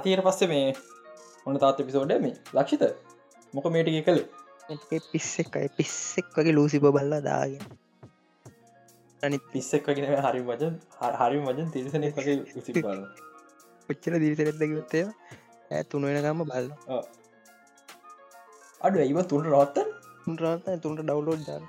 [0.00, 0.74] සතියට පස්සේ මේ
[1.46, 2.36] ඔන්න තාත් පිසෝඩ මේ?
[2.54, 2.82] ලක්ෂිත
[3.54, 4.26] මොක මේටික කළේ
[5.12, 7.62] පිස්සෙක් අයි පිස්සෙක් වගේ ලූසි බල්ලා දාගෙන.
[9.22, 10.76] අනිත් පිස්සෙක් වගෙන හරි වජන්
[11.16, 13.02] හරි වජන් තිරිසනෙක් වගේ උසි බල
[13.88, 15.02] කොච්චර දිරිසරෙත්දගත්තය
[15.70, 16.68] ඇ තුන වෙනගම්ම බල්ල.
[18.80, 19.88] අඩු ඇයිව තුන්ට රොත්තන්
[20.24, 21.66] තුන්රාත තුන්ට ඩවලෝඩ් දාන්න.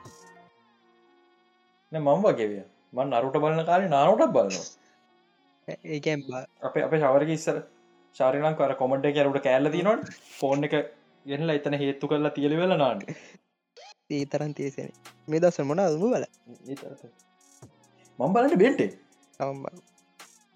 [1.91, 4.79] මම වගේවිය මන් අරුට බලන කාලේ නානොටක් බලන්න
[5.90, 6.21] ඒකැම්
[6.62, 7.57] අප අප ශවරක ඉස්සර
[8.15, 10.76] ශාරිලං කර කොමඩ් කරුට කෑල්ල තිනොට ෆෝන් එක
[11.26, 13.07] ගෙනලා එතන හේත්තු කරලා තියලි වෙල නාට
[14.12, 14.91] ඒ තරන් තිේසෙන
[15.27, 16.27] මේ දස මොන අදම බල
[18.20, 18.91] මම් බලට බෙන්ටේ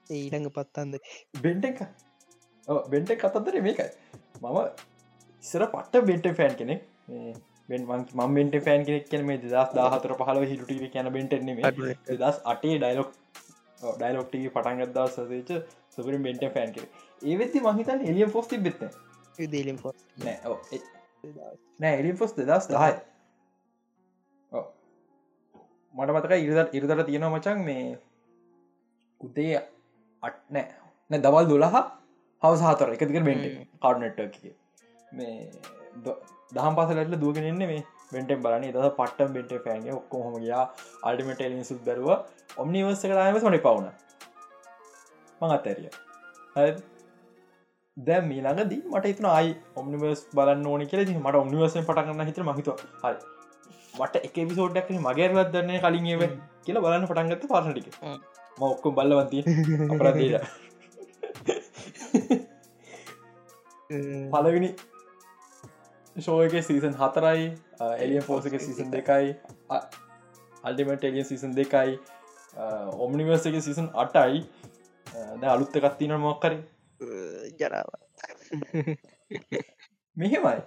[0.09, 0.99] ඊළඟ පත්තන්ද
[1.39, 1.79] බෙන්ට එක?
[2.89, 3.89] බෙන්ට කතන්දර මේකයි.
[4.41, 4.57] මම
[5.43, 6.81] ඉස්සර පට්ට බෙන්ට ෆෑන් කෙනෙක්.
[7.69, 11.71] බෙන් ම බෙන්ට ෆෑන් කෙනෙක් කියන මේ දස් දාහතර පහල හිටුට කියන බෙන්ටෙන්නේ
[12.13, 13.11] දස් අටේ ඩයිලොක්
[13.81, 15.49] ඩයිලොක්ටගේ පටන්ගත්දා සදේච
[15.95, 16.85] සුපරින් බෙන්ට ෆෑන් කර
[17.31, 18.81] ඒවෙත්ති මහිතන් එලියම් ෆෝස් තිබෙත්ත
[19.53, 21.93] දීලිම් පොස් නෑ.
[21.99, 22.93] එලිම් ෆොස් දෙදස් දහයි.
[25.95, 27.85] මට මතක ඉරිදත් ඉරිදට තියෙනවා මචන් මේ
[29.21, 29.57] උදේ
[30.23, 30.67] අට නෑ.
[31.09, 31.75] නෑ දවල් දොළහ
[32.41, 32.93] හවස හතර.
[32.95, 33.43] එකතික බෙන්ට
[33.83, 34.53] කාඩ්නට්ට කිය
[35.11, 35.35] මේ
[36.55, 40.65] දහම් පසලට දුවගෙනන්න මේ බෙන්ටෙන් බලන ද පට්ට බෙන්ට ෑන්ගේ ඔක්කොහොම ගයා.
[41.03, 42.09] අල්ටිමට එලින් සුත් බැරුව.
[42.63, 43.91] ඔම්නිවර්ස කරම සොනි පවුණ
[45.45, 45.91] මං අත්තැරිය
[47.97, 51.05] දැ මේ ළඟදී මට හිතන අයි ඔම්නිවර්ස් බලන්න ඕන කියල.
[51.15, 53.15] මට ඔම්නිවර්සෙන් පටගන්න හිතර මහිත හරි.
[53.95, 56.27] මට එක විසෝඩ්ඩක් මගේරවත් දන්න කලින් ඒව?
[56.65, 57.87] කියලා බලන්න පටන්ගත්ත පාරටික
[58.57, 59.39] ම ඔක්කොම් බල්ලවන්ති
[59.87, 60.35] අපරදීර
[64.33, 64.69] පලවිනි
[66.15, 67.45] ෂෝයක සීසන් හතරයි
[67.99, 69.31] එලිය පෝසක සීසන් දෙකයි
[70.63, 71.97] අල්ටිමට එලිය සීසන් දෙකයි
[72.99, 74.41] ඔම්නිවර්ස එක සීසන් අටයි
[75.41, 76.57] ද අලුත්ත කත්තින මොක්කරි
[77.59, 77.89] ජරාව.
[80.17, 80.59] මෙහෙමයි.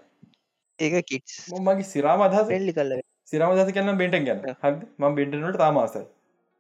[0.78, 2.48] ඒක කිටස් මගේ සිරාම අදහස.
[2.48, 2.92] පෙල්ලි කල්ල
[3.25, 4.42] සිරමදස කියන්න බෙන්ටෙන් ගැන්න.
[4.62, 6.04] හද ම බෙන්ටනට තාමාසයි.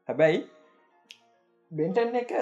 [0.08, 0.40] හැබැයි
[1.70, 2.32] බෙන්ටන් එක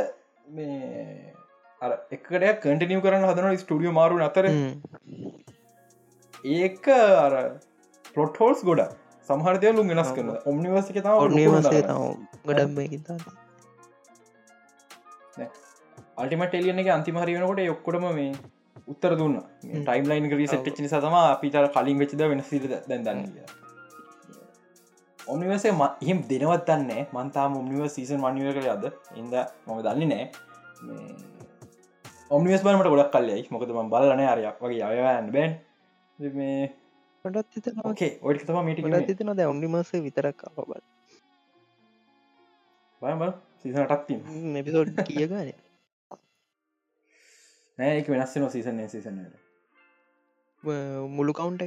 [0.51, 1.33] මේ
[1.81, 4.51] අර එකට කටිනිය කරන්න හදන ස්ටඩියෝ මාරු අතර.
[6.59, 6.87] ඒක
[7.25, 7.35] අර
[8.15, 8.87] පොට්හෝල්ස් ගොඩ
[9.29, 11.15] සහරතය ලු වෙනස් කරන ඔම්නිවර්සික තම
[16.19, 18.33] අල්ටිමට එලියන එක අන්තිමහරි වෙනකොට ඔක්කොටම මේ
[18.93, 19.37] උත්තර දුන්න.
[19.85, 23.23] ටයිම් ලයින් ගරී සට් නිසා තම අපිට කලින් වෙච්චද වෙනසිද දැන්දන්න
[25.21, 25.73] ඔම්නිවසේ
[26.03, 28.85] එහෙම දෙනවත් දන්න මන්තා ඔම්නිව සීසන් මනිව කර අද.
[29.21, 29.35] ඉද
[29.67, 30.25] මම දන්නේ නෑ
[32.31, 35.53] ඔම්නිවස් බලමට ගොඩක් කල්ලෙයි මොකද ම බලන අරයක් වගේ අයවන්න බැන්.
[37.29, 40.73] ඔඩි තම මීට තින ද ඔන්නිමස විතරක් බල
[43.03, 44.15] බල සීසනටත්ති
[44.61, 45.66] එපිසෝඩ් කියගන
[47.79, 49.35] නෑ එක වෙනස්ස නො සීසන සීසනට
[51.13, 51.63] මුළු කවුන්ට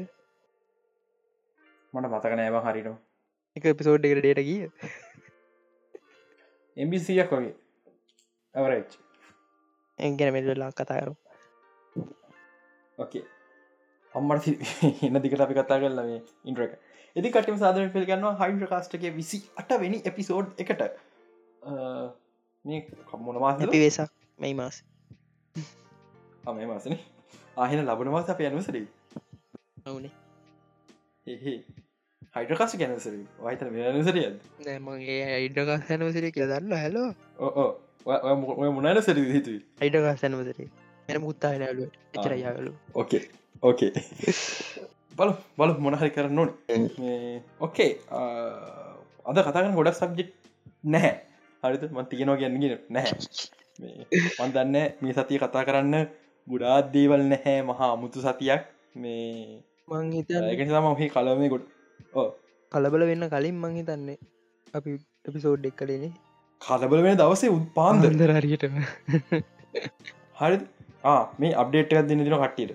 [1.94, 2.90] මට මතක නෑව හරිට
[3.56, 4.64] එක එපිසෝඩ් එකට ඩේට කිය
[6.78, 7.54] එම්බිසියක් වගේ.
[8.56, 8.98] ඇවරච්
[10.00, 11.14] එගැන මෙල්ලා කතාරු
[12.98, 13.24] ඕකේ
[14.16, 14.48] අම්මට
[15.06, 16.74] එන්න දිකට අපි කතා කරල මේ ඉන්ට්‍රක
[17.16, 20.86] එදි කටම සාධන පිල් ගන්නවා හයිඩ කාස්ටගේ විසි අට වැනි එපිසෝඩ් එකට
[22.66, 24.82] මේ කම්මොන මාස අපි වෙසක් මෙයි මාස
[26.50, 26.96] අමේ මාසන
[27.58, 28.86] ආහෙන ලබන මාස අප යනුසරී
[29.86, 30.14] අවුනේ
[31.28, 31.58] එහේ
[32.36, 34.28] හයිඩකාස ගැනසර වයිත වෙනසරිය
[34.62, 37.68] නෑමගේ අයිඩකාසනවසිර කිය දන්න හැලෝ ඕ
[38.58, 40.64] ඔය මුණන සර හිතුයි අයිඩකාසනවසර
[41.10, 43.24] එන මුත්තා ලාලු එචරයාලු ඕකේ
[43.64, 43.92] ඕකේ
[45.14, 46.50] බල බල මොනහරි කර නොන්
[47.60, 47.92] ඕකේ
[49.26, 50.32] අද කතාගන ගොඩක් සබ්ජෙට්
[50.86, 51.16] නැහැ.
[51.64, 53.18] හරිත මන් තියනවා ගැන්නගෙන නැහැ
[54.40, 55.96] මන් දන්න මේ සතිය කතා කරන්න
[56.50, 58.64] ගුඩාත් දේවල් නැහැ මහා අමුතු සතියක්.
[59.02, 59.62] මේ
[59.92, 61.66] මං හිත ඒකනිසාම ඔහි කලමේ ගොඩ
[62.20, 62.28] ඕ
[62.72, 64.18] කලබල වෙන්න කලින් මං හිතන්නේ
[64.74, 64.98] අපි
[65.30, 66.12] එපිසෝඩ් එක් කලේනේ
[66.62, 68.78] කලබල වෙන දවසේ උත් පාන්ද පාන්දරරියටම
[70.42, 70.58] හරි
[71.42, 72.74] මේ අප්ඩේට් දෙන්න දින කට්ටියට.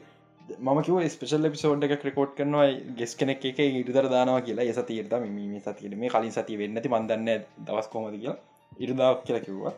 [0.65, 2.67] මම කිව ස්පේෂල් පිසෝඩ් එක ක්‍රකෝඩ් කරනවා
[2.99, 4.69] ගෙස් කෙනෙක් එක ඉරිදර දානවා කියලා.
[4.73, 7.29] එස තීරත මේ සතියට මේ කලින් සති වෙන්නති මන්දන්න
[7.67, 8.39] දවස් කෝමද කියලා.
[8.85, 9.75] ඉරිදාවක් කියලා කිව්වා.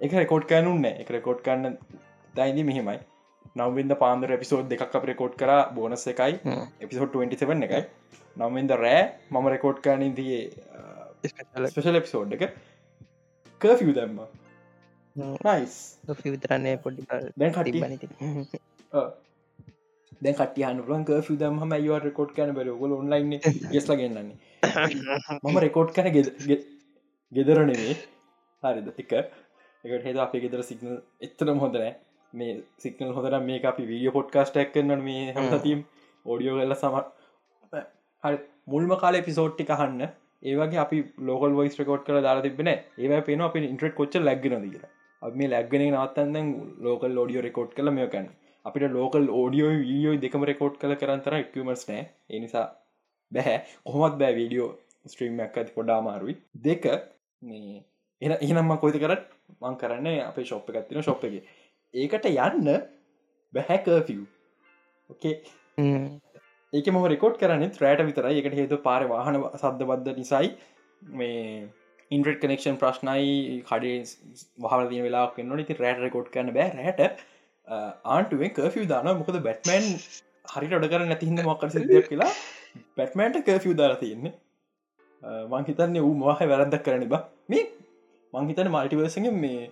[0.00, 1.76] එක රෙකෝඩ් කනුන්න එක රෙකෝඩ් කන්න
[2.34, 2.98] දයිදි මෙහෙමයි
[3.56, 6.34] නවවිද පාන්දර එපිසෝඩ් දෙකක් අප රෙකෝඩ් කර බෝනස් එකයි.
[6.84, 7.82] එපිසෝඩ් 27 එකයි.
[8.36, 9.00] නම්විද රෑ
[9.30, 10.42] මම රෙකෝඩ් කනින් තියේ
[11.70, 12.44] ස්පේෂල් එපිසෝඩ් එක.
[13.60, 14.18] කර්ෆිය දැම්ම.
[15.46, 15.74] නයිස්
[16.34, 17.06] විතරන්නේ පොඩි
[17.40, 17.80] දැන් කටි
[20.22, 22.70] දැ කටියන ලන් කර්ෆ දම ම යව රෙකෝඩ් කන බර?
[22.82, 23.34] ගොල ඔන්ලයින්
[23.74, 24.36] ගෙස්ල ගන්නන්නේ.
[25.42, 26.08] මම රෙකෝඩ් කන
[27.32, 27.96] ගෙදර නෙවේ
[28.62, 28.88] හරිද?
[29.02, 29.12] එක.
[29.84, 30.94] එකට හෙද අපේ ගෙදර සිගනල්
[31.26, 31.92] එත්තනම හොඳනෑ
[32.34, 35.84] මේ සික්නල් හොදර මේ අපි වීඩිය පොඩ්කාස්ට එක්කන්න මේ හමතීම්
[36.26, 36.96] ඕඩියෝ කල්ල සම
[38.22, 38.38] හරි.
[38.66, 40.02] මුල්ම කාල පිසෝට්ටි කහන්න
[40.42, 40.98] ඒවගේ අපි
[41.28, 44.90] ලෝකල් වයිස් රකෝට් කර දාලා තිබෙන ඒ පේන අප ඉන්ට්‍රට කොච්ච ලැක්ගෙන දීලා
[45.22, 48.28] අප මේ ලැක්ගෙන නවත්තන්න ලෝකල් ෝඩියෝ රෙකෝඩ් කළ මෙයකන්න
[48.64, 52.02] අපිට ලෝකල් ඕඩියෝ වීඩියෝ දෙකම රෙකෝඩ් කළ කරන්තර එක්මස් නෑ.
[52.30, 52.66] එනිසා
[53.32, 54.70] බැහැ කොහොමත් බෑ වීඩියෝ
[55.06, 56.84] ස්ට්‍රීම් ඇක් ඇති පොඩා මාරුයි දෙක
[57.42, 57.78] මේ
[58.22, 59.24] එන එනම්ම කොයිත කරත්
[59.60, 61.34] මං කරන්න අපේ ශොප් එකත්තින ශොප් එක
[61.94, 62.70] ඒකට යන්න
[63.52, 64.22] බැහැකෆිව්
[65.10, 65.34] ඕකේ
[66.72, 70.50] ඒක ම රෙකෝඩ් කරන්න ත්‍රෑට විතර එකට හේතු පාර වාහන සද්ධබද්ධ නිසයි
[71.14, 71.68] මේ
[72.10, 73.98] ඉන්ට්‍රට කනෙක්ෂන් ප්‍රශ්නයි කඩේ
[74.64, 76.68] වහලදිය වෙලා කන්න ති රෑට රෙකෝඩ් කරන්න බෑ.
[76.78, 77.24] රෑට
[78.06, 79.88] ආන්ටුවෙන් කර්ෆිය දාන මොකද බැට්මන්
[80.52, 82.30] හරිට ොඩ කර නැතිහින්න මොක්කර සිදයක් කියලා
[82.96, 84.34] පැට්මන්ට කර්ෆිය දාලා තියන්නේ.
[85.52, 87.64] මංහිතන්නේ වූ මහ වැරදක් කරන බා මේ
[88.32, 89.68] මංහිතන මල්ටිවර්සගේ මේ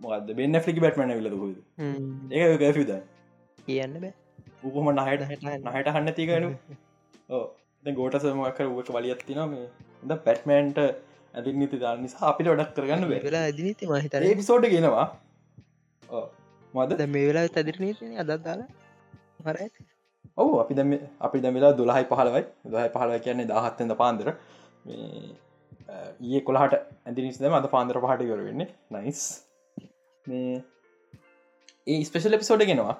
[0.00, 1.28] මොද බෙන්න්න ෆලිකි බැට්මන විලද
[2.38, 2.92] ඒ කර්ෆිද
[3.68, 4.12] කියන්න බෑ.
[4.66, 5.22] උපම නහයට
[5.66, 6.50] නහයට හන්න තිකනු
[7.84, 9.68] ගෝට සමකර ුවට වලියත්තින මේ.
[10.08, 10.78] ද පැට්මන්ට
[11.34, 15.06] ඇති නිති දා නිසා අපිට ොඩක් කරගන්න වෙලා ඇදිනීති මහිතර පිසෝඩ් ගෙනවා
[16.74, 18.68] මද මේ වෙලා තදිරනීතින අදත් දාලා
[19.46, 19.58] හර
[20.42, 20.90] ඔවු අපි දැම
[21.26, 24.28] අපි දැමලා දුලහයි පහලවයි දහයි පහල කියන්නේ දහත්තද පාන්දර.
[26.28, 26.74] ඒ කොළහට
[27.06, 28.68] ඇතිනිස්දම අද පාන්දර පහට කර වෙන්නේ.
[28.96, 29.22] නයිස්
[30.30, 32.96] ඒ ස්පෙශල් එපිසෝඩ ගෙනවා.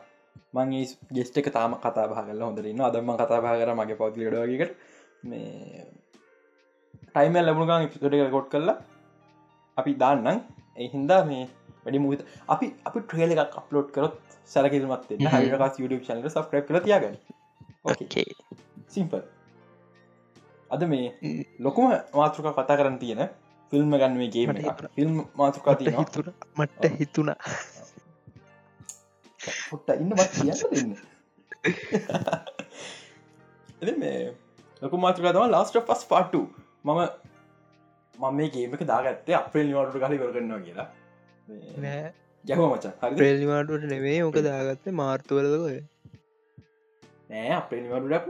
[0.55, 0.71] මං
[1.13, 4.73] ගෙස්ට එක තාම කතා භාගල හොඳරන්න අදම කතා භා කර මගේ පෞති ඩවගකට
[5.25, 5.85] මේ
[7.09, 8.77] ටයිම ලැබුණගන් පිසෝඩ කොට් කරලා
[9.77, 10.39] අපි දාන්නම්.
[10.77, 11.45] එහින්දා මේ
[11.85, 14.15] වැඩි මුත අපි අපි ට්‍රේල එකක් අප්ලෝඩ් කරොත්
[14.45, 17.17] සැලකිමත් හරිකස් YouTube චනල සබ්‍රප් කල තියාගන්න.
[18.89, 19.23] සිම්පල්
[20.71, 21.07] අද මේ
[21.61, 23.23] ලොකුම මාතෘක කතා කරන්න තියෙන
[23.73, 24.50] ෆිල්ම් ගන්නුවේ ගේම
[24.97, 27.38] ෆිල්ම් මාතෘකා තියෙන හිතුන මට්ට හිතුනා
[29.70, 30.94] පොට්ට ඉන්න කියන්න
[33.82, 34.20] එ මේ
[34.82, 36.41] ලොකු මාතෘකා තම ලාස්ට පස් පාට්ටු
[36.85, 37.00] මම
[38.15, 40.88] මම මේ ගේමක දාගත්තේ අපේල් නිවාටට කලි කරගන්නවා කියලා.
[42.44, 42.93] ගැම මචා.
[43.03, 45.79] හරි ප්‍රේල්ලිමාටුවට නෙවේ ඕක දාගත්තේ මාර්තුවලදකොය
[47.31, 48.26] නෑ අපේ නිවටඩක්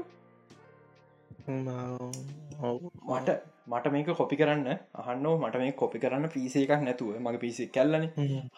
[3.09, 3.29] මට
[3.69, 7.17] මට මේක කොපි කරන්න අහන්න මට මේ කොපි කරන්න පිසේ එකක් නැතුව.
[7.19, 8.07] මගේ පිසි කැල්ලන.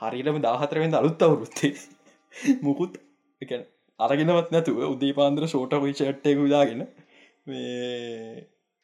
[0.01, 1.73] හරිටම දාහතරවෙද අලුත් අවුරුත්තේ
[2.65, 2.93] මුකුත්
[4.01, 6.83] අරගෙනවත් නැතුව උදේ පාන්දර ෂෝට වියි චට්ටයකු දාගෙන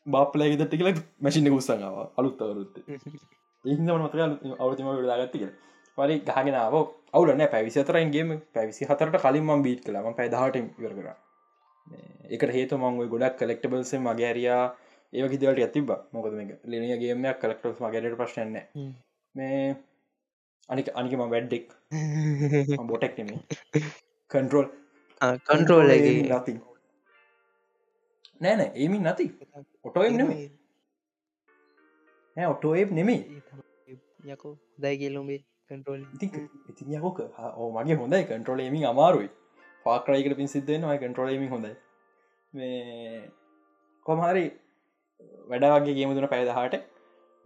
[0.06, 0.90] බාප්ලෑගෙදට කියල
[1.20, 2.76] මැසිින්න ගුස්සඟාව අලුත් අවරුත්ත
[3.64, 4.16] ඒහිද මතක
[4.60, 4.88] අවතිම
[5.32, 5.52] කියෙන
[5.98, 6.74] වරි ගහගෙනාව
[7.12, 11.08] අවුලන පැවිසි අතරයින්ගේම පැවිසි හතරට කලින්ම බීට් කලම පැදහට ඉවර කර.
[12.28, 14.32] එකට හේතු මංගුව ගොඩක් කලෙක්ටබල්සේ මගේ
[15.12, 18.56] ඒක හිදවට ඇතිබ මොකද මේ ලිනියගේමයක් කලෙක්ටස් මගේට ප්‍රශ්නන්න
[19.34, 19.62] මේ
[20.68, 21.66] අනික අනිකම වැඩ්ඩෙක්
[22.90, 23.40] බොටෙක් නෙමේ
[24.30, 24.68] කන්ටරෝල්
[25.46, 26.56] කන්ට්‍රෝල්ලගේ නති
[28.40, 29.28] නෑනෑ ඒමින් නැති
[29.84, 30.46] ඔටෝ නෙමේ
[32.36, 33.20] නෑ ඔටෝ ඒබ් නෙමේ
[34.28, 36.26] යකෝ දයි කියලුම්බේ කන්ට්‍රෝල් ඉති
[36.70, 37.18] ඉතින් යකොක
[37.56, 38.24] ඕ මගේ හොඳයි.
[38.24, 39.30] කන්ට්‍රෝලේමින් අමාරුයි.
[39.86, 41.74] පාක්‍රයිකට පින් සිද්ධෙනවා කන්ට්‍රෝලේමින් හොඳයි.
[42.52, 43.30] මේ
[44.06, 44.44] කොමහරි
[45.48, 46.76] වැඩවගේ ගේමුදුන පැදහට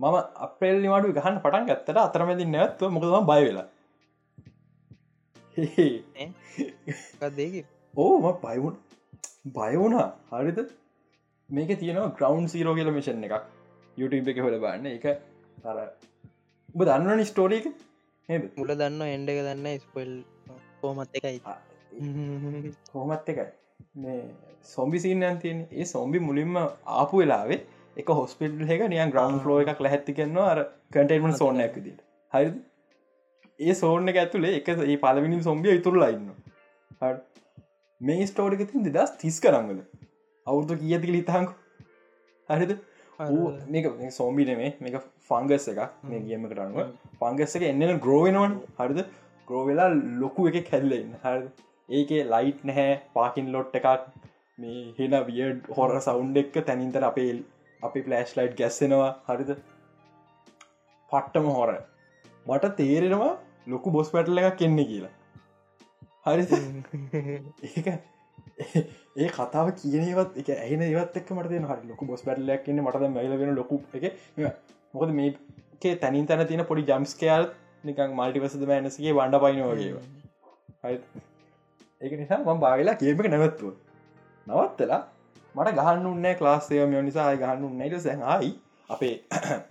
[0.00, 3.68] මම අපේල් නිවාඩු ගහන්න පටන් ගත්තට අතරමැදි නැත්ව මොකදම බය වෙලා.
[7.36, 7.54] දෙක
[7.94, 8.74] ඕම බයවුන්
[9.50, 10.60] බයවුණා හරිද?
[11.50, 13.44] මේක තියෙනවා ග්‍රවන්් සීරෝ කියල මිෂන් එකක්.
[13.96, 15.06] YouTube එක හොල බන්න එක
[15.64, 15.78] අර
[16.74, 17.70] උබ දන්නන ස්ටෝරීක
[18.56, 20.12] මුල දන්න එන්ඩ එක දන්න ස්පල්
[20.80, 21.38] කෝමත් එකයි.
[22.92, 23.48] හෝමත් එකයි
[23.96, 24.20] මේ
[24.66, 27.60] සොම්බි සිීනයන් තියෙන් ඒ සොම්බි මුලින්ම ආපු වෙලාවේ
[27.96, 30.60] එක හොස්පිටල් එක නියන් ග්‍රවන්් ලෝ එකක් ලැහැත්ති කරනවා අර
[30.92, 31.96] කටේමන් සෝන ඇකදී
[32.32, 32.52] හරි
[33.60, 36.28] ඒ සෝර්න එක ඇතුලේ එක ඒ පලවිනි සොම්බිය ඉතුරලා ඉන්න
[38.00, 39.80] මේ ස්ටෝඩික තින් දෙදස් තිස් කරංගල
[40.46, 41.52] අවුරුදු කියතික ලිතහංකු
[42.48, 42.72] හරිද?
[43.68, 44.74] මේක සෝම්බි නෙමේ.
[44.80, 44.96] මේක
[45.30, 49.00] ෆංගස් එක මේ ගියම කරන්න පංගස් එක එන්නන ග්‍රෝවෙනවන් හරිද?
[49.48, 49.90] ග්‍රෝවෙලා
[50.22, 51.48] ලොකු එක කැල්ලෙන් හරි
[51.90, 53.88] ඒක ලයිට් නැහැ පාකින් ලොට් එකක්.
[54.58, 55.42] මේ හෙන විය
[55.76, 57.30] හොර සවුන්් එක්ක තැනින්තර අපේ
[57.82, 59.12] අපි පලෑශ් ලයිට් ගැස්සෙනවා.
[59.28, 59.50] හරිද?
[61.10, 61.70] පට්ටම හොර
[62.46, 63.32] මට තේරෙනවා
[63.66, 65.14] ලොකු බොස් පැටල එකක් කෙන්නේ කියලා.
[66.26, 66.44] හරි
[68.60, 68.82] ඒ
[69.18, 73.34] ඒ කතාව කියනවත් එක ඇන ඒවත් එක් මට හරි ලොක බොස් පැටලයක් න්න මට මයිල
[73.38, 74.04] වෙන ලොකු එක
[74.94, 77.48] මොකද මේකේ තැනින් තැන තියෙන පොඩි ජම්ස්කයාල්
[77.84, 79.92] නිකං මල්ටිවසද මෑනසගේ වඩ පයිනවාගේ
[82.00, 83.74] ඒක නිසා ම බාගලා කියමක නැවත්තුව.
[84.46, 85.00] නවත්තලා
[85.54, 88.52] මට ගහන්න උන්න ලාස්සය මෙ නිසා ගහන්න උන්නයිට සැහයි
[88.90, 89.14] අපේ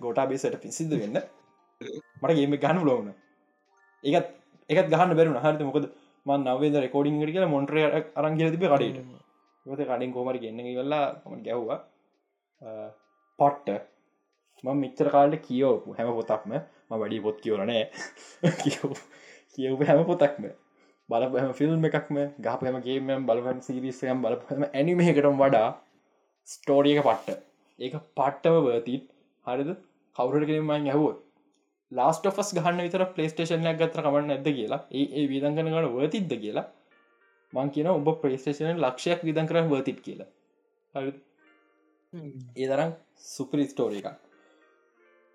[0.02, 1.18] ගෝටා බේසට පිසිද්ධ වෙන්න.
[2.22, 3.10] මට ගේම ගහන්න ලෝන
[4.04, 4.28] ඒත්
[4.70, 5.90] එකත් ගහන්න බැරුණ හරිත මොකද
[6.26, 7.76] මන් නවේද රෙකෝඩිං ට කියල මොන්ට්‍ර
[8.16, 8.98] අරංගිල තිබ කඩට.
[9.66, 11.78] ත කඩින් කෝමර ගන්න වෙල්ලා ම ගැව්වා
[13.38, 13.82] පට්ට.
[14.64, 16.52] ම මිච්චර කාලට කියෝපු හැම පොතක්ම.
[16.88, 17.84] ම වැඩි පොත් කියවරනෑ
[19.54, 20.44] කියවපු හැම පොතක්ම
[21.10, 25.68] බලපහම ෆිල්ම් එකක්ම ගහපහමගේම බලපන් සිරිසයම් බලපහම ඇනිමහකටම් වඩා
[26.48, 27.40] ස්ටෝඩියක පට්ට.
[27.78, 29.06] ඒක පට්ටව වතිත්
[29.46, 29.70] හරිද?
[30.16, 31.08] කවුරට කිරීම ඇහුව
[31.92, 36.66] ලාස්ට ෆස් ගහන්න විතර පලේස්ටේෂනයක් ගතර කමන්න ඇද කියලා ඒ විදන් කනගට වතිද්ද කියලා?
[37.52, 40.30] මං කියන ඔබ ප්‍රේස්ටේෂන ලක්ෂයක් විදන් කර වතිත් කියලා.
[40.94, 41.12] හරි
[42.56, 42.92] ඒ තරම්
[43.24, 44.06] සුපරි ස්ටෝර එක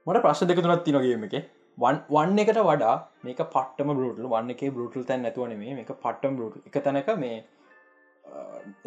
[0.07, 1.35] මට ප්‍රශ් දෙක තුනත් තිනගේම එක
[1.77, 6.55] වන්න එකට වඩා මේක පටම බරුටල් වන්න එක බරුටල් තැන් ඇතුවන මේ එක පට්ටම් බරුට
[6.69, 7.43] එක තැනක මේ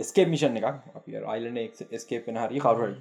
[0.08, 0.68] ස්කේ මිෂන් එකක්.
[0.96, 1.04] අප
[1.34, 1.58] අයිලන
[2.02, 2.60] ස්කේපෙන හරි.
[2.66, 2.96] කවරයි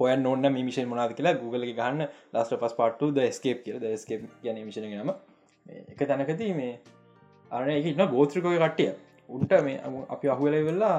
[0.00, 3.76] හොය නොන්න මිෂන් මොනාද කියලා Google ගන්න ලස්ට පස් පාට්ටු ද ස්කේප් කියල.
[4.04, 5.14] ස්කේප් ගැන මිෂණ නම.
[5.92, 6.74] එක තැනකති මේ
[7.50, 8.92] අරන එක ඉන්න ගෝත්‍රිකෝය කට්ටිය.
[9.28, 9.80] උන්ට මේ
[10.14, 10.94] අපි අහුවල වෙල්ලා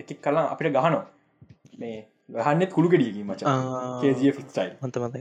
[0.00, 1.04] එකක් කලා අපිට ගහනෝ
[1.82, 2.00] මේ
[2.36, 3.40] ගහන්නෙත් කුළු ගෙඩියකි මච
[4.02, 5.16] කජ ෆිස්ටයි හොත මත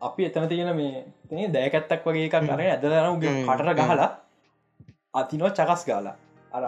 [0.00, 4.10] අපි එතන තියෙන මේ තේ දෑකැත්තක් වගේ එකක් කරන ඇදරනගේ කටර ගහලා.
[5.20, 6.16] අතිනෝ චකස් ගාලා.
[6.52, 6.64] අර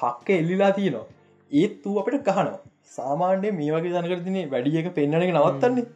[0.00, 1.06] හක්ක එල්ලිලා තියනවා
[1.52, 2.60] ඒත් වූ අපිට ගහනවා.
[2.96, 5.86] සාමාන්‍යය මේ වගේ දනකර තිනේ වැඩිය එක පෙන්න්නන එක නවත්තන්නේ.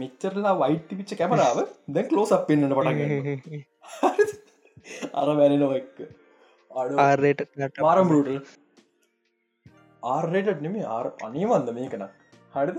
[0.00, 1.58] මෙච්චරලා වයිට් පිච්ච කැමරාව
[1.94, 2.04] දැ
[2.38, 3.62] අප පෙන්න්නට පටගන්න
[5.20, 5.96] අර වැැනෙනව එක්ක.
[7.04, 7.40] ආරයට
[7.86, 8.28] මාරම්රුට
[10.02, 12.06] ආර්රයට නෙමේ ආර් අනීවන්ද මේකන
[12.54, 12.78] හරිද?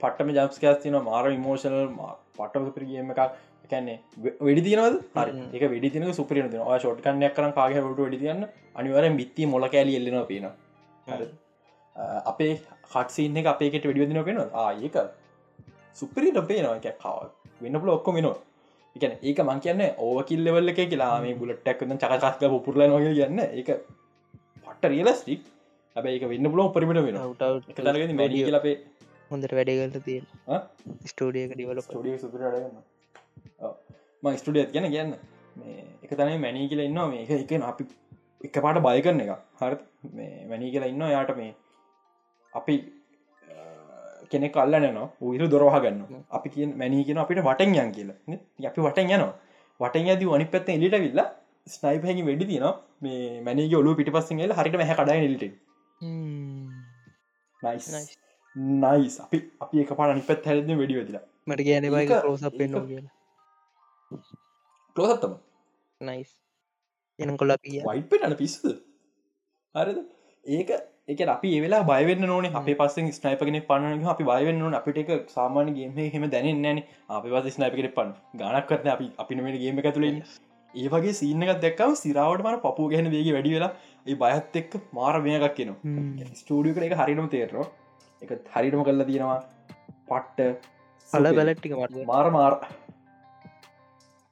[0.00, 1.90] පටම ජම්ස්කස් තින මාර ඉමෝෂනල්
[2.38, 3.32] පටම පිරිගීම එකක්.
[3.70, 3.98] කැන්නේ
[4.46, 4.96] වැඩි තියනවද?
[5.16, 5.32] හරි.
[5.56, 8.46] එක වැඩි තින සුපරින ඔය ෂොට්කන්නයක් කරන කාගහට වැඩි තියන්න
[8.80, 10.46] අනිවරෙන් බිත්ති මොල කෑලි එල්ලෙන පේන
[12.32, 12.52] අපේ
[12.92, 14.96] හටසින්න එක අපේකට වැඩියදින පෙන ආඒක
[16.00, 16.76] සුපරිට පේනවා.
[16.80, 17.30] එක කාව
[17.64, 18.36] වෙන්න පුල ඔක්කො මිනෝ
[18.96, 21.12] එකන ඒක මං කියන්න ඕවකිල්ලෙවල්ල එක කියලා.
[21.24, 23.38] මේ බුලට්ටක්න චකස්ක පුරල නොග කියන්න.
[23.60, 23.68] එක
[24.64, 25.42] පට්ට රියලස්ටික්
[25.96, 27.16] ඇබ ඒක වෙන්න පුලෝ පරිමිට වෙන
[27.70, 27.86] ට
[28.56, 28.76] ලපේ
[29.30, 30.26] හොඳට වැඩගලට තියෙන
[31.12, 32.76] ස්ටෝඩියක ඩිවල ඩිය සුපරගන්න
[34.22, 35.14] ම ස්ටඩියත් ගැන කියන්න
[35.60, 37.08] මේ එක තනයි මැනී කියලා ඉන්නවා.
[37.12, 37.84] මේ එක එක අපි
[38.46, 39.32] එක පාට බය කරන එක.
[39.60, 39.74] හර
[40.18, 41.52] මේ වැනී කියලා ඉන්න යාට මේ
[42.52, 42.74] අපි
[44.30, 48.16] කෙනෙ කල්ලන න උහිර දොරවා ගන්න අපි කිය මැනී කියෙන අපිට වටෙන් යන් කියලා.
[48.70, 49.34] අපි වටෙන් යනවා.
[49.80, 51.22] වටෙන් ඇද අනි පැත්ත එලිට විල්ල
[51.66, 52.66] ස්නයිප හැකි වැඩි තින
[53.04, 55.44] මේ මැනගේ ඔලු පිටි පස්සෙල් හරිට හැ කඩයි නිලට
[58.76, 61.24] නයිස් අපි අපි එක පාට අනි පැත් හැරද වැඩි වෙදිලා.
[61.46, 63.12] මට කියන බයි රෝස පෙන්නවා කියලා.
[64.96, 65.38] කලෝසත්තම
[66.00, 66.30] නයිස්
[67.18, 68.68] එන කොල්ල පිය වයිපට අන පිස්සද?
[69.74, 69.98] හරිද?
[70.46, 70.70] ඒක
[71.08, 76.10] එක අපි ඒවෙලා බයවෙන්න නොන අප පස ස්නයිපගෙන පන්න අපි බයවෙන්න නොන අපිට එක සාමානගේ
[76.14, 80.18] හෙම දැන නෑන අප පස ස්නයිපකට පන් ගනක් කරන අපි අපිනමට ගේම ඇතුලින්
[80.74, 83.72] ඒ වගේ සීනක දැක්කම සිරාවටමට පපු ගැන වේගේ වැඩි වෙලා
[84.06, 85.70] ඒ බයත් එක්ක මාර මේකක් කියන
[86.40, 87.66] ස්ටඩියක එක හරිනම තේරෝ
[88.22, 89.40] එක හරිටම කරලා තියෙනවා.
[90.08, 90.40] පට්ට
[91.10, 91.72] සල බැලට්ටික
[92.10, 92.52] මාර මාර.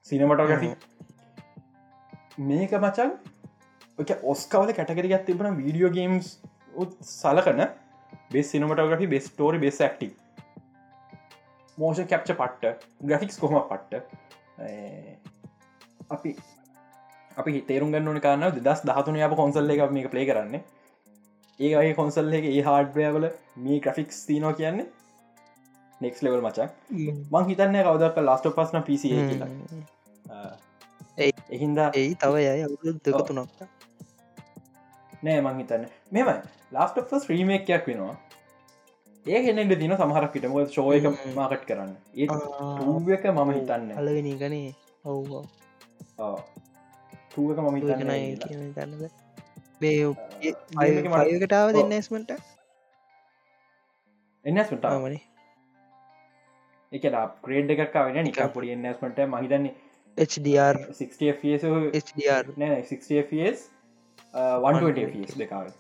[0.07, 0.75] සිනමටගැි
[2.51, 3.11] මේක මචන්
[4.33, 6.29] ඔස්කවල කැටකරගත් තිබන වීඩියෝ ගේම්ස්
[7.11, 7.61] සලකන
[8.33, 10.09] බෙස් සිනමටග්‍රි බෙස් ටෝරි බෙස් ක්ටි
[11.79, 14.03] මෝෂ කැප්ච පට්ට ග්‍රෆික්ස් කොහම පට්ට.
[16.15, 16.31] අපි
[17.37, 20.61] අපි තේරුම් ගන්න කාන්න දස් දහතුන අප කොන්සල්ල එක මේක ප්ලේ කරන්න.
[21.61, 23.27] ඒ අයි කොන්සල්ල එක ඒ හාඩ්වයවල
[23.65, 24.87] මේ ග්‍රෆික්ස් තිනෝ කියන්නේ
[26.01, 26.69] නෙක්ස් ලෙවල් මචක්
[27.33, 29.09] මං හිතන්න කවදක් ලාස්ට පස්න පිසි
[31.51, 33.51] එහින්දා ඒ තව යයි අවුදු දෙක තුනක්.
[35.23, 35.85] නෑ මං හිතන්න.
[36.11, 36.31] මෙම
[36.73, 38.17] ලාස්ට ෆස් රීමේක්යක් වෙනවා.
[39.27, 41.95] ඒ හෙනෙට දින සමහරක්කට මො ශෝය එක මාකට් කරන්න.
[42.15, 42.27] ඒ
[43.17, 43.87] එක මම හිතන්න.
[44.01, 44.75] අලගෙන ගනේ
[45.05, 45.33] ඔව්
[47.35, 49.05] තුවක මම දන්නද
[49.81, 52.33] මේකටාව දෙන්න ස්මට
[54.45, 55.23] එන්නස්මට මනේ
[56.93, 57.07] එක
[57.43, 59.75] ග්‍රේඩ් එකක් වෙන නික පොඩි එන්නස්මට මහිතන්නේ
[60.17, 63.25] HDR 60 HDR නෑ 60
[64.35, 65.73] 120 දෙකාව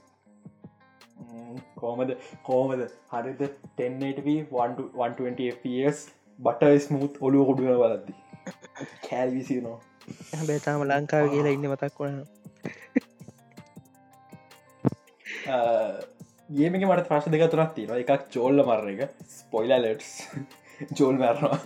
[1.77, 2.11] කෝමද
[2.43, 3.43] කෝමද හරිද?
[3.79, 4.47] 1080
[6.39, 8.15] බට ස්මුත් ඔලුව කොඩුවන බලද්දි.
[9.07, 9.61] කෑල්විසි
[10.07, 12.17] නෝ බේතාම ලංකාව කියලා ඉන්න මතක් වන
[16.51, 19.13] ගේමක මට ප්‍රශ් දෙක තුරක් තියෙන එකක් චෝල්ල මරණ එක.
[19.35, 20.11] ස්පොයිලලටස්
[20.93, 21.59] චෝල් මැරවා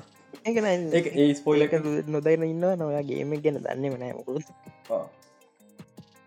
[1.16, 1.74] ඒ ස්පොයිලක
[2.08, 4.46] නොදයින ඉන්න නොයා ගේම ගැන දන්නේ මනෑමකුත්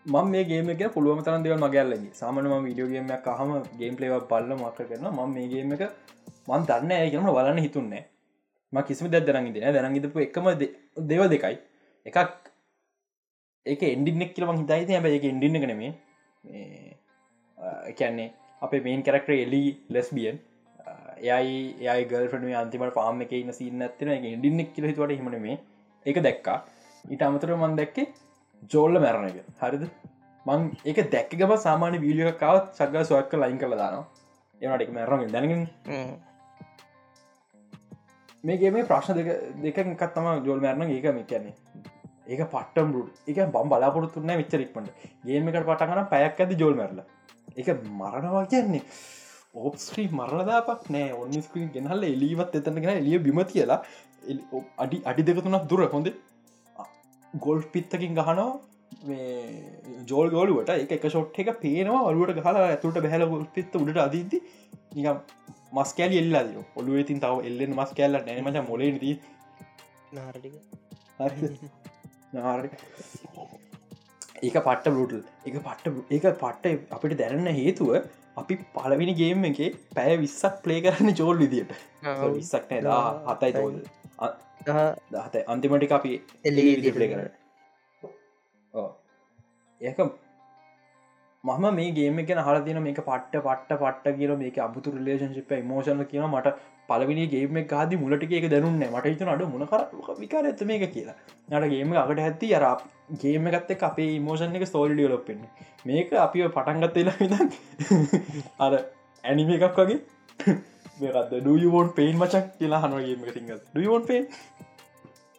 [0.05, 4.89] මම මේ ගේම එක පුළුවම තරන් දෙවල් මගැල්ලගේ සාමනම විඩියෝගේමයක් අහම ගේම් පලේව පල්ල මක්ක
[4.89, 5.83] කරන ම මේ ගේම එක
[6.47, 8.05] මන් දන්න ඇගනම බලන්න හිතුන්නේ
[8.73, 10.55] ම කිසිම දෙ දරගි දෙන දැනගිතපු එකම
[11.09, 11.57] දෙව දෙකයි
[12.05, 12.17] එකක්
[13.65, 15.91] ඒක එන්ඩිනෙක් කියලම හිතයිති හැබ එක ඉඩින්න කනෙමේ
[17.91, 18.29] එකන්නේ
[18.61, 20.39] අපේ මේන් කරක්ටර එලි ලෙස්බියන්
[21.29, 21.57] එයයි
[21.93, 25.57] ඒ ගල්ට අන්තිමට පාම එක ඉන්න සින්න ඇතින එක ඉඩින්නෙක් කියල හිතුවට හිමන මේ
[26.05, 26.57] එක දැක්කා.
[27.05, 28.07] ඊට අමතර මන් දැක්කේ
[28.73, 29.37] ජෝල්ල මැරණ එක.
[29.61, 29.85] හරිද?
[30.45, 34.05] මං එක දැක්කම සාමාන්‍ය වීලියකවත් සක්ග සොයක්ක ලයින් කළ දානවා.
[34.61, 35.63] ඒනට එක මැරණ දැනගෙන
[38.43, 39.29] මේගේ මේ ප්‍රශ්න දෙක
[39.63, 41.53] දෙකකත් තම ජෝල් මැරණ ඒක මේ කියන්නේ
[42.27, 44.89] ඒක පට්ටම් රුට එක බම් බලාපොරත්තුන්න විච්චරක්මට
[45.25, 47.01] ගේමකට පටගන පැයක් ඇති ජෝල් මැරල.
[47.59, 47.67] එක
[48.01, 48.83] මරණවා කියන්නේ.
[49.55, 51.11] ඕපස්ක්‍රී මරණදාපක් නෑ.
[51.21, 53.79] ඔන්න ස්ක්‍රීන් ගෙනහල්ල එලීවත් එතනගෙන එලිය බිම කියලා
[54.83, 56.11] අඩි අඩි දෙක තුනක් දුර හොඳ.
[57.33, 58.51] ගොල්් පිත්තකින් ගහනවා.
[60.09, 62.07] ජෝල් ගෝලුවට එක එක ෂොට් එක පේනවා.
[62.09, 64.33] අලුවට ගහලා ඇතුට බැහල ගොල් පිත්ත උඩට අදීද
[64.95, 65.17] නිකම්
[65.75, 69.15] මස් කෑලි එල්ලා ද ඔලුව ඉතින් තව එල්ලෙන් මස් කෑල්ල නෑමච මොල දී
[70.17, 70.55] නාරටික
[72.33, 72.61] නාර
[74.41, 77.89] ඒක පට්ට බරුටල් එක පට්ට ඒක පට්ට අපිට දැනන්න හේතුව
[78.41, 79.59] අපි පලවිනි ගේම් එක
[79.97, 81.73] පැය විස්සක් පලේ කරන්න ජෝල් විදියට.
[82.37, 83.75] විස්සක් නෑ දා හතයි තෝද
[85.11, 86.11] දහත අන්තිමටි අපි
[86.49, 87.29] එල්ලි පලේ කරන්න.
[89.81, 89.99] ඒක
[91.43, 96.03] මම මේ ගේම එක හල තින මේක පට්ට පට්ට පට්ට කියල මේක අබුතු රලේශන්ශිප මෝෂණ
[96.05, 96.53] කියන මට
[96.89, 99.81] පලවිනි ගේම ගාද මුලට එක දැනුන්න මට හිතන අඩ මොනකර
[100.19, 101.17] විකාර ඇත මේක කියලා.
[101.49, 102.65] නට ගේම අකට ඇත්ති අර
[103.17, 105.41] ගේම ගත්ත අපේ මෝෂන් එක ස්තෝල්ඩිය ලොපෙන්
[105.85, 107.33] මේක අපිව පටන්ගත්තලා විද
[108.59, 108.77] අර
[109.23, 109.99] ඇනිම එකක් වගේ
[110.99, 114.23] මේකද ඩුයවෝන් පේන් මචක් කියලා හනුවගේම සිංහ ඩුවෝන් පේ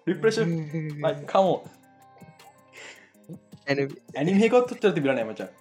[0.06, 0.52] ඩිප්‍රේෂන්
[1.26, 1.58] කමෝ
[3.66, 5.52] ඇනිමේකොත් උත්තර තිබිල නෑමචා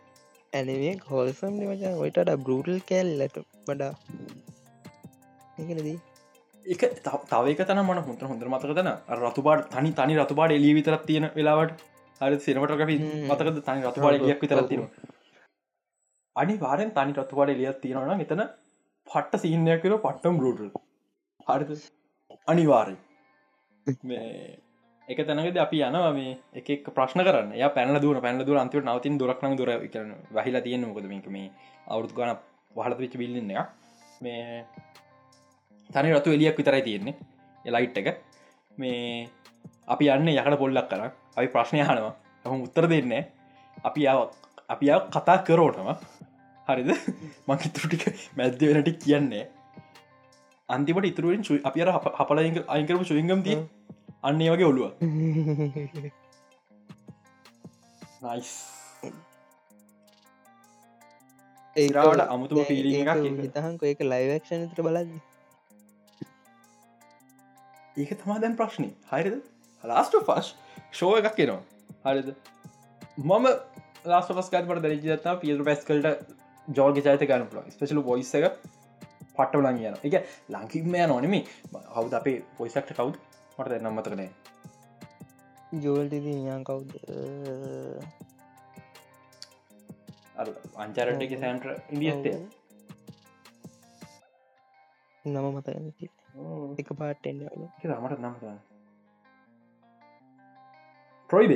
[0.53, 1.93] ඇනවේ හෝල්සම් මචා.
[2.03, 3.37] ඔයිටට බරුටල් කෑල්ලට
[3.69, 3.93] වඩා.
[5.57, 5.97] ඒකනදී
[6.65, 6.83] එක
[7.29, 8.91] තවක තන මන හොට හොඳර මතක තන.
[9.21, 11.79] රතුබාට තනි තනි රතුබාට එලී විතරත් තියෙන වෙලාවට.
[12.21, 12.97] හරි සිනමට අපි
[13.29, 13.57] මතකද?
[13.67, 14.87] තනි රතුබාට ලියක් විතරත් තියෙන
[16.35, 18.43] අනි වාරෙන් තනි රතුබාට එලියත් තියෙනවන එතන
[19.07, 20.69] පට්ට සිහිනයක් කර පට්ටම් බරුටල්
[21.47, 21.71] හරිත
[22.47, 22.95] අනිවාරය
[25.11, 27.51] එක තැනකද අපි යනවා මේ එක ප්‍රශ්න කරන්න.
[27.59, 31.27] ය පැන දුර පැන දුර අන්තිවට නවතින් දුරක්න දුර කරන වහිලා තියෙන මොකද මේක?
[31.35, 31.51] මේ
[31.87, 32.31] අවුත් ගන
[32.75, 33.69] වහලත වෙච්ච බිල්ලන්න එක
[34.21, 34.63] මේ
[35.89, 37.15] තනි රතු එලියක් විතරයි තියෙන්නේ.
[37.65, 38.07] එලයිට් එක.
[38.77, 39.27] මේ
[39.93, 41.01] අපි යන්න යකට පොල්ලක් කර
[41.37, 42.13] අපි ප්‍රශ්නය හනවා
[42.45, 43.13] හම උත්තර දෙන්න
[43.89, 44.07] අපි
[44.73, 45.89] අපි කතා කරෝටම.
[46.67, 46.91] හරිද?
[47.47, 48.03] මංකිතුටික
[48.37, 49.45] මැද්ද වෙනට කියන්නේ.
[50.69, 52.39] අන්තිමට ඉතුරුවෙන් අපි අර හපල
[52.75, 53.59] අයිකරපු සුවිංගම් තිය
[54.23, 54.91] අන්නේ වගේ ඔළුව.
[58.23, 58.51] නයිස්
[61.75, 65.13] ඒරාවට අමුතුම පිලි හිතහන්ක ඒක ලයිවක්ෂණ තර බලන්න
[67.97, 69.37] ඒක තමා දැන් ප්‍රශ්නය හරිද?
[69.83, 70.51] ලාස්ට ෆස්
[70.91, 72.29] ෂෝ එකක් කෙනවා හරිද?
[73.19, 73.47] මම
[74.05, 76.07] ලාස්ට පස්කාට දැරිජත්තා පියර පැස්කල්ට
[76.67, 78.45] ජෝර්ග චයිත ගන්න පුල ස්පෙශල බොයිස එක
[79.33, 80.15] පට්ට ලං කියන එක
[80.51, 83.11] ලංකින්මය නොනෙමේ හවද අපේ පොයිසක්ට කවු්
[83.61, 84.29] මට දෙන්නම් මතකනේ
[85.83, 86.89] ජෝල්ටද යාන් කවුද?
[90.83, 92.35] අංචරට එක සෑන්ට්‍ර ඉදිියස්ටේ
[95.25, 95.67] නම මතක
[96.81, 97.41] එක පාට එන්න
[98.03, 98.35] මට නම්
[101.29, 101.51] ට්‍රොයිබ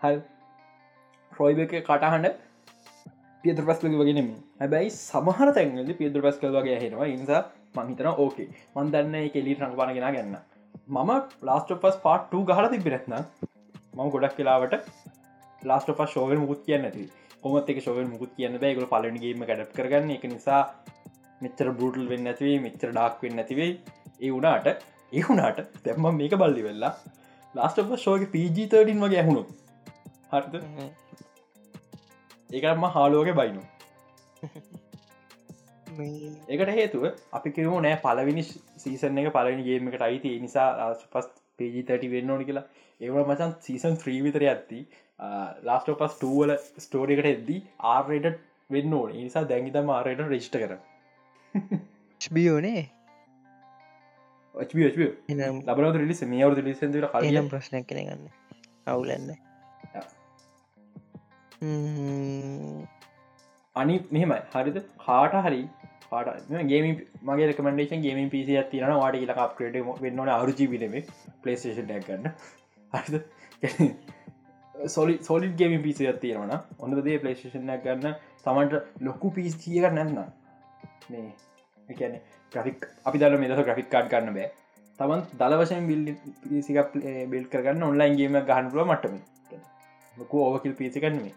[0.00, 0.16] හල්
[1.32, 1.72] ට්‍රොයිබ එක.
[1.88, 2.26] කටහන්න
[3.44, 4.28] පියද පස්කල වගෙනම
[4.60, 7.42] හැබැයි සමහර තැන්ගල පියද පස්කල් වගේ හෙනවා නිසා
[7.78, 8.48] මහිතන ඕකේ.
[8.74, 10.36] මන් දන්න කෙලි රංගපානගෙන ගන්න
[10.88, 11.10] මම
[11.42, 13.14] ලාස්ට පස් පාට් ගහල තිබිරෙත්න
[13.94, 14.74] මම ගොඩක් කියලාවට
[15.62, 17.04] ලාස්ට පස් ශෝව මුකුත් කියන්න ඇති
[17.42, 20.14] කොමත් එක ශෝව මුකුත් කියන්න බෑගල පලනගේම ගැඩප් කරගන්න.
[20.16, 20.62] එක නිසා
[21.40, 23.70] මෙච්චර බරුටල් වෙන්න ඇතිවේ මෙච්චර ඩක් වෙන්න ඇතිවේ
[24.20, 24.66] ඒ වුනාට
[25.12, 26.92] ඒ වුනාට තැම්ම මේක බල්ලි වෙල්ලා
[27.54, 29.42] ලාස්ට ශෝක පීජීතඩින් වගේ ඇහුණු
[30.32, 30.54] හරිත
[32.50, 33.62] ඒකටම හාලෝක බයිනු
[35.98, 38.44] ඒකට හේතුව අපි කිවෝ නෑ පලවිනි
[38.78, 40.34] සීසන එක පලනි ගේම එකට අයිති.
[40.40, 42.66] නිසා පස් පේජි තැටි වෙන්න ඕනි කියලා.
[43.00, 44.82] ඒව මචන් සීසන් ත්‍රීවිතර ඇත්ති
[45.62, 49.16] ලාස්ට පස් ටූවල ස්ටෝරිකට එද්දී ආර්රයට වෙන්න ඕන.
[49.18, 50.76] නිසා දැංගිතම ආරයට රෙෂ්ට කර
[52.20, 52.82] බියෝනේ
[54.54, 58.28] ලබන රිලිස මේ අවුදු ලිසන්දට කලම් ප්‍රශ්න කෙනගන්න
[58.86, 59.32] අවුලන්න
[63.76, 64.40] අනි මෙහෙමයි.
[64.52, 64.78] හරිද?
[65.00, 65.62] කාට හරි
[66.64, 66.80] ගේ
[67.22, 70.94] මගේ රකමඩේෂන් ගේම පිසි තින වාට ල අප්‍රේට වෙන්නන අරුචි විලම.
[71.42, 72.30] පලේෂන් ගන්න.
[72.92, 73.90] හරි
[74.88, 78.14] සොලි සොලි ගේම පිසි තියෙනවන ඔොඳ දේ පලේෂන් ගන්න.
[78.42, 80.14] තමන්ට ලොකු පිස්තියක නැන්න
[81.08, 81.32] මේ
[81.88, 82.14] එකන
[82.52, 84.50] ග්‍රෆික් අපි දර මෙදස ග්‍රෆික් කාඩ් කරන්න බෑ.
[84.98, 86.04] තමන් දල වශයෙන් බිල්
[86.44, 86.94] පිසික
[87.28, 89.18] බිල් කරන්න ඔන්ලයින්ගේම ගහන්පුුව මටම
[90.14, 91.34] ලොකු ඕවකිල් පිසි කරන්නේ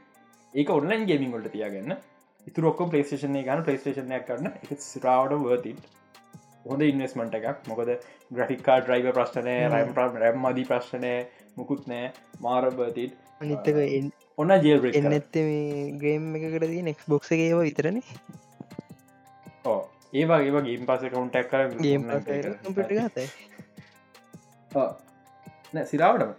[0.54, 1.97] ඒක ඔන්ලයින් ගේමින් ගොලට තියාගන්න.
[2.49, 5.73] ඉතුරොක්ක පලේස්ේෂන ගන පලේස්ේෂනය කරන්න එක සිරාවට වර්ති
[6.69, 7.59] හොඳ ඉන්වස්මට එකක්.
[7.71, 7.89] මොකද
[8.38, 9.91] ග්‍රෆික්කා ඩ්‍රයිව ප්‍රශ්නය රම්
[10.23, 11.13] රැම් මදී ප්‍රශ්නය
[11.59, 12.05] මුකුත් නෑ.
[12.45, 13.77] මාරබතිට අනිත්තක
[14.38, 17.97] ඔන්න ජේල් එන්න ඇත්තේ මේ ග්‍රේම් එකකට දී නෙක්ස් බොක්ස ඒවා විතරන?
[20.13, 22.01] ඒවා ඒවා ගේම් පස කවුන්ටක් කර ගේම්
[25.73, 26.31] නෑ සිරාවටම.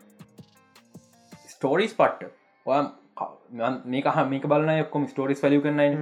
[1.55, 2.33] ස්ටෝරිස් පට්ට
[3.87, 5.96] මේක හ මේක බලන ඔක්කොම ස්ටෝරිස් වලිය කරන්න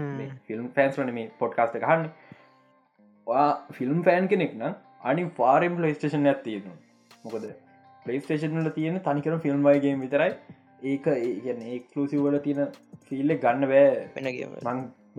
[0.46, 2.04] ෆිල්ම් ෆෑන්ස් වන මේ පොඩ්කාස්ට ගහන්න
[3.72, 6.70] ෆිල්ම් ෆෑන් කෙනෙක් නම් අනි ෆාරම් පලේස්ටේෂන් ඇත්තියෙන
[7.24, 7.48] මොකද
[8.06, 10.32] පලේස්ටේෂන්ල තියෙන තනිකර ෆිල්ම් වයිගේ විතරයි.
[10.84, 12.60] ඒක ඒගැන ඒකලසිවල තියෙන
[13.06, 13.86] ෆිල්ල ගන්න බෑ.
[14.16, 14.46] වෙනගේ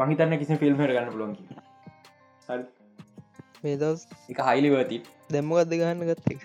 [0.02, 1.44] මහිතන්න කිසි ෆිල්ම්හට ගන්න පුලොන්කි
[3.64, 4.02] මේ දවස්
[4.34, 6.28] එක හයිලිවති දැම්මගත්ද ගන්න ගත්ත?
[6.32, 6.42] එක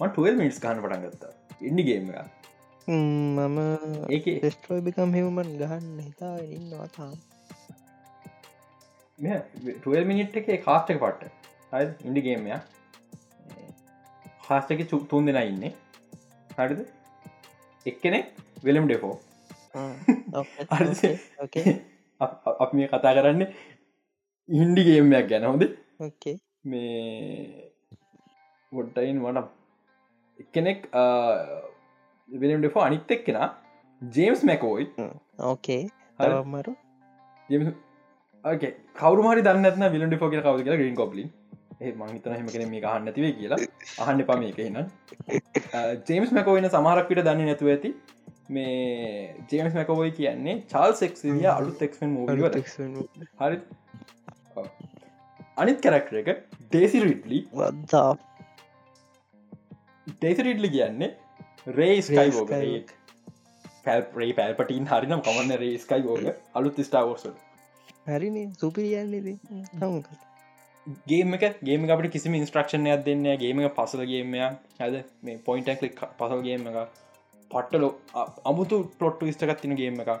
[0.00, 1.32] ටල් මිනිස් ගහන්න පටන් ගත්තා.
[1.62, 2.37] ඉන්ඩිගේම එක
[2.88, 3.58] මම
[4.08, 7.16] ඒක ෙස්ට්‍රෝයි බිකම් හිවමන් ගහන්න හිතා ඉන්නවා තාම.
[9.76, 11.32] ටල් මිනිට් එක කාස්ටක පට්ට.
[12.04, 12.50] ඉන්ඩිගේමය
[14.48, 15.72] හාස්ටක තුන් දෙෙන ඉන්නේ.
[16.58, 16.80] හරිද?
[17.86, 18.32] එක්කෙනෙක්
[18.64, 19.14] වෙලම් ඩෙපෝ
[22.60, 23.44] අප මේ කතා කරන්න
[24.48, 25.44] ඉන්ඩිගේමයක් ගැන.
[25.44, 25.62] හොද
[26.64, 27.72] මේ
[28.72, 29.46] ගොඩ්ටයින් වනම්
[30.38, 30.88] එක්කෙනෙක්
[32.30, 33.38] වෙලම් ඩෙෆෝ අනිත් එක්කෙන
[34.02, 34.86] ජේම්ස් මැකෝයි.
[35.50, 35.82] ඕකේ
[36.20, 36.72] හරමරු
[39.00, 41.24] කවරු මරි දන්නත්න විලඩ ෆෝක කවද කියලා ග්‍රීන් කොප්ලි
[42.02, 43.58] මහිතන හෙම කෙන මේ අහන්න තිවේ කියලා.
[44.04, 44.78] අහන්න පම එක හින
[46.10, 47.90] ජේම්ස් මැකෝයින සමහරක්විට දන්න නැතුව ඇති.
[48.50, 52.24] මේ ජේම්ස් මැකෝයි කියන්නේ චාල් සෙක්සිවිය අලුත් එක්ෙන් මූ
[53.42, 53.58] හරි.
[55.62, 56.28] අනිත් කැරක්ට එක
[56.66, 58.10] ඩේසි රිට්ලි වදා
[60.06, 61.10] ඩේසි රිට්ලි කියන්නේ
[61.70, 62.52] රේස්කයි ෝග
[63.84, 67.34] පැල්පරේ පැල්පටින් හරිනම් කමන්න රේස්කයි ෝග අලුත් ස්ටාවෝසල්
[68.08, 69.28] හරිනේ සුපිරියන්නේද
[71.06, 76.80] ගේම එක ගේම අපට කිසිම ඉන්ස්ට්‍රක්ෂණයක් දෙන්න ගේම පසලගේමය ඇද මේ පොයින්ට කලික් පසල්ගේම එක
[77.50, 77.92] පට්ටලෝ
[78.44, 80.12] අමුතු පොට්ටු ස්ටකත් තින ගේම එක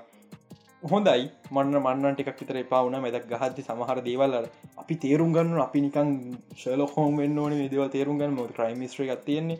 [0.82, 1.30] හොඳයි.
[1.50, 4.36] මන්න මන්න ටිකක් විතර එපාවන මෙදක් ගහත්ති සමහර දේවල්ල
[4.76, 6.12] අපි තේරුම් ගන්න අපි නිකන්
[6.56, 8.34] ශලො හෝම වෙන්න ඕන දේව තේරුම් ගන්න.
[8.34, 9.58] මොද ක්‍රයිමිස්ට්‍ර එකක් තියෙන්නේ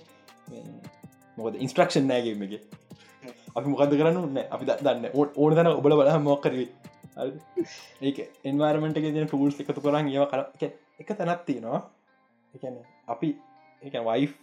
[1.38, 2.54] මොකද ඉන්ස්ට්‍රක්ෂන් නෑගේම එක.
[3.56, 4.38] අපි මොකද කරන්න?
[4.54, 6.68] අපි දන්න ඕන දන ඔබල බල මොක්කරේ
[8.08, 8.18] ඒක
[8.50, 10.40] එන්වාර්මට එක තින ටූල්ස් එකතු කරන්න ඒව කර
[11.02, 11.80] එක තැනත් තියෙනවා.
[12.54, 12.76] එකන
[13.14, 13.28] අපි
[13.82, 14.36] එක වයිෆ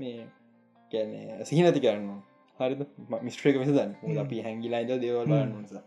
[0.00, 0.26] මේ
[0.92, 2.20] කැන සිහිනති කරන්න
[2.60, 2.74] හරි
[3.26, 5.82] මිස්ට්‍රේක විසදන් අපි හැංගිලායිද දේවල් නිසා.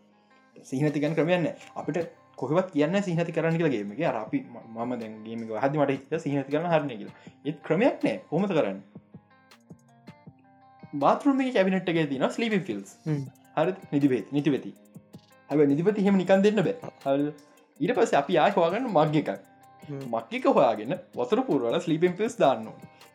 [0.69, 1.97] සිහිනතිකන් ක්‍රමයන්න අපිට
[2.41, 4.01] කොහවත් කියන්න සිහති කරන්න කියලාගේම එක.
[4.25, 7.15] අපි මම දැන්ගේම හදි මට සිහනති කරන්න හරන කියලා.
[7.45, 8.17] ඒත් ක්‍රමයක් නෑ.
[8.31, 8.79] හොමත කරන්න?
[10.93, 12.97] බාතරුම කැබිනට් එක තින ස්ලීප ෆිල්ස්
[13.57, 14.73] හරි නිතිබේත් නිතිවෙති
[15.49, 17.31] හැබ නිතිපති හෙම නිකන් දෙන්න බෑ.
[17.79, 19.29] ඊට පස්ස අපි ආය හවාගන්න මග්ග එකක්.
[20.13, 22.67] මක්්‍යක හොයාගෙන වතුර පුරුවල ස්ලිපෙන් පිස් දාන්න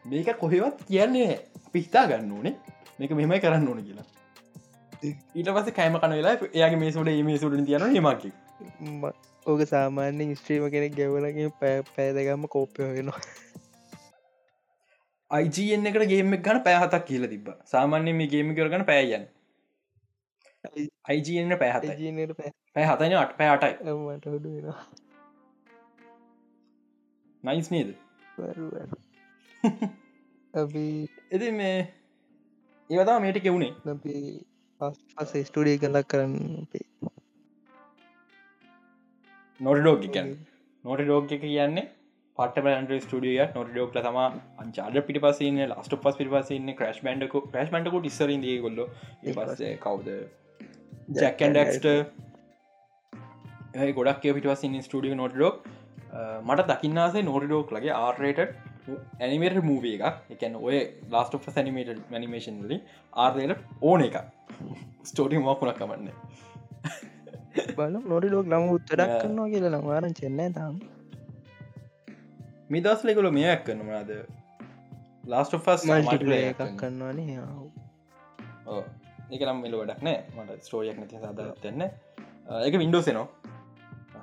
[0.05, 2.55] මේක කොහෙවත් කියන්නේ අපි හිතා ගන්න ඕනේ
[2.99, 4.07] මේක මෙමයි කරන්න ඕන කියලා.
[5.35, 8.31] ඊට පස කෑම කන වෙලා එයාගේ මේ සුට මේ සුට තියන හෙමකි
[9.47, 11.51] ඕක සාමාන්‍යෙන් ස්ත්‍රීම කෙනෙක් ගැවලගේ
[11.97, 13.21] පෑදගම කෝප්‍යයගෙනවා
[15.31, 19.25] අයිජන් එකට ගේම ගන පෑහතක් කියල තිබ සාමාන්‍ය මේ ගේම කරගන පෑයන්
[21.07, 23.33] අයිජන්න පැහත ජීනයට පෑ පැ හතන අට
[24.47, 24.81] වෙනවා.
[27.45, 27.91] නයිස් නේද?
[31.31, 31.77] එති මේ
[32.91, 33.73] ඒවතා මේට කෙවුණේ
[34.81, 36.35] පස් ස්ටඩිය කලක් කරන්න
[39.61, 40.35] නොට ඩෝග කියන්න.
[40.85, 41.87] නොට ඩෝග කියන්නේ
[42.39, 44.19] පට බන්ඩ ස්ටිය නොට ඩෝක්ල තම
[44.63, 48.81] අංචාඩ පිට පසන්න ලස්ට පස් පිට පසන්න ක්‍රශ් බන්ඩක ක්‍රශ් බන්ඩකුට ඉස්සරින් දී ගොල්ල
[49.39, 50.09] පස්සේ කවුද?
[51.17, 51.87] ජැකන්ඩක්ට
[53.99, 55.57] ගොඩක් පිටවසින්න ස්ටිය නොට ඩෝක්
[56.45, 58.41] මට දකින්නාසේ නෝටඩෝක් ලගේ ආර්රේට
[59.21, 60.79] ඇනිමේට මූව එක එකන ඔය
[61.13, 62.79] ලාස්ට සැනිමේට මනිමේෂන් ලි
[63.25, 64.17] ආර්රයට ඕන එක
[65.05, 66.09] ස්ටෝටි මකුණක් කමන්න.
[67.77, 70.77] බල නොඩි ලෝක් ලම උත්තඩක් කරනවා කියල නවාරන් චෙන්න තම්
[72.71, 74.11] මිදස්ලෙකුල මේයක් කරනවාද
[75.27, 77.39] ලාස්ට ෆස් එකක් කරන්නවානේ
[79.29, 80.19] එක නම් මෙල වැඩක් නෑ.
[80.37, 81.83] මට ස්ටෝරියක් නැති සාදරත්යන්න
[82.61, 83.27] එක වින්ඩෝසනවා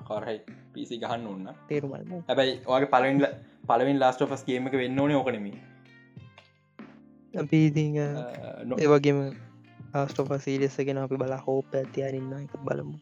[0.07, 0.39] කාරහයි
[0.73, 3.27] පිසි ගහන්න ඔන්න තේරුමල්ම හැබැයි වගේ පලවින්ල
[3.67, 5.47] පලවින් ලාස්ට ෆස් ගේම එක වෙන්න ඕන ඕකනම
[8.79, 9.19] ඒවගේම
[9.93, 12.97] ආස්ටෝප සීරියස්සගෙන අපි බලා හෝප ඇතියරන්න එක බලමු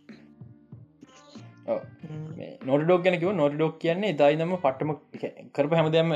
[2.67, 4.91] නොට ඩෝක් ගැනකිව නොට ඩෝක් කියන්නේ දායිනම පට්ටම
[5.51, 6.15] කරප හැමදම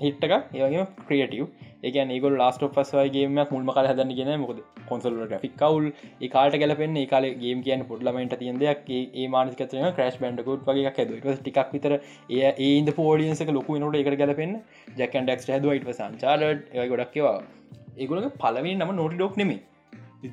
[0.00, 1.46] හිට්ටක ඒවගේ ක්‍රියටව්
[1.82, 5.88] ඒකන් ඒක ලාස්ට පස්වයිගේම මුල්ම කල හදන්න ගෙන මොකද කොන්සල් ්‍රික් කවල්
[6.34, 8.86] කාට ගැලපෙන් කාල ගේම් කියන පුඩ්ලමට තියන් දෙයක්.
[9.14, 14.54] ඒ මානකතන ක්‍රශ් බන්ඩකුත් වගේ හැද ටික් විතර ඒ ඒන්ද පෝඩියන්සක ලොකු නොට එක ගැලපෙන්
[14.96, 17.36] ජැකන් ඩක් හැදවයිට සංචාලට ඒ ගොඩක්කවා
[17.98, 19.60] ඒගොලක පලවෙන් නම නොට ඩොක් නෙමේ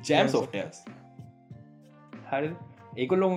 [0.02, 0.82] ජෑම් සෝටස්
[2.30, 2.50] හරි
[3.00, 3.28] ඒකොල්ලො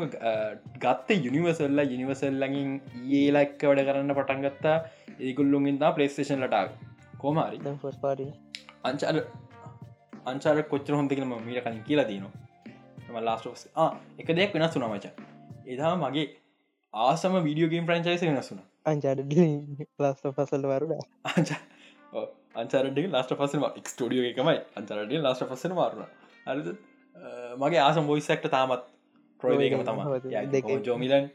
[0.77, 2.69] ගත්ත යුනිවසල්ල යුනිවසල්ලඟින්
[3.17, 4.77] ඒලක්ක වැඩ කරන්න පටන්ගත්තා
[5.21, 6.73] ඒකුල්ලුන්ගින් තා පලේස්ටේෂන් ලටාව
[7.17, 8.27] කෝමරි ෆස් පාටි
[8.83, 9.19] අංචාර
[10.25, 13.67] අංචාර කොච්චර හොඳකම මීට කනින් කියලා තියනවා ලාස්ටෝස්
[14.19, 15.05] එක දෙයක් වෙනස් වුනා මච.
[15.67, 16.27] එදා මගේ
[16.93, 19.21] ආසම වීඩියෝගේම් ප්‍රංචයිස වෙනසුන අංචාට
[19.99, 21.53] ලස්ට පසල් වරුඩ
[22.55, 26.09] අංචාරට ලාස්ට පසම ක්ස්ටඩියෝ එකමයි අංචරට ලාස්ට පසන මාරුණ
[26.45, 26.73] අරිද
[27.57, 28.91] මගේ ආසම් බොයිසක්ට තාමත්
[29.43, 29.97] ප්‍රෝයකම තම
[30.89, 31.25] ජෝමිලන්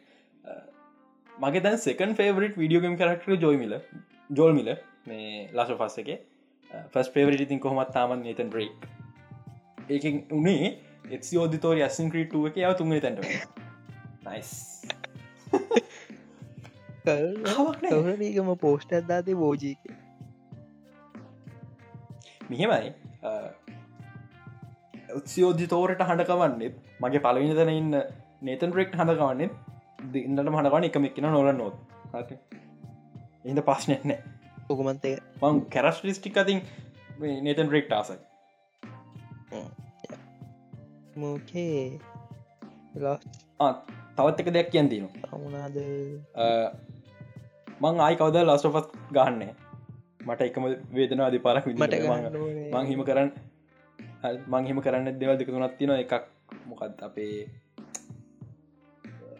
[1.31, 3.75] මගේ දැන් සෙකන් ෆේවරට විඩියෝගම් කරක්ටර ජොයිමිල
[4.41, 4.71] ජෝල්මිල
[5.09, 6.11] මේ ලස පස්ස එක.
[6.95, 8.89] ෆස් පේවරට ඉතින් කොහොමත් තාමන් නතන් බ්‍රේක්
[9.97, 10.05] ඒක
[10.39, 10.73] උනේ
[11.17, 13.21] එක් ෝදිතෝර ඇසින් ක්‍රීටුව එක යව තුන්ේ තැට
[14.27, 14.51] නයිස්
[17.05, 19.83] කවරගම පෝස්ට අදදාතේ බෝජීක
[22.51, 22.93] මෙහෙමයි.
[25.17, 27.95] උත්සියෝධිතෝරට හඬකවන්නෙත් මගේ පලවිනිතන ඉන්න
[28.47, 29.53] නේතන් රෙක්් හඳකවන්නෙත්
[30.23, 31.77] ඉන්නට මහනවන එකම එක්න නොල නොත්
[33.51, 34.21] ඉද පස්්නයක් නෑ.
[34.71, 36.61] ඔකුමන්තේ මං කැරස්ටිස්ටික් අතින්
[37.47, 38.19] නේතන් රෙක්් ආසයි.
[41.17, 41.99] මෝකේ?
[44.17, 45.79] තවත් එක දෙයක් කියන් දීනවා අමුණද
[47.83, 49.53] මං ආයි කවද ලස්ටපත් ගහන්නේ?
[50.27, 50.65] මට එකම
[50.97, 51.95] වේදනා අධි පරක් මට
[52.73, 53.31] මං හිම කරන්න
[54.53, 56.15] මංහිම කරන්න දෙවල් දෙක තුනත් තින එකක්
[56.67, 57.35] මොකත් අපේ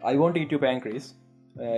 [0.03, 1.07] අයිවන්ට පෑන්ක්‍රීස්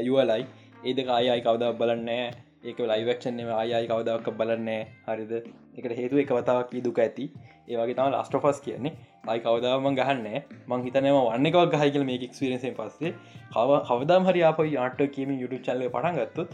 [0.08, 0.46] යුවලයි
[0.84, 2.26] ඒදක අයයි කවදක් බලන්නෑ
[2.64, 5.32] ඒක ලයිවක්ෂන් අයයි කවදක් බලන්නෑ හරිද?
[5.78, 7.26] එකට හේතු එක වතාවක් දුක ඇති.
[7.68, 8.94] ඒවගේ තම ලස්ටෝෆස් කියන්නේ.
[9.28, 10.28] අයි කවදාම ගහන්න
[10.68, 13.14] මං හිතනම වන්න එකක් ගහයිකල මේ ක්ස්පිරෙන්සෙන් පස්සේ.
[13.52, 16.50] කව කවදාම් හරි අප ආට කියම යුටු චල්ල පටන් ගත්තුත්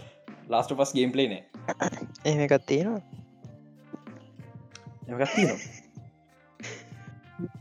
[0.49, 1.33] ලාස්ටෝෆස් ගේම් පලේන
[2.25, 3.01] එහෙම එකත් තියෙනවා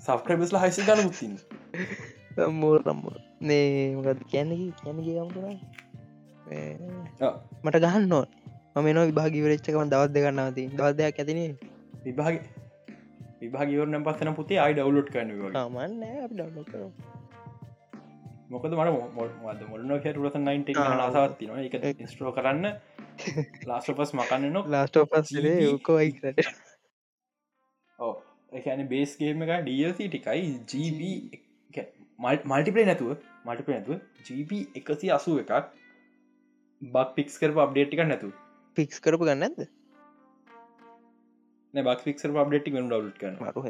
[0.01, 1.37] සබ්ක්‍රබස්ල හයිසි ගන මුත්තින්න
[2.55, 3.03] මූර් රම්ම
[3.43, 5.47] නේ මකද කියන්නකි කියන්නගේ ගම් කර
[7.65, 8.21] මට ගහන්න නො
[8.77, 11.51] මම නො විභාගි වරච්චකම දවත් දෙගන්නාවති දවදයක් ඇතිනේ
[12.05, 12.41] විභාග
[13.41, 15.31] විභාගවරන පස්සන පුතේ අයි ඩවලෝඩ් කරන
[15.69, 16.03] මන්න
[18.51, 22.67] මොකද මට මොල්න කැටුලස 9 ආසාත්ති න එක ඉස්ට්‍රෝ කරන්න.
[23.67, 26.41] ලාස්ටපස් මකන්න නො ලාස්ටෝපස් යකෝයිකට
[27.99, 28.15] ඕ
[28.53, 29.53] එකන බේස්ගේම එක.
[29.63, 31.01] ඩල්C ටිකයි GB
[32.19, 35.73] මල්ටිපලේ නැතුව මල්ටිප නැතුව GB එකසි අසුව එකක්
[36.83, 38.31] බක් පික්ස් කරප අප්ඩේටික නැතු
[38.77, 39.69] පික්ස් කරපු ගන්න ඇද
[41.75, 43.67] බක් පික්සර අප්ඩේටි ඩ කරන මරුහ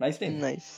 [0.00, 0.70] නයිස්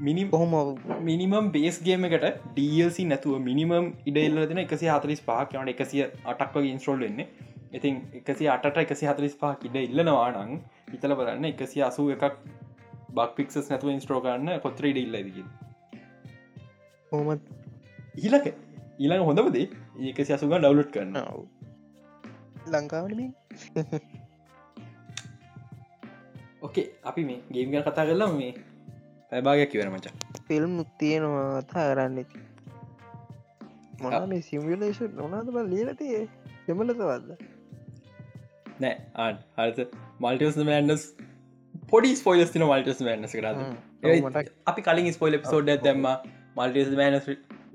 [0.00, 0.54] මිනි කොහොම
[1.02, 6.72] මිනිමම් බේස්ගේම එකට DLC නැතුව මිනිමම් ඉඩල්ල දෙන එකසි හතරිස් පහක් යනට එකසිය අටක් වගේ
[6.72, 7.28] ඉන්ස්ට්‍රෝල් වෙන්නේ
[7.74, 10.54] ඉතින් එකසි අට එකසි හතරිස් පහක් ඉඩ ඉල්ලනවානං
[10.92, 12.24] හිතල බලන්න එකසි අසූ එකක්
[13.10, 15.44] බක් පික්සස් නැතුව ඉන්ස්ට්‍රෝ කරන්න කොත්‍ර ඉඩ ඉල්ලදකි
[17.12, 17.50] හෝමත්
[18.18, 18.46] ඊලක
[18.98, 19.66] ඊළඟ හොඳමදේ
[20.00, 21.16] ඒකසි අසුග ඩවලුට් කරන්න.
[22.68, 23.32] ලංකාවනම
[26.60, 28.52] ඕකේ අපි මේ ගේම් ගැන කතා කරලා මේ
[29.32, 30.14] පැබාගයක් කිවර මචා.
[30.46, 32.38] ෆිල්ම් තියෙනවා තා කරන්න ඇති
[34.00, 36.22] මොන මේ සිම්ියලේෂ නොනාද බ ලීලටේ
[36.66, 37.53] දෙමලතවත්ද
[38.80, 39.78] නෑ ආන් හරත
[40.20, 41.04] මල්ටස් මෑන්ඩස්
[41.90, 43.58] පොඩි ස්පොයිලස් තින මල්ටස් මෑන්ස කරද
[44.66, 46.06] අපි කලින් ස්පොයිල සෝඩ් ඇතැම්ම
[46.56, 47.20] මල්ටස් මෑන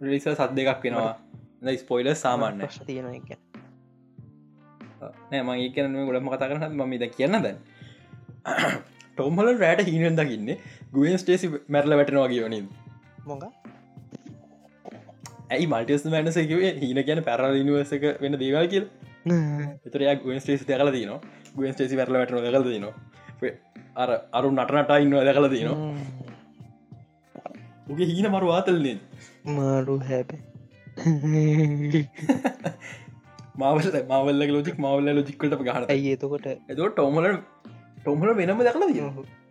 [0.06, 3.30] රිස සත් දෙකක් වෙනවා ස්පොයිල සාමාන්‍ය තියෙන එක
[5.32, 7.58] නෑ මගේ කියන ගොඩම කතා කරන ම ද කියන්න දැන්
[9.18, 10.58] ටොම්හල රෑට හීනෙන් දකින්නේ.
[10.94, 12.68] ගුවන් ස්ටේසි මැරල වැටෙනවා වනින්
[13.26, 13.44] මොක
[15.50, 18.86] ඇයි මල්ටස් මෑනසකිවේ හීන කියන පැරල නිවසක වෙන දේවල් කියල්
[19.86, 21.20] එතරයක් ගුවන් ස්ටේසි දැකල තිනවා
[21.56, 22.94] ගුවන් ස්ටේසි වැරල වැටන කල තිනවා
[23.96, 25.78] අර අරු නටනටා ඉන්නවා දැකල තිනවා
[27.90, 28.98] උගේ හීන මරු ආතල්න්නේ
[29.52, 30.30] මාරු හැබ
[33.60, 37.28] මවල මවල්ල ලෝජික් මවල්ල ලෝජික්කට ගහන ඇයි එතකොට එතෝ ටොමල
[37.98, 39.04] ටොමල වෙනම දැකල තිය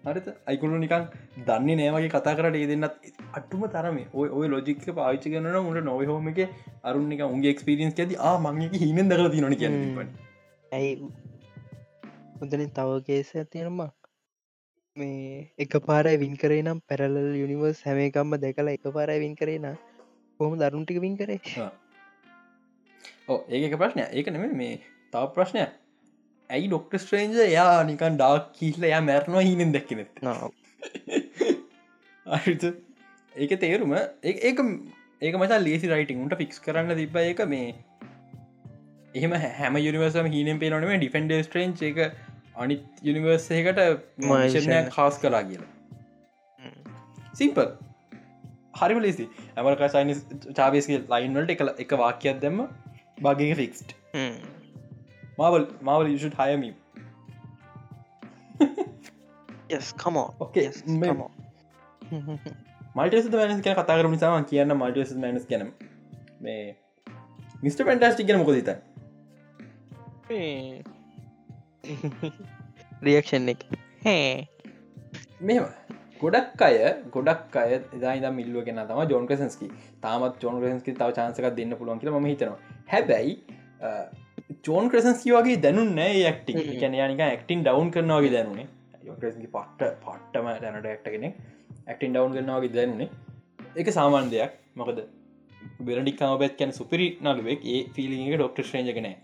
[0.09, 1.05] හරිත අයිකුණු නිකන්
[1.47, 2.95] දන්නේ නෑවගේ කතා කරට ඒ දෙන්නත්
[3.35, 3.99] අටුම තරම.
[4.15, 6.41] ඔය ඔය ලෝජික පාච්චි කන උට නොවහෝම එක
[6.85, 9.71] අරුන්නික උන්ගේ එක්ස්පිරියන්ස් ඇති ආ මංගේ හිමෙන් දකල ති නොන කිය
[10.73, 10.93] ඇයි
[12.41, 13.81] උදන තව කේස ඇතියෙනම
[14.97, 19.59] මේ එක පාරයි වින් කරේ නම් පැරලල් යුනිවර්ස් හැම එකම්ම දැකලා එක පාරයි වින් කරේ
[19.59, 19.77] නම්
[20.41, 21.41] කොහොම දරුන්ටික වින් කරේ?
[23.51, 24.81] ඒක ප්‍රශ්නය ඒක නෙම මේ
[25.13, 25.65] තව ප්‍රශ්නය
[26.51, 30.23] ඇයි ඩොක්ට ස්ට්‍රේන්ජ යා නිකන් ඩාක් කියීල යා මැරණවා හිනෙන් දැක්කනෙත්
[33.35, 34.41] ඒක තේරුම ඒක
[35.23, 37.69] ඒක මචා ලේසි රයිටිං උන්ට ෆික්ස් කරන්න තිබ එක මේ
[39.15, 42.01] එහෙම හැම යුනිවර්සම හිනම් පේනොනම ඩිෆන්ඩ ස්ට්‍රේන්් එක
[42.57, 43.83] අනිත් යුනිවර්සයකට
[44.27, 45.73] මශනයක් කාස් කලා කියලා.
[47.35, 47.69] සිම්පල්
[48.79, 50.21] හරිම ලෙසි ඇමරක සයිනි
[50.53, 52.63] චාවේස්ගේ ලයින්වලට එක එක වාක්‍යයක් දෙම
[53.21, 53.99] බගේ ෆික්ස්ට
[55.39, 56.75] මාවල් මාවල් යුෂුට හයමී
[62.97, 65.73] මල්ටස මනස් කියන කතා කරම නිසාම කියන්න මල්ටස මනස් ගැන.
[66.41, 66.77] මේ
[67.63, 68.71] මිට පෙන්ටස්ටි ගැන මොකදත
[73.03, 73.61] රියක්ෂන් එක.
[75.43, 75.69] මෙම
[76.21, 76.79] ගොඩක් අය
[77.11, 79.69] ගොඩක් අය එදා මිල්ලුව ගෙන තම ජෝන් ක්‍රසන්ස්කි
[80.01, 82.59] තාමත් ජෝන් ක්‍රසන්ස්කි තාව චාන්සක දෙන්න පුළුවන් කියල ම හිතනවා.
[82.89, 83.35] හැබැයි
[84.63, 88.67] චෝන් ක්‍රසන්ස්කි වගේ දැනුන් නෑ ක්ටි කැන නික ක්ටින් ඩවන් කරනවාගේ දැනුනේ.
[89.05, 91.29] යෝක්‍රසකි පට්ට පට්ටම දැනට ඇක්ටගෙන
[91.87, 93.09] ඇක්ටින් ඩවන් කරනවාගේ දැනුනේ.
[93.77, 94.53] එක සාමාන් දෙයක්.
[94.75, 94.99] මොකද
[95.81, 99.17] බෙරඩික්කාම බැත් කැන සුපිරි නලුවෙක් ඒ ෆිලිගේ ඩොක්ට ශ්‍රේජකනෑ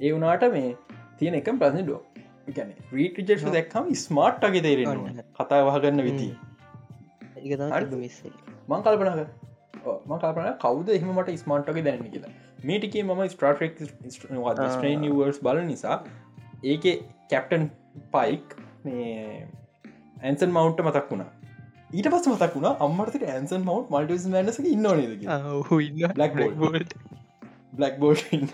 [0.00, 0.70] ඒ වනාට මේ
[1.18, 2.00] තියෙන එකම් ප්‍රශ්න ඩෝ
[2.50, 6.28] ගැන රීට ජෙක්ෂ දැක්කම ස්මාර්ට් අගේ තේරෙන කතා වහගන්න විති
[8.68, 9.20] මං කල්පනක
[10.06, 15.96] ම කල්පන කවද එහම මට ස්මාර්ට්ගේ දැන කියලා මේටිකේ මම ස්ට්‍රටෙක් ස්ට්‍රේන් වර්ස් බල නිසා
[16.64, 16.84] ඒක
[17.30, 17.64] කැප්ටන්
[18.12, 18.54] පයික්
[20.22, 21.30] ඇන්සන් මවන්ට මතක් වුණා.
[21.92, 24.90] ඊට පස් මතක් වුණ අම්මට ඇන්සන් මවන්් මල්ටස් මනස ඉන්න
[27.74, 27.98] බ්ලක්
[28.32, 28.48] ඉන්න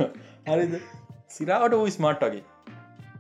[0.49, 0.81] හරිද?
[1.31, 2.44] සිරාට ස්මාර්ට් වගේ.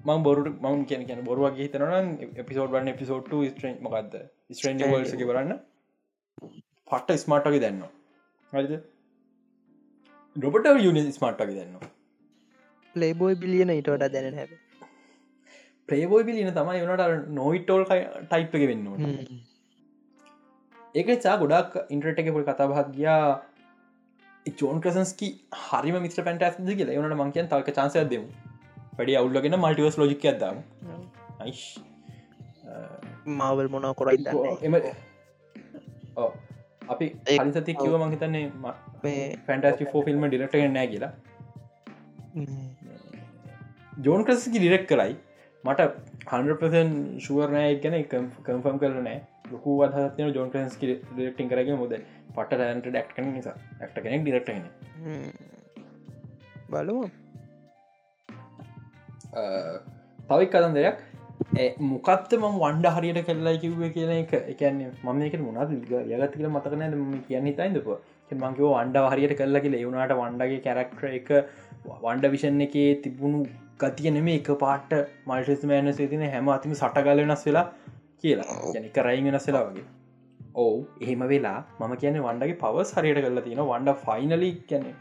[0.02, 5.58] මං බොරුට මං කියන කියන බොරුවගේ හිතනන එපිසෝඩ් වන්න එපිසෝඩ් ස්ට්‍රේන් මකක්ද ස්ට්‍රේන් වල්සක කරන්න
[6.90, 7.82] පට්ට ස්මාර්ට්ගේ දැන්න
[8.52, 8.72] හරිද
[10.36, 11.76] ඩොබට යුනි ස්මාර්ට්ගේ දෙන්න
[12.96, 14.48] පලේබෝයි බිලියන ඉට වඩා දැන හැ
[15.88, 18.90] ප්‍රේබෝයි බිලියන තමයි වනට නොයිටෝල් ටයිප් එක වෙන්න
[20.94, 23.24] ඒක චා ගොඩක් ඉන්ට්‍රට එක පොල් කතාබහත් ගියා.
[24.58, 25.26] චෝන් ක්‍රසන්ස්කි
[25.62, 26.94] හරිම මිට පැන්ටස් කියලා?
[26.96, 28.48] වනට මංකයන් තල්ක චන්සය දෙමු.
[28.92, 30.56] වැඩි අවුල්ලගෙන මල්ටිවස් ලෝජික ඇදම්
[31.42, 31.64] යිශ්
[33.34, 34.24] මාවල් මොනා කොරයි
[34.62, 34.74] එම
[36.88, 38.44] අපි ඒසති කිව මහිතන්නේ
[39.46, 41.12] ෆැන්ටස්ි ෆෝ ෆිල්ම් ඩිරට නෑ කියලා.
[44.06, 45.12] ජෝන් ක්‍රස්කි ඩිරෙක් කරයි
[45.64, 45.80] මට
[46.32, 46.90] හන්පසන්
[47.24, 47.96] ශුවරනෑ ගැන
[48.46, 49.08] කම්ෆම් කරන
[49.52, 51.94] ලොකු අදහත්න ජෝන් ක්‍රන්ස්කි ඩිරෙක්ටින් කරගේ මොද
[52.36, 53.56] පට රෑන්ට ඩක්ට නිසා.
[53.80, 54.64] ක්ට කෙනෙක් ඩිරක්ටන
[56.72, 57.04] බලමු.
[60.28, 60.98] තවක් කදන් දෙයක්
[61.90, 64.32] මොකත්ත ම වන්ඩ හරියට කෙල්ලා කිව්ව කියන එක.
[64.52, 66.96] එකන්නේ මම එක මොනත් යගත් කියල මතකන
[67.28, 67.88] කියන්න හිතයිදප
[68.36, 69.76] මංකව වන්ඩ හරියට කල්ලා කියල.
[69.80, 71.30] එවුණට වන්ඩගේ කැරක්ටර එක
[72.02, 73.40] වන්ඩ විෂන් එක තිබුණු
[73.82, 74.92] ගතිය නෙම එක පාට
[75.28, 77.66] මල්ටස් මෑන සේතින හැම අතිම සටගල වෙනස් වෙලා
[78.22, 78.60] කියලා.
[78.76, 79.86] යනික රයින් වෙනස් වෙලා වගේ.
[80.54, 84.92] ඔවු එහෙම වෙලා මම කියන වන්ඩගේ පවස් හරියට කරලා තියෙන වන්ඩ ෆයිනලි කැනෙ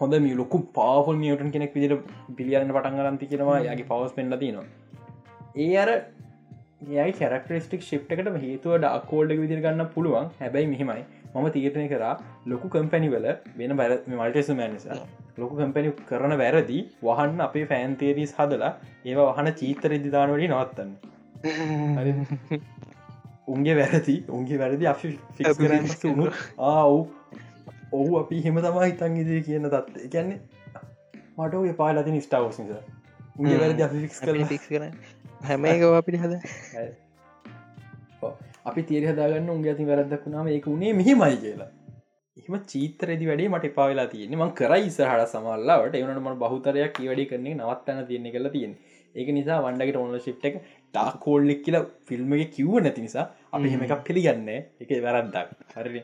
[0.00, 3.58] හොඳ මියලොකු පාෆල් මියටන් කෙනෙක් විදිට පිළියන්න පටන් ගරන්ති කියෙනවා.
[3.72, 4.66] යගේ පවස් පෙන්ල තිනවා
[5.56, 5.90] ඒ අර
[6.88, 10.26] යයි කැරක්ටරිස්ටික් ශිප් එකට හේතුව ඩක්කෝල්ඩ විදිර ගන්න පුළුවන්.
[10.40, 11.02] හැබැයි මෙහෙමයි.
[11.28, 12.14] මම තීරණය කරා
[12.46, 13.26] ලොකු කම්පැනි වල
[13.58, 14.98] වෙන බැර මල්ටෙස මෑනිසා
[15.38, 18.72] ලොකු කම්පැනි කරන වැරදි වහන්න අපේ ෆෑන්තේරීස් හදලා
[19.04, 20.90] ඒවා වහන චීතර ඉදිදානවලි නවත්තන්න.
[23.48, 26.30] උන්ගේ වැරදි උන්ගේ වැරදි අපි ෆික්ස් කරන්න උුණු
[26.68, 26.94] ආව්
[27.92, 30.38] ඔහු අපි හෙම තමා හිතන් ඉදිරි කියන තත්ත එකන්නේ
[31.38, 32.82] මට ඔය පාලති නිස්ටාවස් නිසා.
[33.38, 34.88] උගේ වැරදි ෆික්ස් කර ෆික්ස් කර
[35.42, 36.40] හැම එක අපිට හද
[38.68, 41.70] අපි තේර හදාගන්න උන්ගේ ඇති වැරදක්ුණාම ඒක උනේ මෙහෙමයි කියලා.
[42.40, 47.56] එම චීතරදි වැඩේ මට පාවෙලා තියෙන ම කරයි සහට සමල්ලාට එවනට ම බහතරයක් වැඩි කරන්නේ
[47.56, 48.74] නවත්තන්න තියෙන කලා තියෙන
[49.14, 53.72] ඒක නිසා වන්ඩගට ඔන්න ශිප් එක ටා කෝල්ලෙක් කියලා ෆිල්ම් එක කිව්ව නැති නිසා අපි
[53.72, 53.82] හෙම.
[53.86, 55.48] එකක් පිළිගන්න එක වැරද්දක්.
[55.74, 56.02] හරි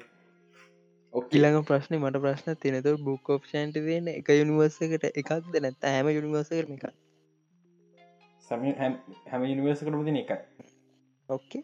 [1.14, 6.74] ඔක්කිලඟ ප්‍රශ්න මට ප්‍රශ්න තිනතු බුක් ඔප්ෂන්ට තියෙන එක යුනිවර්සකට එකක් දෙන හැම යුනිවර්ස කරන
[6.74, 6.86] එක
[9.30, 10.38] හැම යුනිවර්ස කරම තින එකයි.
[11.28, 11.62] ඔක්කේ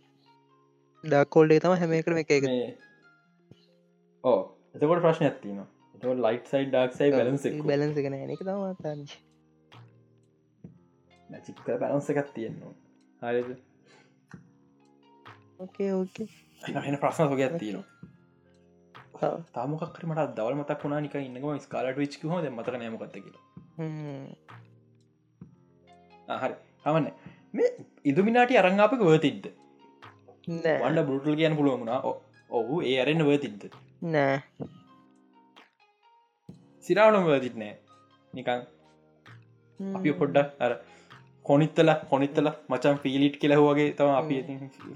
[1.05, 2.45] ඩක්කෝල්ඩේ තම හැම කරම එක එක
[4.25, 4.41] ඕ
[4.75, 5.61] එතකොට ප්‍රශ්න ඇත්තින
[6.19, 8.61] ලයිට් සයි ඩක් සයි බලන්ස බලන්ස කන එක තම
[11.47, 12.75] චික්ක බලන්ස එකක් තියෙන්නවා
[13.23, 13.51] හරිද?
[15.61, 16.29] ඕකේ ඕකේ
[16.83, 17.87] එන ප්‍රශ්න සොක ඇත්තිනවා
[19.55, 23.35] තාමකර මට දවල් මතක් වුණා නික ඉන්නම ස්කාලට විච්ක හොද මතක නෑමකත්ත කිය
[26.37, 26.55] හරි.
[26.85, 27.09] හමන්න
[27.55, 27.71] මේ
[28.05, 29.51] ඉදුමිනාට අරංගාපක වතිද්ද
[30.49, 32.01] වන්න බුටල් කියන්න පුළුවන්ුණා
[32.51, 33.63] ඔහු ඒ අරෙන්න්න වතිද්ද
[34.15, 34.37] නෑ.
[36.85, 37.75] සිරාවනම වතිත් නෑ.
[38.33, 38.61] නිකන්
[39.81, 40.73] අපි පොඩ්ඩක් අර
[41.45, 44.37] කොනිත්තල කොනිත්තල මචන් ෆිලිට් කෙලහුවගේ තම අපි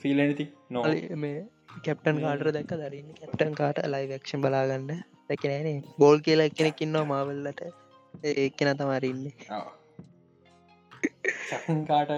[0.03, 0.83] ෆිල්ලනති නො
[1.23, 1.37] මේ
[1.87, 4.91] කැප්ටන් කාටර දැක දරන්න කැප්ටන් කාට ලයි වක්ෂන් බලාගන්න.
[5.29, 7.61] දැකනෑනේ බෝල් කියලා කෙනෙකින්නවා මාවල්ලට
[8.25, 9.33] ඒකෙන තමරන්නේ
[11.89, 12.11] කාට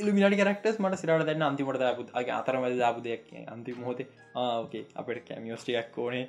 [0.00, 3.24] ඉල්ිමිට කරක්ටස් මට සිරට දැන්න අන්තිමට දාපුත් අගේ අතරම දාපු දෙයක්
[3.54, 4.06] අන්ති මොහොතේ
[4.44, 6.24] ආෝකේ අපට කැමියෝස්ටියක් ඕනේ.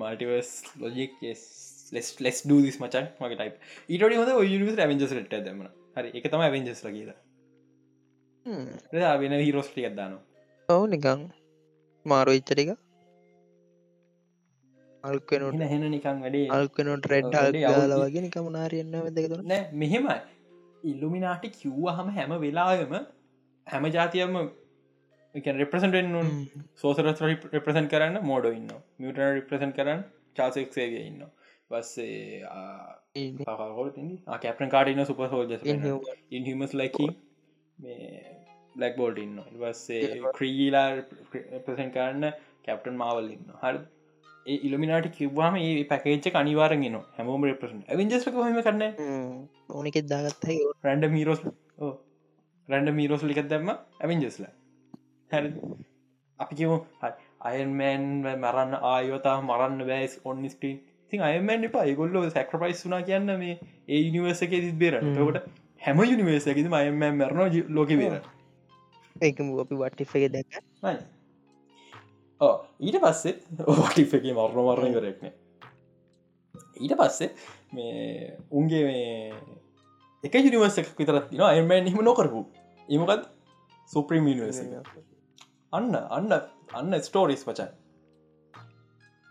[0.00, 0.50] මල්ටිවර්ස්
[0.82, 1.42] ලොජික් ලෙස්
[2.24, 3.06] ලෙස් දස් මචන්.
[3.20, 3.50] මගේ ටයි
[3.92, 5.60] ඊට හොද යනිස් ඇවෙන්ජස් ට දම
[5.96, 7.18] හරි එක තම ඇවෙන්ජස් ලගේලා
[9.22, 10.24] වෙන හිරෝස්ටියක් දානවා.
[10.68, 11.20] ඔවු නිකං
[12.06, 12.70] මාරු ඉච්චටික
[15.04, 16.46] අල්කනොට හෙන නිකං වැඩේ.
[16.58, 17.34] අල්කනොට රෙඩ්
[17.90, 20.18] ල වගේ නිකම නාරයන්න දෙකතුන නෑ මෙහෙමයි
[20.84, 22.94] ඉල්ලුමිනාටි කිව්ව හම වෙලාම
[23.66, 24.36] හැම ජාතියම
[25.54, 26.10] රෙප්‍රසන්ටෙන්
[26.74, 27.22] සෝසරස්
[27.52, 28.68] රෙප්‍රසන් කරන්න මෝඩ ඉන්න
[28.98, 30.04] මියට රිප්‍රසන් කරන්න
[30.36, 31.24] චාසෙක්සේවිය ඉන්න
[31.70, 32.42] බස්සේ
[34.40, 35.54] කැපන් කාඩන සුප හෝජ
[36.32, 37.08] ඉන්හමස් ලැකි
[38.76, 40.88] බ්ලක් බෝල්ට ඉන්න වස්සේ ක්‍රීලා
[41.66, 42.30] ප්‍රසන් කරන්න
[42.64, 43.82] කැප්ටන් මාවල් ඉන්න හරි
[44.46, 48.58] ඒ ඉල්මිනාට කිව්වාම ඒ පැකේච්ච අනිවාරගෙන හැමෝම රපසන් ඇවිජස් හම.
[48.66, 48.82] කරන්න
[49.70, 51.40] ඕනෙකෙත් දාගත්තයි රැන්ඩ මීරෝස්
[52.68, 54.44] රැන්ඩ මීරෝස් ලිකත් දැම්ම ඇවිජස්ල
[55.30, 55.44] හැර.
[56.38, 56.76] අපි කිවු
[57.50, 60.78] අයන්මෑන් මරන්න ආයෝතා මරන්න බෑස් ඔන්නිස්ටීන්
[61.12, 61.86] තින් අයමන් එපා.
[61.94, 65.44] ගොල්ල සැක්‍රපයිස් වනා කියන්න මේ ඒ යනිවර්සක තිබේර ට.
[65.80, 66.06] හැම.
[66.06, 68.22] යනිවර්සකිද අයමෑන් මරණ ලෝක බේර.
[69.16, 69.82] ඒකම අපි
[70.14, 71.13] එක දැක
[72.80, 75.34] ඊට පස්සේ ඕටි් එක මරණ මරණය කරෙක්න
[76.76, 77.30] ඊට පස්සේ
[77.72, 79.32] මේ උන්ගේ මේ
[80.24, 82.44] එක යනිවර්සක් විතරත් තින අයමෑන් හිම නොකරපු.
[82.88, 83.24] ඒමකත්
[83.90, 84.60] සුප්‍රීම් නිවර්ස
[85.72, 86.36] අන්න අන්න
[86.72, 87.72] අන්න ස්ටෝරිස් පචන්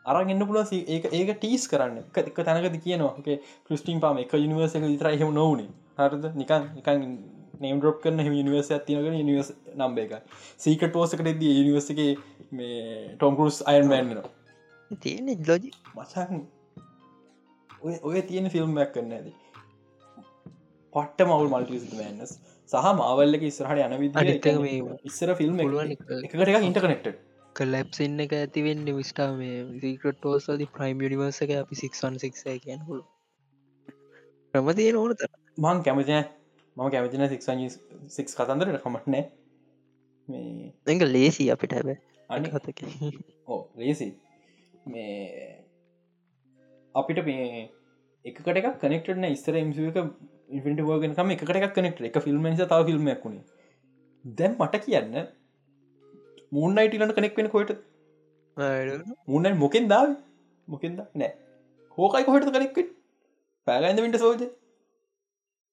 [0.06, 2.04] අරන් එන්න පුළුව ඒක ඒක ටීස් කරන්න.
[2.16, 5.70] එක තැනකද කියනවා ක්‍රස්ටිම් පාම එක යනිවර්ස එක විතර එහෙම නොවනේ.
[5.98, 6.30] හරද?
[6.36, 7.18] නිකන් නිකන්
[7.64, 10.14] නේම් ඩොප් කරන නිවර්ස ඇතිනක නිවස් නම්බ එක
[10.58, 12.02] සීකට පෝසකට ද නිවර්සක
[12.54, 12.82] මේ
[13.16, 16.44] ටොම්කරුස් අයන්මෑන්නවා තියෙන ලෝජි මචන්
[17.82, 19.30] ඔය ඔය තියෙන ෆිල්ම්මයක් කරන්න ඇද
[20.94, 22.34] පට්ට මවල් මල්ටිස් මෑන්නස්
[22.70, 26.60] සහ මාවල්ලක ඉස්රහට යන විදිහ ඉස්සර ෆිල්ම් එකට එක.
[26.62, 27.10] ඉන්ටකනෙක්ට
[27.56, 33.04] කලැප්සින්න එක ඇතිවෙන්න විස්ටා මේ සිකට ටෝස්ලදි ප්‍රයිම් යනිවර්සක අපි සික්න් සික් කියන හුළු
[34.54, 35.26] ප්‍රමතිය නොනත
[35.58, 36.24] මං කැමතින
[36.78, 37.26] මම කැමතින
[38.10, 39.24] සික් කතන්දරට කමටනෑ
[40.30, 41.90] මේ එක ලේසි අපිට හැබ
[42.30, 42.50] අනි.
[42.50, 42.80] හතක
[43.48, 44.08] ඕ ලේසි
[44.86, 45.50] මේ
[46.96, 47.70] අපිට මේ
[48.26, 54.36] එකට එක කනෙක්ටන ඉස්තර එමක ඉට වෝගෙනකම එකට එකක් කනෙක්ට එක ෆිල්ම් තාව ෆිල්ම්මයක් වුණේ
[54.36, 55.16] දැන් මට කියන්න
[56.52, 57.72] මූන්නයිටලට කනෙක් වෙන කොයට
[59.28, 60.10] මුන්නයි මොකෙන් දාව
[60.68, 61.32] මොකෙන්ද නෑ.
[61.98, 62.94] හෝකයි කොහට කනෙක්ට
[63.68, 64.44] පැගයිද විට සෝජ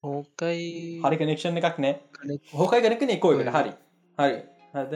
[0.04, 1.94] ඕකයි හරි කනෙක්ෂන් එකක් නෑ.
[2.52, 3.72] හෝකයි කනෙක්න එකෝකට හරි.
[4.18, 4.36] හරි.
[4.74, 4.92] හද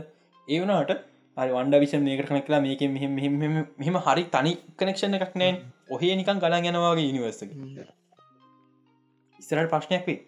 [0.49, 0.97] ඒ වනාට
[1.37, 2.83] හරි වන්ඩ විෂ මේක කනෙක් කලා මේක
[3.79, 5.63] මෙම හරි තනි කනෙක්ෂන් එකක් නෑ.
[5.91, 7.51] ඔහේ නිකන් ගලා යනවාගේ ඉනිවර්සක
[9.39, 10.21] ඉස්තරට ප්‍රශ්නයක් වේ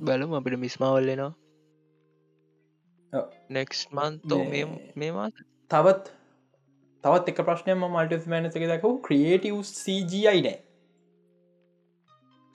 [0.00, 1.32] බලම අපිට මිස්මවල්ලෙනවා
[3.50, 4.40] නෙක්ස් මන්තෝ
[4.96, 6.14] මේමත් තවත්
[7.04, 10.56] තවත් එක ප්‍රශ්නයම මල්ට මෑනසක දකු ක්‍රියටව් CGI නෑ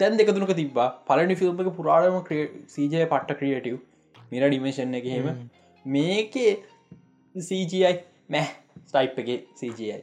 [0.03, 2.17] තැන් දෙකතුනක තිබා පලනි ෆිල්ම්ක පුරාටම
[2.69, 3.77] සීජය පට්ට ක්‍රියටව්
[4.31, 5.29] මිර ඩිමේෂන් එක හෙම.
[5.85, 6.51] මේකේ
[7.35, 7.93] CGI
[8.29, 8.49] මැහ
[8.83, 9.99] ස්ටයිප් එක CGI.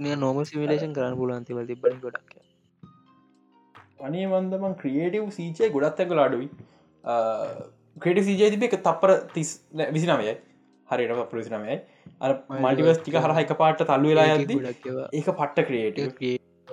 [0.00, 2.36] මේ නෝම සිමිලේෂන් කරන්න පුලන්තිවල තිබන ගොඩක්.
[4.00, 6.48] අනේ වන්දමන් ක්‍රියටව් සීචය ගොඩත් ඇක ලාඩුයි
[7.96, 9.52] ක්‍රට සීජය තිබ එක තප්පර තිස්
[9.90, 10.34] විසි නමයයි
[10.88, 11.78] හරිට පපුලසි නමයයි
[12.20, 15.68] අ මල්ටිවස් ටික හර එක පාට තල්ලු වෙලා ගොඩක්ව ඒක පට්ට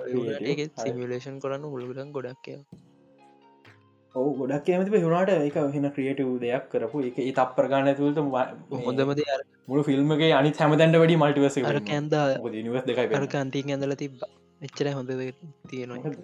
[0.04, 2.56] ක්‍රියට සිමිලේෂන් කරන්න හොළුගන් ගොඩක්ය
[4.14, 6.98] ඕ ගොඩක් ඇමති හුණට එක හෙන ක්‍රියටව් දෙයක් කරපු.
[7.08, 8.18] එක ඒ තප්පර ගන්න තුළට
[8.80, 9.22] හොඳමද
[9.68, 12.14] මුළු ෆිල්ම්ගේ අනි හැමතැන්ට වැඩි මල්ටිවස කැන්ද
[12.58, 14.22] නිවස් දෙකයි අර කන්තිීන් ඇඳල තිබ
[14.60, 15.10] එච්චර හොඳ
[15.70, 16.14] තියෙනවා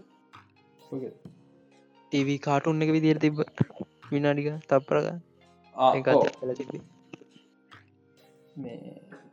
[2.13, 3.43] ටව කාටුන්න එක විදිර තිබ
[4.13, 5.07] විනාඩික තප්පරග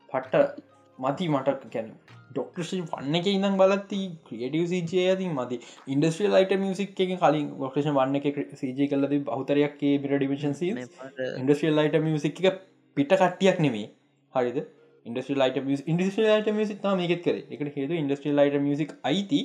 [0.10, 0.67] පට්ට
[1.00, 1.90] මති මට කැන
[2.32, 5.60] ඩොක්ටෂන් වන්න එක ඉඳම් බලත්ති ක්‍රියටව සජය ඇති මති.
[5.94, 12.00] ඉන්ඩස්ට්‍රිය ලයිට මියසික් එක කලින් ොක්ටෂන් වන්න එක සජය කලද බහතරයක්ගේ බිට ඩිවිෂන් ඉන්ඩස්ට්‍රියල් ලයිට
[12.08, 12.60] මියසික් එක
[12.98, 13.88] පිට කට්ටියක් නෙමේ
[14.34, 14.60] හරිද?
[15.06, 17.38] ඉන්ඩස්ට්‍රිය ලයිට ඉන්ඩස්ට්‍රිය ලයිට මියසික් මේකෙත් කර.
[17.54, 19.42] එකට හේතු ඉන්ඩස්ට්‍රිය ලයිට මියසික් අයිති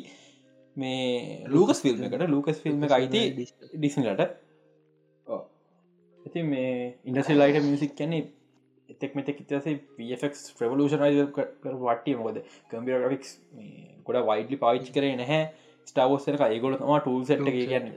[0.76, 2.30] මේ ලූකස් ෆිල්ම් එකට.
[2.34, 3.22] ලූකස් ෆිල්ම් එක අයිති
[3.76, 4.30] ඩිසිලට
[6.18, 8.18] ඉති මේ ඉන්ඩස්ි ලයිට මියසික් කැනෙ
[8.92, 12.40] එතෙක් මෙතෙක් ඉතසේ පක් ප්‍රවලූෂන වටේ මොකද?
[12.70, 13.36] කම්පියරක්ස්
[14.06, 15.42] ගොඩ වයිඩලි පාවිච්චි කරේ නැහැ.
[15.88, 17.94] ස්ටාවෝස්සක ඒගොල තම ටූල් සට් කියන්න.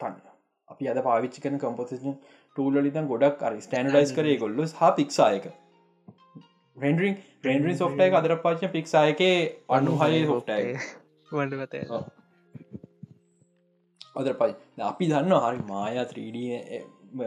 [0.00, 0.20] තන්න
[0.68, 2.14] අපි අද පාවිච්චි කන කම්පෝසිෂන්
[2.56, 5.50] ටූල්ලිතන් ගොඩක් අර ස්ටන්ඩයිස් කරේ ගොල්ලු හා පික්සායක
[6.76, 9.20] රෙන්ඩරින් රෙන්ඩරින් සොෆ්ටයි අදර පාච පික්සායක
[9.70, 10.78] අනු හය සොෆ්ටයි
[11.30, 11.82] වඩ
[14.16, 16.38] අදර පයි අපි දන්න හරි මායා 3D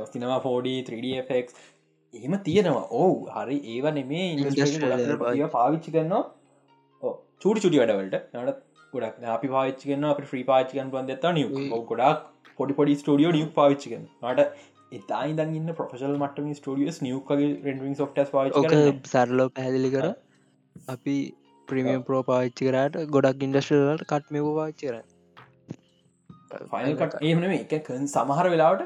[0.10, 1.62] සිනවා 4D 3DFX
[2.14, 2.86] එහෙම තියෙනවා.
[3.00, 3.58] ඕ හරි.
[3.74, 6.24] ඒව නෙමේ ඉ පාවිච්චි කරනවා.
[7.42, 8.16] චූටි චුටි වැඩවලට.
[8.34, 8.60] නට
[8.94, 11.46] ගොඩක් අපි පාච්චි කන්න අප ්‍රී පාච්චිකන් පන්දත නිය
[11.92, 12.28] ගොඩක්
[12.60, 14.42] පොඩි පොඩි ස්ටඩියෝ නිය පාවිච්චිකන් නට
[14.98, 18.60] එතා ඉදන්න ප්‍රෆෙශල් මටම ස්ටඩියස් නියකගේ සොට්ස් පාච
[19.14, 20.06] සරලෝ පැදිලි කර.
[20.94, 21.16] අපි
[21.68, 24.98] ප්‍රමියම් ප්‍රෝ පාච්චි කරට ගොඩක් ඉන්ඩස්ටලට කට් මෙව පාච්චි කර
[26.72, 28.84] ෆයිල් කට ඒමන එක සමහර වෙලාවට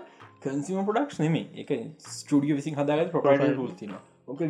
[0.47, 1.73] කන්සිම පොඩක්ස් නෙම එක
[2.11, 4.41] ස්ටඩිය විසින් හදාගත් ප්‍රොට ල්තින ඕක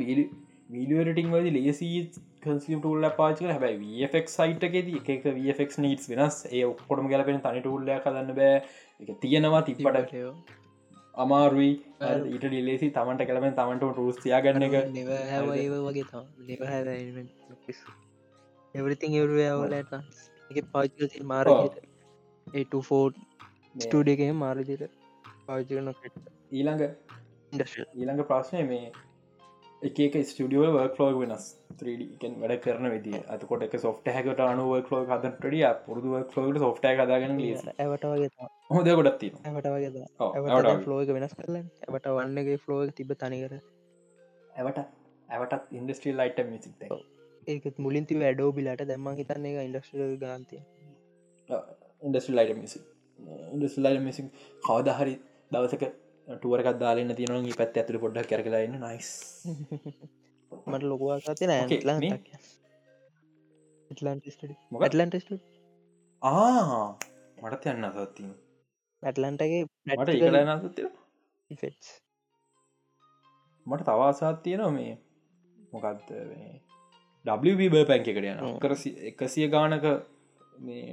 [0.70, 2.00] වීඩියරටිං වද ලේසී
[2.44, 6.38] කන්සිම් ටූල්ල පාච හැබයි වෆක් සයිට්කෙද එක වෆක් නීස් වෙනස්.
[6.50, 8.58] ඒ ඔක්කොටම ගලපෙන තනි ටූල්ල කදන්න බෑ.
[9.00, 10.14] එක තියෙනවා තිප්පට
[11.16, 11.72] අමාරුයි.
[12.26, 14.76] ඊට ඩිලෙසි තමන්ට කලමෙන් තමන්ට රුස්තියා ගන්න එක.
[15.88, 16.06] වගේ
[18.76, 19.94] එවරිතින් එවරුවලට
[20.52, 20.92] එක පාච
[21.26, 21.82] මාරට
[22.48, 22.66] ඒ
[23.78, 24.97] ස්ටඩියගේ මාරජයට
[25.48, 25.92] පාචන
[26.52, 26.84] ඊළඟ
[27.96, 28.92] ඊළඟ ප්‍රශ්නය මේ
[29.82, 31.48] එක ස්ටියෝ වර්ක් ලෝග වෙනස්.
[31.76, 36.32] 3ඩකෙන් වැඩ කරන විදි අතකොට එක සොෆ්ට හැකට අනුව ලෝ හදටඩිය පුරදු ලෝට
[37.78, 38.30] ඇවට වගේ
[38.70, 38.90] හොද
[39.68, 43.54] වගේ ෆලෝක වෙනස් කරල ඇවට වන්නගේ ෆලෝග තිබ තනිකර.
[44.54, 44.82] ඇවට
[45.30, 46.84] ඇවටත් ඉන්ඩස්ට්‍රී ලයිට මිසික්
[47.48, 50.62] ඒත් මුලින්ති වැඩෝ බිලට දැම්ම හිතන්නේ එක ඉන්ඩස්ට්‍රල් ගන්තය
[52.02, 52.80] ඉන්ඩස්ට්‍රල් ලයිට මිසි
[53.54, 54.26] ඉන්ඩස්ටල් ලයිට මිසි
[54.64, 55.16] කවදහරි
[55.52, 55.84] දවසක
[56.28, 59.10] ටුවරකත් දාලන්න තියෙනවා පැත් ඇතුළ පොඩ්ඩක් කරලාන්න නයිස්
[60.70, 62.04] මට ලොකවා සතින ඇටලන්
[64.82, 65.32] ඇටලන්ට
[66.22, 66.98] ආ
[67.38, 68.32] මටත් යන්න සත්තිම
[69.04, 70.10] ඇටලන්ටගේ මට
[71.52, 71.90] ෆෙට්ස්
[73.66, 74.94] මට තවාසාත් තියෙනවා මේ.
[75.72, 76.12] මොකක්ද
[77.26, 78.76] ඩ පැන්ක එකට යන කර
[79.12, 79.88] එකසිය ගානක
[80.62, 80.84] මේ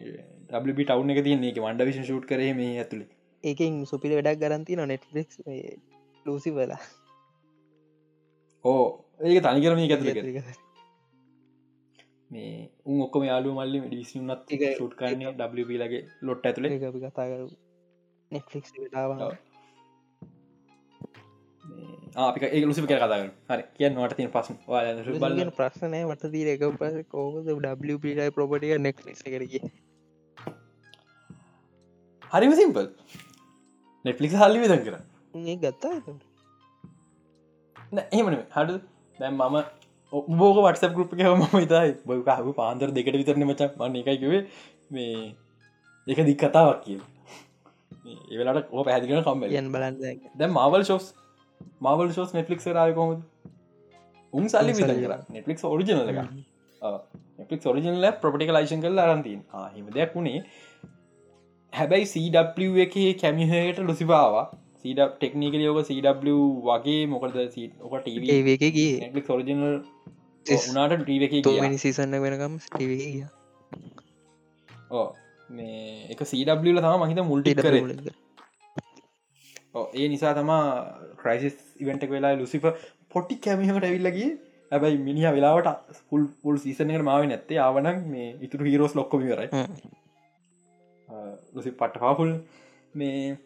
[0.50, 3.13] ඩබි ටව් එක තියන්නේ එක වන්ඩ විශ ෂුට් කරේ මේ ඇතුළේ
[3.44, 5.30] ඒකින් සුපිරි වැඩක් ගරන්ති නො නෙට්ලික්
[6.26, 6.82] ලූසි වෙලා
[8.64, 8.84] ඕ
[9.22, 10.62] ඒක තනි කරම ඇතුළ
[12.30, 12.52] මේ
[12.84, 17.48] උන් ඔක්කොම යාලු මල්ලි ඩිසිුනත් එක ෂුට් කරන්නේ ඩ ලගේ ලොට් ඇතුළේ අපි කතා කරු
[18.30, 19.10] නෙට්ලික් ටාව
[22.16, 24.52] අපික ඒ ලුසි කර කතාගන්න හරි කියන්න වට තින පසු
[25.20, 29.54] බල ප්‍රශ්නය වට දීර එක පස කෝද ඩයි ප්‍රපටිය නෙක්ලිස කරග
[32.32, 32.86] හරිම සිම්පල්
[34.04, 34.94] නෙට්ලික් හල්ලි විදන් කර.
[35.34, 35.94] ඒ ගත්තා
[38.12, 38.74] එහෙමන හඩු
[39.18, 39.56] දැම් මම
[40.40, 40.92] බෝක වටස එක
[41.32, 44.42] ම ඉතයි බොකහු පාන්දර දෙකට විතරන මචක් මන්න එකයිකිවේ
[44.94, 45.34] මේ
[46.06, 47.00] එක දික් කතාවක් කිය
[48.32, 49.94] ඒවෙලට ඕ පැදිකන කම්බ යන් බලන්න
[50.40, 51.06] දැ මවල් ශෝස්
[51.80, 53.20] මවල් ශෝස් නෙට්ලික් රය කොමද
[54.32, 55.14] උන් සල්ලි විද කර.
[55.34, 56.18] නෙට්ලික් ඔරිජනල එක
[57.38, 59.40] නෙට්ලික් ඔරිජනල ප්‍රපටික ලයිශන් කල් අරන්තින්
[59.74, 60.44] හිම දෙයක් වුණේ
[61.78, 64.46] හැබැයි සW එක කැමිහයට ලුසිපාවා.
[64.80, 66.32] සීඩ ටෙක්නිකල යෝක සW
[66.66, 69.64] වගේ මොකද ඕක ටීවගේ ඔරිජනල්
[70.46, 73.22] උනාට ටීව එක තෝමනි සිසන්න වෙනකම් ටව ගිය.
[74.90, 75.06] ඕ
[75.50, 75.78] මේ
[76.14, 77.78] එක සW තම මහිත මුල්ටි කර.
[79.94, 80.62] ඒ නිසා තමා
[81.22, 82.66] ක්‍රයිසිස් ඉවෙන්ටක් වෙලා ලුසිප
[83.12, 84.30] පොට්ටි කැමිහට ඇවිල්ලගේ
[84.72, 87.60] හැබයි මිනිහ වෙලාවට පුල් පුල් සීසනකට මාව නැත්තේ.
[87.66, 89.48] ආවනක් මේ ඉතුරු හිරෝස් ලොක්කොම කරයි
[91.54, 92.30] ලුසි පට්ට පාපුල්.
[92.94, 93.36] මේ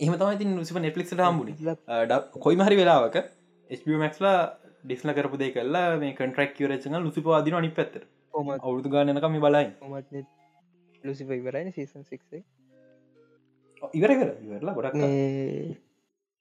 [0.00, 1.50] එහම තමයි ලුසිප නෙට්ලික්ට හම්බුණ
[2.38, 3.16] කොයි මහරි වෙලාවක
[3.70, 4.36] ස්මක්ලා
[4.84, 8.02] ඩිස්ල කරපු දේ කල්ලා මේ කටරක් රචන ලුසිප අදින අනි පැත්තර
[8.60, 10.24] අවුදු ගානකම බලයි
[11.04, 12.42] ලුසිප ඉවරයි සීසන් සික්සේ
[13.92, 14.30] ඉවර කර.
[14.44, 14.94] ඉවරලා ගොඩක්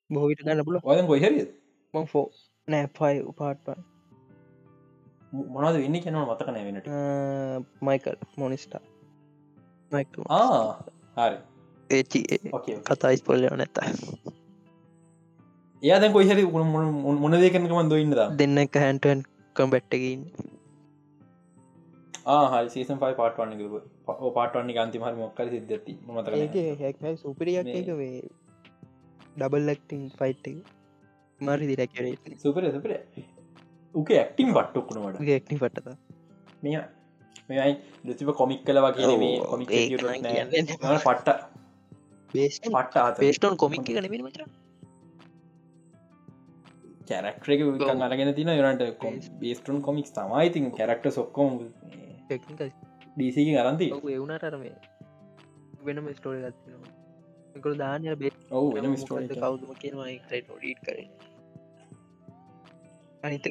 [0.10, 1.46] බොහවිට ගන්න පුල ඔය ගොහරිය
[1.94, 2.26] මංෆෝ
[2.68, 3.84] නෑ පයි උපාට්පන්
[5.54, 6.90] මොනද වෙන්න කැනව මතක නෑවෙනට
[7.82, 8.84] මයිකල් මොනිස්ටා
[11.16, 11.38] හරි
[11.90, 12.20] ඒචි
[12.88, 13.80] කතායිස් පොල්ලව නැත
[15.84, 16.44] ඒද කොයිහරි
[17.18, 19.24] මොන දේකනකම දොඉන්නද දෙන්න එක හැන්ටන්
[19.56, 20.26] කම්බැට්ටකින්
[22.50, 23.64] හරි සීසන් පයි පාටවන්න
[24.36, 28.22] පාටවන්නේ ගන්තිමහර මොක්කර සිද්ධති මත සුපරියක් වේ
[29.36, 30.48] ඩබල් ලක්ටිං ෆයිට්
[31.42, 32.96] මරි දිරැකරේ සුපර සුපර
[33.96, 35.98] උක ඇක්ටිම් පට්ටොක්කුණට ක්ටි පටත
[36.64, 36.78] මෙය
[37.50, 37.74] මෙයි
[38.06, 39.70] ලතිප කොමික් කල වගේ මේ කොමික්
[41.04, 41.30] පට්ට.
[43.20, 44.38] බේස්ටන් කොමික් එක නෙමෙන මච?
[47.08, 50.46] කැරක්ටරක අරගෙන තින යනට කොම් බේස්ටන් කොමික්ස් තමයි.
[50.46, 51.60] ඉතින් කැරක්ට සොක්කොම
[52.30, 54.76] ඩීසිකින් අරන්ති එවුණට අරමේ
[55.88, 56.92] වෙනම ස්ටෝරි ගත්තිනවා
[57.56, 60.98] එකකු දානය බේ ඔවු වෙනම ස්ටෝරි කවුතුම කියනවා ඩීට් කර
[63.24, 63.50] අනිත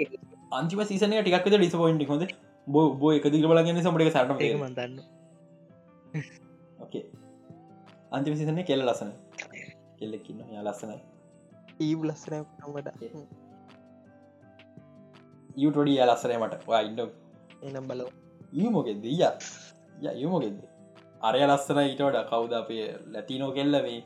[0.53, 2.25] අන්තිම සීසනය ටිකක්ද ඩිස පොයින්ටි හොද
[2.69, 4.95] බෝ බෝ එක දිග බලගන්න සමට සට මන්දන්න
[6.81, 7.05] ඕකේ
[8.13, 9.13] අන්තිම සිසන්නේ කෙල්ල ලසන
[9.99, 10.99] කෙල්ලෙක්කින්න යා ලස්සනයි.
[11.81, 12.89] ඊබ් ලස්සන නමට
[15.57, 17.01] යුටඩිය ලස්සනයමට ඉන්න
[17.69, 18.11] එනම් බලෝ
[18.59, 19.17] යමොකෙද ය
[20.19, 20.59] යමොකෙද
[21.23, 24.01] අරය ලස්සන ඊටට කවුද අපේ ලැතිනෝ කෙල්ලවේ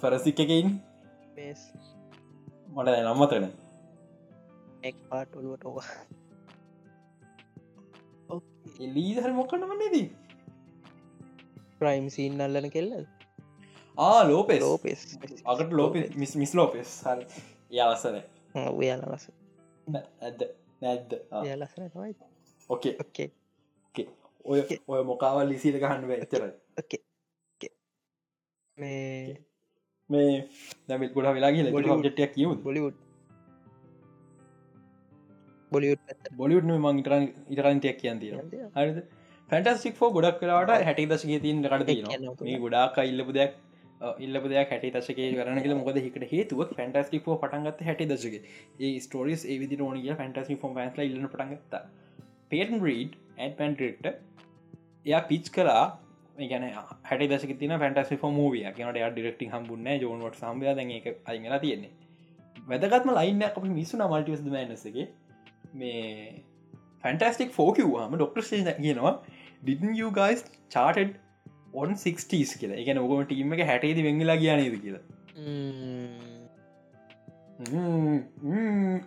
[0.00, 0.72] ෆරසික්කකින්
[2.68, 3.46] මට නම්මතන
[4.82, 5.88] එක් පාට ඔලුවට ඕවා
[8.80, 10.06] එලීදහර මොකන්න වන්නේදී
[11.78, 12.92] ප්‍රයිම් සීන් අල්ලන කෙල්ල
[13.98, 15.18] ආ ලෝපේ ලෝපෙස්.
[15.44, 16.90] අකට ලෝප මිස් මිස් ලෝපෙස්.
[17.04, 17.24] හර.
[17.70, 18.18] යාලස්සන
[18.54, 19.30] ඔයාල ලස
[20.22, 20.42] ඇද
[20.82, 21.10] නැද්ද?
[21.44, 22.14] යාලසන තමයි.
[22.70, 23.28] ඕකේ ඕකේ
[24.44, 27.00] ඔය ඔය මොකාවල් ලිසිට ගහන්න ඇතරයි ඕකේ
[28.78, 29.36] මේ
[30.10, 30.32] මේ
[30.88, 31.58] දැමිල් ගොඩ වෙලා ග
[32.08, 32.96] ටක් කිව බොලිවුඩ්
[35.72, 38.32] බොලිවුඩ් බොලිුඩ් මං ඉටරන් ඉටරන්ටයක් කියන්තිය
[38.76, 39.02] හරිද?
[39.50, 43.56] ෆැන්ටස්ටික් ෝ ගොඩක් කලාට හැටි දශක තින් කට මේ ගොඩාක් ඉල්ලපු දෙයක්
[44.18, 46.62] ඉල්ලප දෙයක් හැටි දශක කරන මොකද හිකට හේතුව?
[46.72, 48.34] ෆැන්ටස්ටික් පටන්ගත් හැටි දශක
[48.80, 51.74] ඒ ස්ටෝරිස් ඒවිදි ඕනිය ෆැන්ටස්ි ෆෝම් න්ල ඉල්ලන පටන්ගත්ත
[52.50, 54.06] පේටන් රීඩ් ඇන් පැන්ටෙක්ට
[55.06, 55.84] එයා පිච් කලා
[56.36, 56.68] ගැන
[57.04, 61.92] හැට දශක තින ෆැන්ටසි ෝ මූවිය කියනට ඩිරෙක්ටි හම්බුන්න ජෝන්වට සම්බය දැ එක අයිලා තියෙන්නේ.
[62.66, 65.06] වැදගත්ම ලයින්න අප මිස්සුන මල්ටිවස් මනසගේ
[65.72, 66.44] මේ
[67.04, 69.14] ෆැන්ටස්ටික් ෆෝකිව්වාම ඩොක්ටර් ේ කියනවා
[69.64, 71.10] didn't you guys charted
[71.74, 72.78] on 60s කියලා.
[72.82, 75.02] එක ඔගම ටීම එක හැටේද වෙංගලා කියනද කියලා.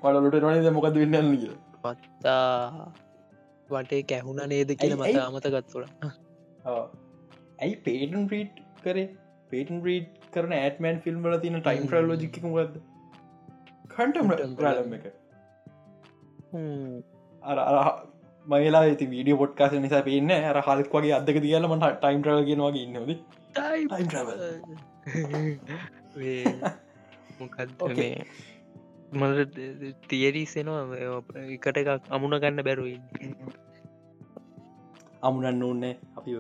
[0.02, 2.92] පලට නොනද මොකද වෙන්නන්න කිය පත්තා
[3.70, 5.86] වටේ කැහුණ නේද කියල මත අමතගත්තුළ
[7.60, 7.76] ඇයි?
[7.86, 9.08] පේටන් ප්‍රීට් කරේ?
[9.52, 12.80] පේටන් ප්‍රීට් කරන ඇත්මන් ෆිල්ම්ල තින ටයිම් ්‍රල් ලෝජිකමද
[13.90, 15.06] කන්ටම් රලම් එක
[18.48, 22.84] මගේලා ඇති වීඩිය පොට්කාස නිසා පේන්න අර හල්ක් වගේ අදක දියල මට ටයිම් ්‍රව ගෙනවාගේ
[22.84, 22.98] ඉන්නද
[27.40, 27.70] මොකත්
[29.14, 29.56] මට
[30.10, 32.98] තියරීසෙනවා එකට එකක් අමුණ ගන්න බැරුයි
[35.24, 35.86] අමුණන්න ඕන්න
[36.18, 36.32] අපි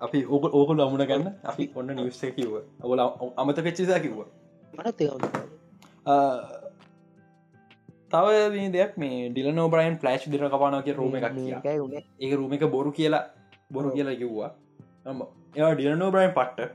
[0.00, 1.34] අපි ඕක ඕකුල අමුණ ගන්න.
[1.44, 2.54] අපි ඔන්න නිවස්ස කිව්ව.
[2.82, 3.00] ඔල
[3.36, 4.18] අමත පෙච්චිසා කිව්ව.
[4.74, 5.00] මට
[8.12, 11.52] තව දෙයක් මේ ඩිල නෝබරයින් පලස්් දින කපානක රෝම එකක් කිය.
[12.24, 13.24] ඒ රූම එක බොරු කියලා
[13.70, 14.50] බොරු කියලා කිව්වා.
[15.56, 16.70] ඒ ඩිල නෝබරයින් පට්ට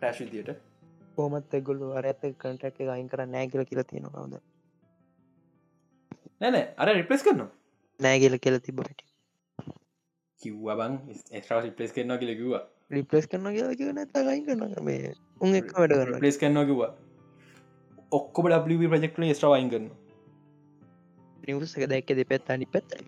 [0.00, 0.50] පලෑශ් දියට
[1.16, 4.34] පෝමත් එගොල්ලු අර ඇත කටක් අයින් කර නෑගල කියලා තියෙනවාද
[6.40, 7.50] නැන අර රිපලස් කරනවා.
[8.00, 9.02] නෑගල කියල තිබට
[10.40, 12.62] කිව්වා බං ස්ට්‍රා රිපලස් කරනවා කියල කිව්වා.
[12.96, 16.92] රිපලස් කරන කියලා කිව නැත ගයින් කරන මේ උන් එක වැඩ පලස් කරනවා කිව්වා.
[18.18, 20.01] ඔක්කොම ඩ ප්‍රජෙක්ටල ස්ට්‍රවයින් කරනවා
[21.46, 22.98] නිවස එක දැක්ක දෙ පැත් අනි පැත්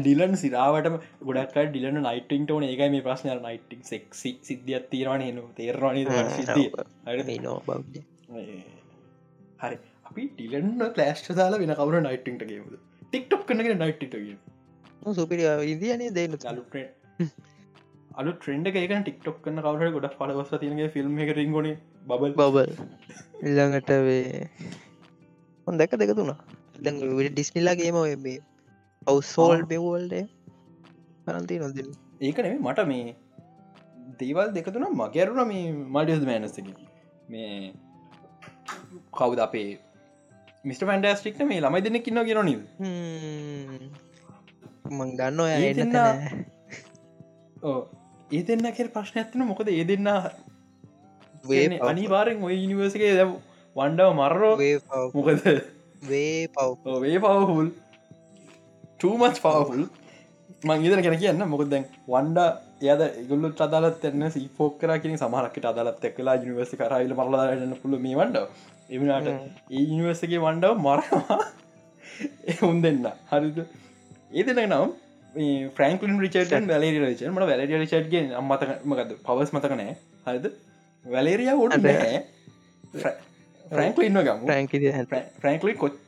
[0.00, 0.96] ඩිලන් සිරාවටම
[1.28, 3.30] ගොඩක් ඩිලන නයිටිං ෝන ඒකයි මේ ප්‍රශ්න.
[3.46, 5.96] නයිටික් සෙක්සි සිද්ධියත් තීරවාන න තේරවාන
[9.62, 9.76] හරි.
[10.08, 12.74] අපි ටිලන්න ලෑස්ට දාලා වෙන කවර නයිටිංට ගේමුද?
[13.04, 14.14] ටික්ටොක් කනගෙන නයිට්ට
[15.16, 16.62] සුපිරි ඉදියනේ දෙන්න චලු
[18.20, 18.78] අලු ට්‍රෙන්ඩ එක.
[19.00, 21.68] ටික්ටොක් කන්න කවර ගොඩ පලවස්ස තියනගේ ෆිල්ම් එක රිංගොන
[22.08, 22.72] බබල් බබල්
[23.42, 24.48] ඉල්ළඟට වේ
[25.66, 26.38] හොන් දැක දෙක තුනා
[26.80, 28.38] දැ ඩිස්නිලාගේම මේ
[29.06, 30.14] අවසෝල් බෙවල්ඩ
[31.26, 31.78] කරන්ති නොද
[32.20, 33.14] ඒක නෙම මට මේ
[34.20, 36.68] දේවල් දෙකතුන මගැරුණ මේ මඩියස් මෑනස්සක
[37.28, 37.72] මේ
[39.12, 39.68] කවුද අපේ
[40.64, 42.62] මිට ෆන්ඩස්ටික්න මේ ළමයි දෙන්න කින්න ගෙන නිල්
[44.92, 45.96] මං ගන්න ඔය දෙන්න
[48.30, 50.12] ඒ දෙන්න කෙර ප්‍රශ්න ඇත්වන මොකද ඒ දෙන්න
[51.84, 53.30] අනිවාරෙන් ඔය ඉනිවර්සගේ දැ
[53.76, 54.54] වන්ඩව මරරෝ
[55.14, 55.46] මොකද?
[56.04, 56.68] වේ පව්.
[57.20, 57.68] පවහුල්
[58.96, 59.84] ටමච් පවහුල්
[60.64, 62.38] මංගේදර කැන කියන්න මොකද දැන් වන්ඩ
[62.84, 68.18] යද ගුල්ල අදාලත් එන්න සීපෝක් කර කියෙන සමහරක්ට අදාලත් එක්ලා නිවස කරයිල මරලාන්න පුළ මේ
[68.18, 68.36] වන්ඩ
[68.90, 71.38] එමනාට ඒ ඉනිවර්සගේ වන්ඩව මරවා
[72.46, 73.08] එහුන් දෙන්න.
[73.30, 73.58] හරිද?
[74.32, 74.92] ඒ දෙන නම්
[75.76, 80.48] ෆ්‍රන්කලින් රිචටන් වැලරි රච මට වැලඩ රිචට්ගේ අම්මතක මකද පවස් මතකනෑ හරිද?
[81.04, 82.24] වැලේරිය උඩ නෑ
[83.72, 84.46] ෆ්‍රන්ක්ලින්න ගම.
[85.38, 85.98] ෆ්‍රන්ක්ලි කොත්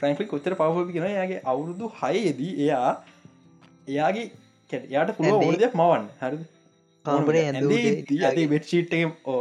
[0.00, 2.92] ෆ්‍රන්ක්ලි කොච්චර පවපි කෙන යාගේ අවුරුදු හයේදී එයා
[3.88, 4.26] එයාගේ
[4.90, 6.42] යාට පුළුව ඕදයක් මවන් හරි
[8.24, 9.40] ඇති බෙට්ෂීට් ඕ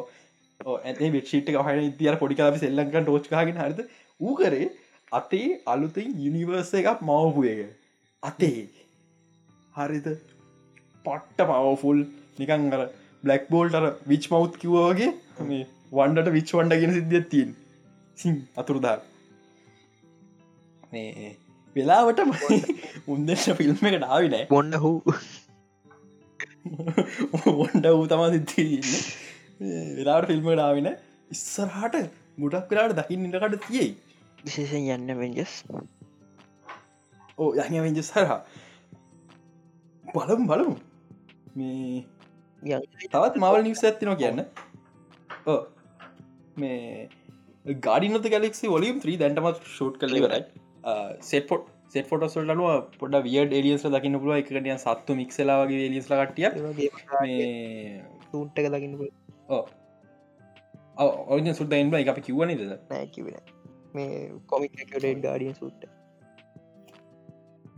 [0.83, 3.81] ඇතේ වෙක්ෂීට් හන ඉතිර පොඩිකාපි සෙල්ලංක ටෝච්කාගෙන හරිද?
[4.19, 4.69] ඌ කරේ
[5.11, 7.59] අතේ අලුතින් යුනිවර්ස එකක් මවපු එක.
[8.23, 8.67] අතේ.
[9.75, 10.07] හරිද?
[11.05, 11.99] පට්ට පවෆුල්
[12.39, 12.85] නිකං අර
[13.23, 15.11] බ්ලක් බෝල්ටර විච් මව් කිව්වගේ
[15.43, 15.65] මේ
[15.95, 17.55] වන්ඩට විච් වන්ඩ ගෙන සිද්ධිය තිීන්
[18.17, 18.97] සිම් අතුරුදා
[20.91, 21.31] මේ
[21.75, 22.21] වෙලාවට
[23.11, 24.45] උන්දෙන්ට ෆිල්ම් එකට ආවි නෑ.
[24.49, 24.97] බොන්ඩ හූ.
[27.53, 28.87] ඔොන්ඩ වූ තමා සිද්ධන්න
[29.97, 30.89] වෙලාට ෆිල්ම්මට ආවින
[31.31, 31.99] ඉස්සරහට
[32.37, 33.91] ගොඩක් වෙලාට දකින්න ඉටකට තියෙයි.
[34.43, 35.53] විශේෂෙන් යන්න වෙන්ජස්
[37.37, 38.39] ඕ යහ වෙන්ජ සරහා
[40.05, 40.75] බලමු බලමු.
[41.55, 42.03] මේ
[43.11, 44.45] තවත් මවල් නිවස ඇතිනවා කියන්න.
[45.45, 45.61] ඕ
[46.57, 50.43] මේ ගාඩිනත ගැලෙක්සි වලියම් ත්‍රී දැන්ටමත් ෂෝට් කල කරයි
[51.21, 56.47] සෙට්පොට් සෙට ෆොටස්වල්ට අනුව පොඩ විය ඩියස් දකින්න පුළුව එකටිය සත්තු මික්සලාගේ ලියස් කටිය
[58.31, 58.95] සූට්ක දකින්න
[60.97, 63.37] ඔය සුද්ද එන්බ එක අපි කිව්වනද නෑකිවෙන
[63.93, 64.15] මේ
[64.47, 64.81] කොමික්
[65.21, 65.91] ගාඩියන් සුට්ට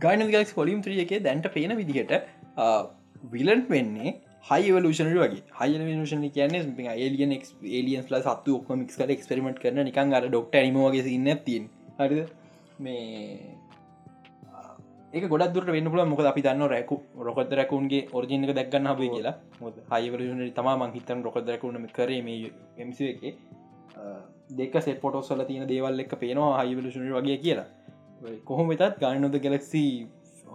[0.00, 2.12] ගයින ගක් හොලිම් ත්‍රිය එක දැන්ට පේන විදිහට
[3.30, 4.14] විලන්් වෙන්නේ
[4.44, 5.42] හයිවලෂන වගේ.
[5.60, 11.06] හයිලෂන කියන ඒලියන් ඒලියන්ස් ල සත්තු ඔක්ම මික්ස් කර එක්ස්පෙරිමට කරන නිකන් අර ඩොක්ට නිමෝගේ
[11.16, 12.24] ඉන්න තින් හරි
[12.78, 13.56] මේ
[15.12, 19.36] ඒක ගොඩ දුර වෙන්න පුල මොක අපි දන්න රැකු රොකොත් රැකුන්ගේ ඔරිජිනක දැක්ගන්න හබේ කියලා.
[19.60, 23.22] මොද හයිවලෂන තම මංහිතන් රොකොත් රැකුණ කරේ එමස එක.
[24.58, 27.68] දෙක සෙට පොටොස්සල තියෙන දේවල් එක් පේනවා හයිවලෂන වගේ කියලා.
[28.44, 29.82] කොහොම වෙතත් ගානොද ගැලක්සි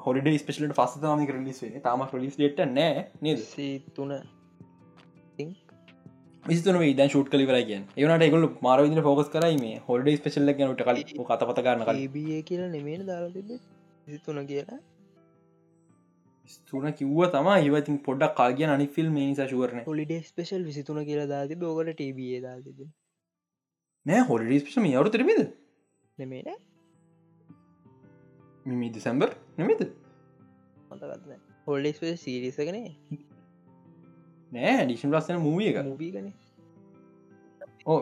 [0.03, 3.43] හොඩ ස්පේෂලට පස්ස තම ලිස් තම ලිස් ට නෑ නද?
[3.93, 4.15] තුන
[6.45, 11.03] විස්තුන දන් ෂුට් කලිවර කිය ඒනට එකගල මාරවිදින ෆෝකස් කරයි මේ හොඩ ස්පේෂල්ල නට කල
[11.27, 13.61] කතපත ගන්න කල බිය කියලා නෙමේන දාලා
[14.25, 14.79] තුන කියලා.
[16.49, 21.57] ස්තුන කිව්ව තම ඒවතින් පොඩක් කාගිය අනි ෆිල් මේ ශුවරන හොලිඩේ ස්පේෂල් විසිතුන කියලා දාති
[21.57, 22.85] බෝගට ටබේ දාතිද
[24.05, 25.41] නෑ හොඩ ස්පේෂම අවරු තිරමිද
[26.17, 26.57] නෙමේන
[28.65, 29.83] මිමි දෙසැම්බර් නෙමෙද
[30.89, 31.37] මතගත්න
[31.67, 32.87] හොල්ඩෙක් සිරිසකනේ
[34.51, 35.77] නෑ ඩිෂන් ලස්සන මූිය එක.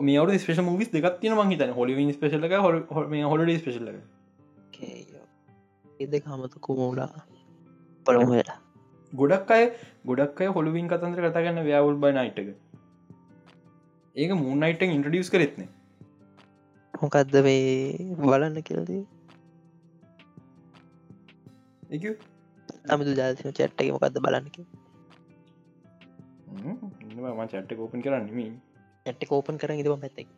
[0.02, 2.44] මේ අවු ස්පේෂ මූවිස් දෙගත්තින මහිතන හොලිවින් ස්පේශල
[2.90, 3.88] හො මේ හොලඩ ස්පේශල
[6.00, 7.08] එද කමතු කුමෝඩා
[8.06, 8.58] පළමුලා
[9.12, 9.64] ගොඩක් අය
[10.06, 12.48] ගොඩක් අය හොළුවින් කතන්ත්‍ර කතාගන්න ව්‍යවුල් බයි නයිට්ක
[14.16, 15.66] ඒක මූන්නයිට ඉන්ට්‍රඩියස් කරෙත්න
[16.94, 19.02] මොකක්ද මේ බලන්න කියලදී
[21.92, 22.04] එක
[22.88, 24.56] අමිතු ජාතින චැට්ටක මොකක්ද බලන්නක
[26.56, 28.38] ම චට්ට කෝපන් කරන්නම
[29.06, 30.28] ඇට්ට කෝපන් කර ඉදම පැත්තෙක්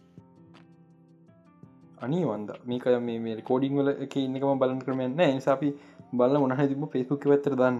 [1.98, 5.68] අනි වන්ද මේක මේ කෝඩිං වල එක ඉන්නකම බලන් කරමන්න නිසාපි
[6.12, 7.78] බල්ල මොනහ තිබ පෙස්බුක් වැත්තර දන්න.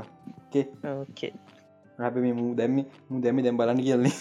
[1.98, 4.14] හැප මේ මූ දැම්මි මු දැමි දැම් බලන්න කියන්නේ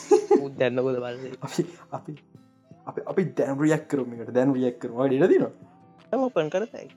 [0.57, 1.63] දැන්නකොද බල අපි
[2.85, 5.45] අපි අපි දැන් රියක් කරමට දැන් රියක් කරවා ඩ දින
[6.35, 6.87] පන් කරතයි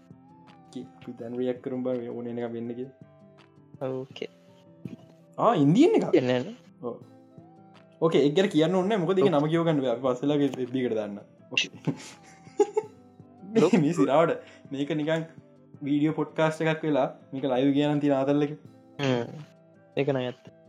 [1.18, 2.80] දැන් රියක් කරුම් බ ඕන එක වෙන්නක
[3.80, 4.30] ඕකේ
[5.56, 6.48] ඉන්දියන් එක කියන්න
[8.00, 11.18] ඕකේ එක්ගර කියන්න ඔන්න මොකද නම කියවගන්න පසලගේ එබ්බිකට දන්න.
[13.80, 14.40] මේ සිරාවට.
[14.72, 15.22] මේක නිකන්
[15.82, 18.52] වීඩියෝ පොඩ්කාස්ට එකක් වෙලා මේක ලයිව කියන්න ති ආතල්ලක
[19.96, 20.08] ඒක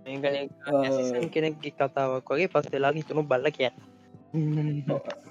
[0.05, 3.75] මේකන කෙනෙක් කතාවක් වගේ පස් වෙලාගේ තුනු බල්ල කියන්න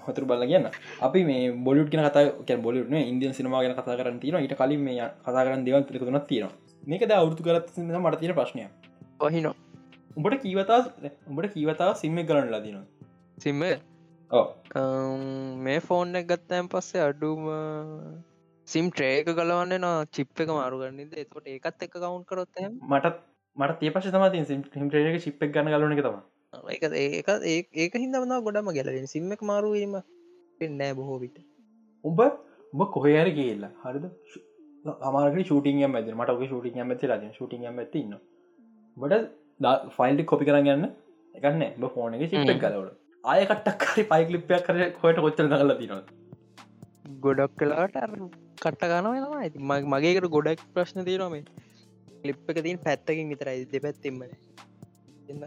[0.07, 0.71] හතුර බල කියන්න.
[1.01, 5.11] අපි මේ බොලුට කියෙන කතා බොලුන ඉන්දියන් සිනමා ගැන කතා කරන්න තින ඉට කලින් මේ
[5.21, 6.51] කතා කරන්න දෙවල් පිළිතුනක් තියෙන
[6.85, 8.67] මේකද අවුතු කරත් මට තියෙන ප්‍රශ්නය
[9.21, 9.55] ඔහිනෝ.
[10.17, 10.81] උඹට කීවතා
[11.27, 12.79] උඹට කීවතාව සිම්ම කරන්න ලදින
[13.39, 13.63] සිම්ම
[15.61, 17.51] මේ ෆෝන් එක ගත්තයන් පස්සේ අඩුම
[18.69, 23.21] සිම් ට්‍රේක කලවන්න න චිප් එක මාරුගන්නද එතකොට ඒකත් එක කවුන්් කරොත් මටත්
[23.57, 26.19] මට ඒ පශ තම සිම් ට්‍රේක චිප්ක් ගන්න ගලන එක තම
[26.69, 26.85] ඒක
[27.47, 29.97] ඒක ඒක හිදමන ගොඩම ගැලෙන් සිම්මක් මාරුවීම
[30.61, 31.39] පෙන්නෑ බොහෝ විට.
[32.05, 32.21] උඹ
[32.73, 34.07] උඹ කොහයාර කියල්ලා හරිද?
[35.09, 38.15] අමාරක ෂටින් ඇද මට ඔක ෂටින් ඇමති රජ ෂටින් ඇම තින්න
[38.97, 39.25] බට
[39.97, 40.87] ෆයිල්ඩි කොපි කරන්න ගන්න
[41.35, 42.95] එකන්න බ ෆෝන එක චිප්ක් කලවට
[43.25, 46.03] ආයකටක් කරි පයිකලිප්පයක් කර හොයට කොච්චර කල තිනවා
[47.25, 47.97] ගොඩක් කලාට
[48.63, 51.45] කට්ට ගනවෙනවා ඇති මගේකට ගොඩක් ප්‍රශ්න තිීරමේ
[52.23, 53.65] කලිප් එක තින් පැත්තකින් විතරයි.
[53.73, 54.31] දෙපැත්තිම්මන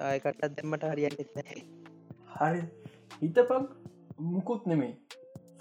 [0.08, 1.40] ආයකටත් දෙමට හරියට
[2.38, 2.62] හරි.
[3.22, 3.52] හිතපක්
[4.34, 4.94] මුකුත් නෙමේ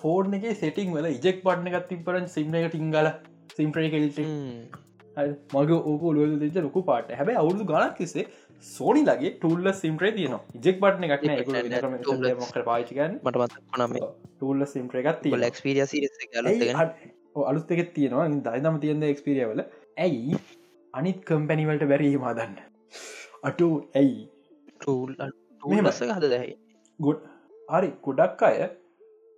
[0.03, 3.09] ෆෝර්න් එක සෙටිං වල ඉජෙක් පට්න එකත් තිපරන් සිම්න එක ටිංගල
[3.59, 4.19] සිම්ප්‍රේ කෙල්ට
[5.55, 7.11] මගේ ඕක ලුව දෙච ලොකු පාට.
[7.21, 8.27] හැබැ අවුදු ගනක් කිසේ
[8.65, 11.31] සෝනි ලගේ ටූල්ල සිම්ප්‍රේ තියන ඉජෙක් පට්න එකක්න
[12.43, 13.37] මොක පාචිකන් මට
[13.79, 13.97] මනම
[14.33, 15.85] ටූල්ල සිම්ප්‍රේ එකත් ලක්ස්පිරිය
[17.51, 18.27] අලුත් එක තියෙනවා.
[18.49, 19.63] දයිනම තියන්න එක්ස්පිරියවල
[20.07, 20.41] ඇයි
[20.95, 22.59] අනිත් කම්පැනිවලට බැරීම දන්න
[23.43, 24.29] අටු ඇයි?
[25.83, 26.35] ලස හද
[27.01, 27.21] ගොඩ
[27.69, 28.59] හරි ගොඩක් අය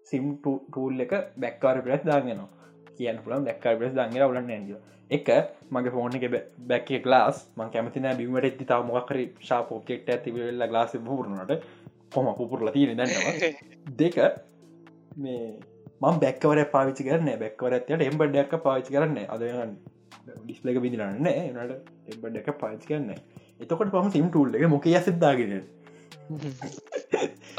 [0.07, 2.49] සිම් ටූල් එක බැක්කාර ප්‍රස් දාගෙනවා
[2.97, 4.71] කියන්න පුළන් බැක්කාර ප්‍රස් දංගර වලන්න ඇග
[5.11, 5.29] එක
[5.71, 6.27] මගේ ෆෝන එක
[6.67, 11.67] බැක්ක ගලාස් මං කැමතින බිමට ඇති තාව මොක්කර ශාපෝපෙක්ට ඇතිවෙල්ල ගලාස පුරනට
[12.11, 13.53] කොම පුපුරල තියෙන දන්නවා
[14.01, 14.19] දෙක
[15.19, 15.45] මේ
[16.01, 19.45] මං බැක්කවර පාවිචි කරන බැක්වර ඇතයට එම්බඩක් පාවිචි කරන්න අද
[20.41, 21.73] ඩිස්ලක බිදිරන්න නට
[22.09, 23.21] එබඩ එක පාචි කරන්න
[23.61, 25.53] එතකොට පම සිම් ටූල් එක මොක සිද්ධාගෙන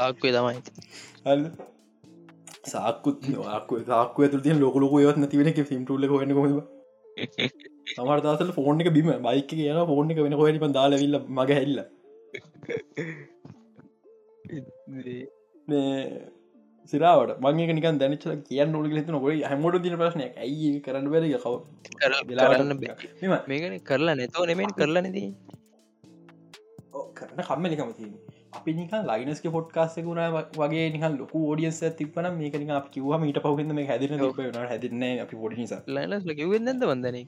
[0.00, 0.56] ආක්වේ තමයි.
[2.64, 6.46] සාකුත් ආක්ව සාක්ව තුතිය ලොකලොක යත් තිවෙන සිම් ටූල්ල හන්න කොම
[7.94, 11.78] සමර්තාසල ෆෝන් එක බිම බයික කියන ෆෝන් එක වෙන හොට දාලවිල්ල මග හැල්ල
[16.88, 21.24] සිරාවට මගේ නික දැනිච කිය නොල ෙත නොක හැමෝට දින ප්‍රශ්නය ඇයි කරන්න බැර?
[21.36, 21.54] කව
[22.42, 22.72] කරන්න
[23.48, 25.24] මේකන කරලා නැතෝ නෙමෙන් කරලා නැති
[27.14, 28.08] කරන කම්මලිකමති
[28.52, 30.22] අපි නික ලයිනස්ක පොට්කාස්සකුණ
[30.58, 35.36] වගේ නික ලොක ෝඩියන්ස තිපන මේක නික කිව මට පහුන්න මේ හැදින න හැදින්න අපි
[35.36, 37.18] පොඩි නිසා ලයිනස් ලකිවෙන්නද වදන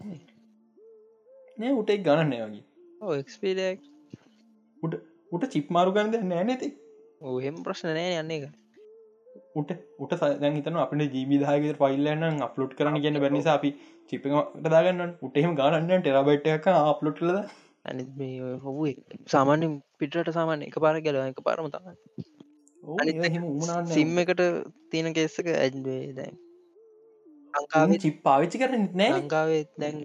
[1.58, 2.64] නෑ උටෙක් ගණන්නේ වගේ.
[3.14, 3.80] එක්ස්පේඩක්
[4.82, 4.94] උට
[5.32, 6.68] උට චිප් මාරු ගන්නද නෑ නැති
[7.28, 8.52] ඔහෙම ප්‍රශ්න නෑ යන්නේ එක
[9.54, 13.70] උට උට සදන් හිතන අපට ජීවිදාගේ පයිල්ලන්න අප්ලෝඩ් කරන කියන්න බැනිසා අපි
[14.10, 17.38] චිප්පට දාගන්න උටෙම ගානන්න ටෙරබයිට් එක අප්ලෝට්ලද
[17.84, 18.02] අනි
[18.64, 18.82] හොබු
[19.32, 19.66] සාමාන්‍ය
[19.98, 21.86] පිටට සාමාන්‍ය එක පාර ගැල එක පාරම තම
[23.92, 24.42] සිම් එකට
[24.90, 26.34] තියෙන කෙස්සක ඇන්වේ දැන්.
[27.54, 29.96] ලංකාවේ චිප් පාවිච්චි කරන නෑ ලංකාවේ දැන්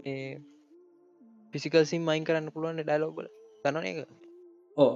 [1.53, 3.27] පිසිකල් සිම් මයින් කරන්න පුළුවන් ඩයිලෝගල
[3.63, 3.99] ගනන එක
[4.77, 4.91] ඕ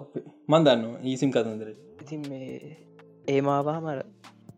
[0.50, 1.70] මන් දන්න ඒසිම් කතන්දර
[2.04, 2.52] ඉතින් මේ
[3.28, 4.00] ඒමාවා මර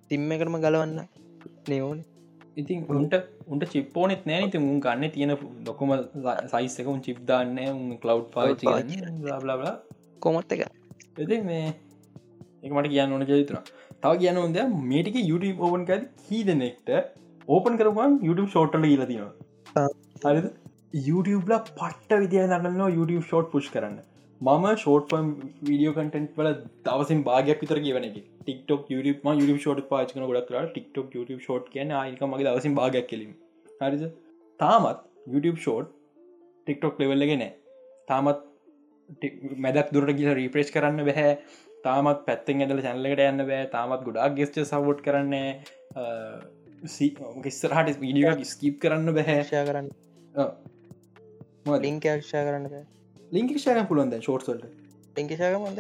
[0.09, 0.99] තිම්ම එකටම ගලවන්න.
[1.69, 1.99] නයෝන
[2.57, 3.15] ඉතින් උන්ට
[3.53, 5.33] උන්ට චිප්පෝනෙත් නෑ ඉති උන් ගන්න තියෙන
[5.67, 5.91] ලොකොම
[6.53, 8.65] සයිස්සක උන් චිප්දාන්න උන් කලව් පාචි
[9.23, 9.73] බලා
[10.25, 10.61] කොමත් එක.
[11.23, 11.65] එති මේ
[12.63, 13.59] එක මට කියන්න ඕන ජයතුන
[14.03, 14.59] තව කියන්න ොද
[14.93, 16.91] මේටික YouTube ඕපන් ඇද කී දෙනෙක්ට
[17.47, 17.81] ඕපන්
[18.27, 19.87] YouTube ෂෝට්ටල ඊල තියෙනවා.
[20.25, 20.47] හරිද?
[21.07, 23.97] YouTube ල පට්ට විදිය දන්නනවා YouTube ෂෝට් පුෂ් කරන්න
[24.45, 25.27] මම ෂෝට්ෆම්
[25.67, 26.49] වීඩියෝ කටෙන්ට් වල
[26.87, 28.17] දවසින් භාගයක් විතර කියවන එක.
[28.45, 33.31] ටික්ටොක් යුම් ෂෝට් පාචන ගොඩක් ටික්ටොක් ෂෝට් කියන ආයක මගේ දවසින් භාගයක් කෙලින්
[33.81, 34.03] හරිද?
[34.59, 34.99] තාමත්
[35.33, 35.93] YouTube ෂෝට්
[36.67, 37.45] ටික්ටොක් ලෙවල්ලගෙන
[38.11, 38.43] තාමත්
[39.65, 41.31] මැදක් දුරට ගිල රීප්‍රේෂ් කරන්න බැහැ.
[41.87, 45.49] තාමත් පැත්තෙන් ඇදල චැනලකට යන්න බෑ තාමත් ගොඩක් ගෙස්ට සවෝට් කරන්නේ
[47.51, 49.89] ඉස්සරහට වීඩියක් ස්කීප් කරන්න බැහැෂා කරන්න.
[51.87, 52.67] ලිංක ක්ෂා කරන්න
[53.35, 54.65] බෑ ලිංක ෂාන පුළන්ද ෂෝට්සල්ට
[55.17, 55.79] ලිංකෂාකමද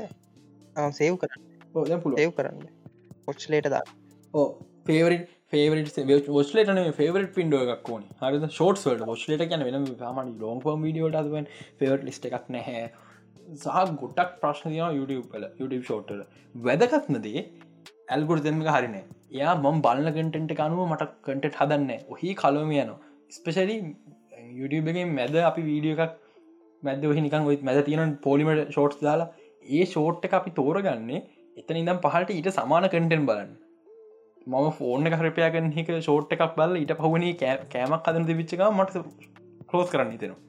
[0.99, 1.41] සේව් කරන්න.
[1.73, 2.67] පුල ඒව් කරන්න.
[3.25, 3.83] පොච්ලේට දා
[4.33, 4.47] ඕ
[4.85, 8.03] පේවරට ේවරට ෝස්ලේටන ෆේවරට පින්ඩුව එකක් ඕන.
[8.21, 11.47] හරි ෂෝට්ස්වලට ෝස්ලට ගැන වෙන ම ලෝංපම් විඩියට අදුවෙන්
[11.79, 12.89] ෆේවරට ලිස්ට එකක් නැහැ.
[13.61, 16.21] සහ ගොටක් ප්‍රශ්නතින YouTube ල YouTube ෂෝට්ටල
[16.55, 17.45] වැදකත්නදේ
[18.09, 22.99] ඇල්ගොඩ දෙම හරින එයා මම් බලන්න කටෙන්ට අනුව මට කටෙට් හදන්න ඔහි කලෝම යනවා.
[23.29, 23.77] ස්පෙශලි
[24.59, 26.24] YouTubeගේ මැද අපි වීඩිය එකක්
[26.87, 29.29] මැද නිකන් ඔත් මැද තියෙන පොලිමට ෂෝට්ස් දාලා
[29.65, 31.21] ඒ ෂෝට් එක අපි තෝරගන්නේ
[31.61, 33.53] එතන ඉදම් පහට ඊට සමාන කටෙන් බලන්න.
[34.47, 37.37] මම ෆෝර්න කරපයගන හික ෂෝට් එකක් බල ඊට පහුණේ
[37.73, 39.05] කෑමක් අදන විච්චක මට
[39.69, 40.41] කලෝස් කරන්න හිතෙනවා.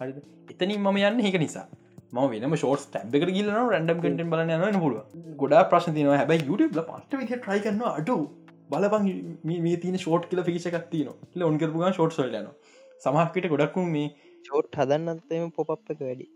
[0.00, 0.12] හරි
[0.52, 1.66] එතනින් මම යන්න හික නිසා.
[2.12, 6.84] ම වෙනම ෂෝට් ටැබ්ක ගිලන රැඩම් කට බලන යන පුළුව ගොඩා ප්‍රශ්න තින හැබයි YouTube
[6.88, 8.16] පට විදිහ ට්‍රයි කරන්න අඩු.
[8.72, 9.08] බලපන්
[9.64, 11.08] මේ තින ෂෝට් කියල ෆිචක් තින
[11.38, 12.50] ල ඔන්කරපුග ෂෝට් සොල්ලන
[13.02, 14.12] සමහක්කට ගොඩක්කුම් මේ
[14.42, 16.28] ෂෝට් හදන්නත්තම පොප් එක වැඩි.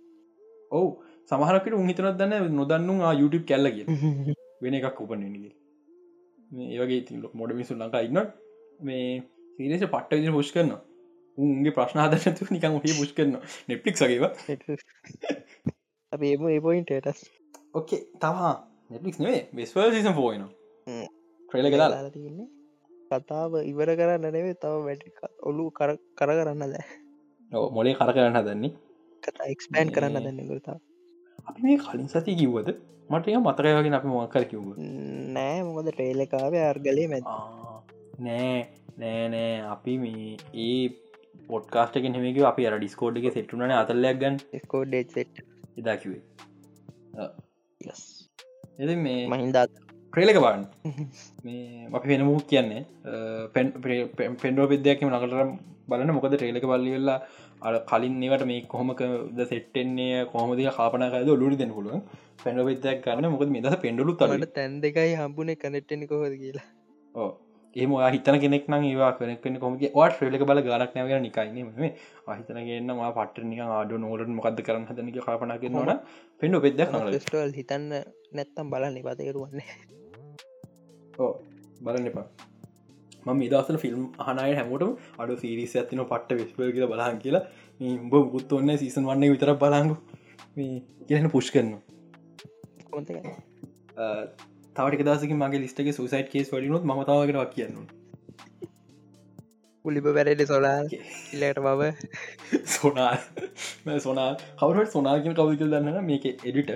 [0.72, 0.90] ඔවු.
[1.30, 3.86] සමහරකට උහිතරත් දන්න නොදන්නුම් YouTube කැල්ල කිය
[4.62, 5.52] වෙන එකක් උපනගේ
[6.68, 8.20] ඒවගේ ති මොඩ මිසු ලංකා ඉන්න
[8.80, 9.06] මේ
[9.56, 10.76] සිරේෂ පට්ට විදිර පුෂ් කරන්න
[11.38, 13.34] උන්ගේ ප්‍රශ්න හදනතු නිකන් හේ පුෂ් කරන
[13.68, 14.24] නෙට්ලික් සගේව
[16.12, 17.24] අපි ඒම ඒ පොයින්ටටස්
[17.74, 18.52] ඕකේ තමා
[18.90, 20.46] නෙටලික් නේ වෙස්වල් සිසම් පෝයන
[20.86, 22.48] ට්‍රේල කලා තින්නේ
[23.10, 26.86] කතාව ඉවර කරන්න නෙවේ තව වැඩි ඔලු කර කර කරන්න දෑ
[27.52, 28.72] මොලේ කර කරන්න දන්නේ
[29.22, 30.78] කතා එක්ස්පෑන් කරන්න දන්න ගරතා
[31.46, 32.68] අපි මේ කලින් සති කිව්වද?
[33.10, 34.68] මට මතරයගෙන අපි මොකර කිව්ව
[35.36, 37.22] නෑ මොකද ට්‍රේලකාව අර්ගලේ මැ
[38.18, 38.58] නෑ
[38.98, 39.52] නෑ නෑ.
[39.74, 40.84] අපි මේ ඒ
[41.48, 44.38] පොට්කාස්ට ගෙනෙක අපි අර ඩිස්කෝඩ්ගේ සෙට්ටුනන අතල්ලයක් ගන්න.
[44.64, 45.42] ස්කෝඩ් සෙට්
[45.78, 46.22] එදා කිවේ
[48.78, 49.70] එද මේ මහින්දාත්
[50.16, 50.60] ක්‍රේලක බාන්
[51.44, 52.82] මේ අපි වෙනමූ කියන්නේ
[54.36, 55.34] පෙන්ඩෝ පෙදයක්ම නකට
[55.88, 57.18] බලන්න මොකද ට්‍රේලක බල්ලි වෙල්ලා
[57.62, 59.00] අ කලින් නිවට මේ කොහොමක
[59.32, 62.02] ද සෙට්ටෙන්නේ කොහමද කාපනකද ලුඩි දෙන්න පුළුවන්.
[62.38, 66.66] පෙන්ඩ පෙදයක් ගන්න මොකද මේ දස පෙන්ඩලු තට තැන් දෙකයි හම්බුණේ කනෙට්ටෙන කොහද කියලා.
[67.14, 67.30] ඕ
[67.76, 71.90] ඒම හිතන කෙනෙක් නම් ඒවා කෙනෙක් කොම වට ්‍රලක බල ගලක් නැව නිකයින මේ
[72.28, 75.92] අහිතන ගන්න පට නික ආඩ නෝලට මොකද කරන්න හදනක කපන කරනවන
[76.40, 76.80] පෙන්ඩු පෙද
[77.58, 77.86] හිතන්න
[78.32, 79.68] නැත්තම් බලන්න පතකරුවන්නේ
[81.18, 81.32] ඕ
[81.80, 82.26] බලන්න එපා.
[83.26, 87.44] මම ඉදසල ෆිල්ම් හනය හැමෝටම අඩු සිරිස ඇතින පට්ට විස්පල් කියල බලහන් කියලා.
[87.80, 89.96] උඹ බුත් ඔන්න සීසන් වන්න විතර බලංගු
[91.08, 91.72] කියලන පුෂ් කරන්න
[94.76, 97.76] තවට දසක මගේ ලිස්ටගේ සුසයිට කේස් වලිනුත් මතාවකටක් කියන්න
[99.84, 101.90] පුලිප වැරට සොලා ඉල්ලට බව
[102.70, 103.12] සොනා
[104.00, 106.72] සොනා කවරට සොනාගෙන කවුකල් දන්න මේක එඩිට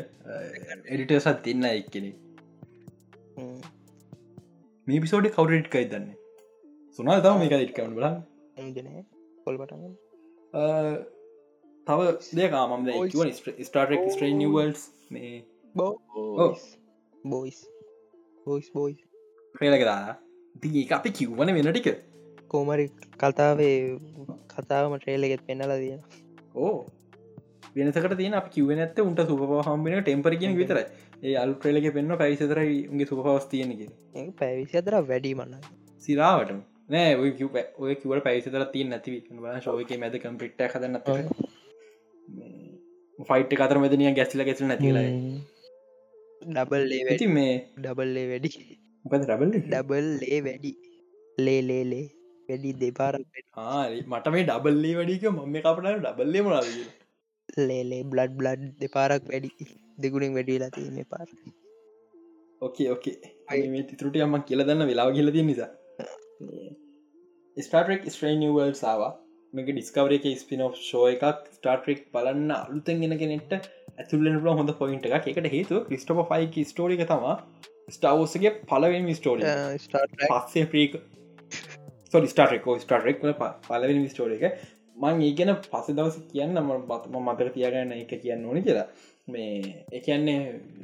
[0.88, 2.12] එඩිටසත් තින්න එක්කෙනෙ
[4.90, 6.06] මේ පිසෝඩ කවරට් කයි දන්න?
[6.98, 8.06] සුනා තම මේක ඉටකවන්න බල
[9.44, 9.72] කොල්පට
[11.86, 11.98] තව
[12.38, 12.88] දෙකාමම්
[13.68, 15.32] ස්ටාරෙක් ස්ට්‍රේ නිවල්ස් මේ
[15.74, 17.60] බෝයිස්
[18.44, 18.96] බෝයිස් බෝයි
[19.54, 19.98] ක්‍රේලකදා
[20.62, 21.88] දී අපි කිව්වන වෙන ටික.
[22.48, 22.86] කෝමරි
[23.22, 23.76] කතාවේ
[24.52, 26.00] කතාවම ට්‍රේලගෙත් පෙන්නලා තියෙන
[26.56, 26.78] ඕ
[27.76, 30.78] වෙනසකට තියන කිව නැත්ත උන්ට සුප හම්බෙන ටෙම්පරගෙන විතර
[31.22, 33.80] ඒ අල් ක්‍රේලක පෙන්න්න පැවිසතර උගේ සුපහවස් තියෙනක
[34.36, 35.56] පැවිසි අතර වැඩීමන්න
[36.02, 36.52] සිරාවට.
[36.88, 39.14] නෑ ඔය කිව ඔය කිවට පැවිසතර තිය නැතිව
[39.60, 40.96] ශෝක මැද කම්පිට්ට හදන්න
[43.18, 45.08] ෆයිට් කතර මෙදනිය ගැස්ල ගැසල නැතිලා
[46.42, 48.50] ඩබල් ලේ ඇති මේ ඩබල්ලේ වැඩි.
[49.04, 50.72] ඩබල් ලේ වැඩි.
[51.38, 52.06] ලේ ලේ ලේ.
[52.48, 53.14] වැඩි දෙපාර
[54.06, 56.68] මට මේ ඩබල්ලේ වැඩික මම කපට ඩබල්ලේ මනාද
[57.60, 59.50] ලේලේ බ්ලඩ් බ්ලඩ් දෙපාරක් වැඩි
[60.04, 61.28] දෙගුණින් වැඩිලා තිය මේ පාර
[62.62, 65.70] ඕකේ ඕකේ මේ තිතුරට අම්ම කියල දන්න වෙලාව කියලති නිසා.
[67.56, 69.12] ස්ටාටෙක් ස්ට්‍රේනිවල් සාවා
[69.54, 71.24] මේක ඩිස්කවර එක ස්පින ෂෝ එකක්.
[71.58, 73.52] ස්ටාටෙක් බලන්න අලුතන් ගෙන කෙනෙට
[73.98, 77.24] ඇතුලෙන් ල හොඳ පොයින්ට එක එකට හේතු ක්‍රිස්ටප ෆයික ස්ටෝරික තම
[77.90, 79.42] ස්ටාවෝසගේ පලවෙනි ස්ටෝරි
[80.24, 81.00] පස්සේ ප්‍රීක
[82.12, 83.24] සො ස්ටාටෙකෝ ස්ටාටෙක්
[83.66, 84.44] පලවෙනි ස්ටෝර එක.
[84.96, 88.86] මං ඒගෙන පස දවස කියන්න ම බත්ම මතර තියාගන්න එක කියන්න ඕනි කියලා
[89.32, 90.38] මේ එකන්නේ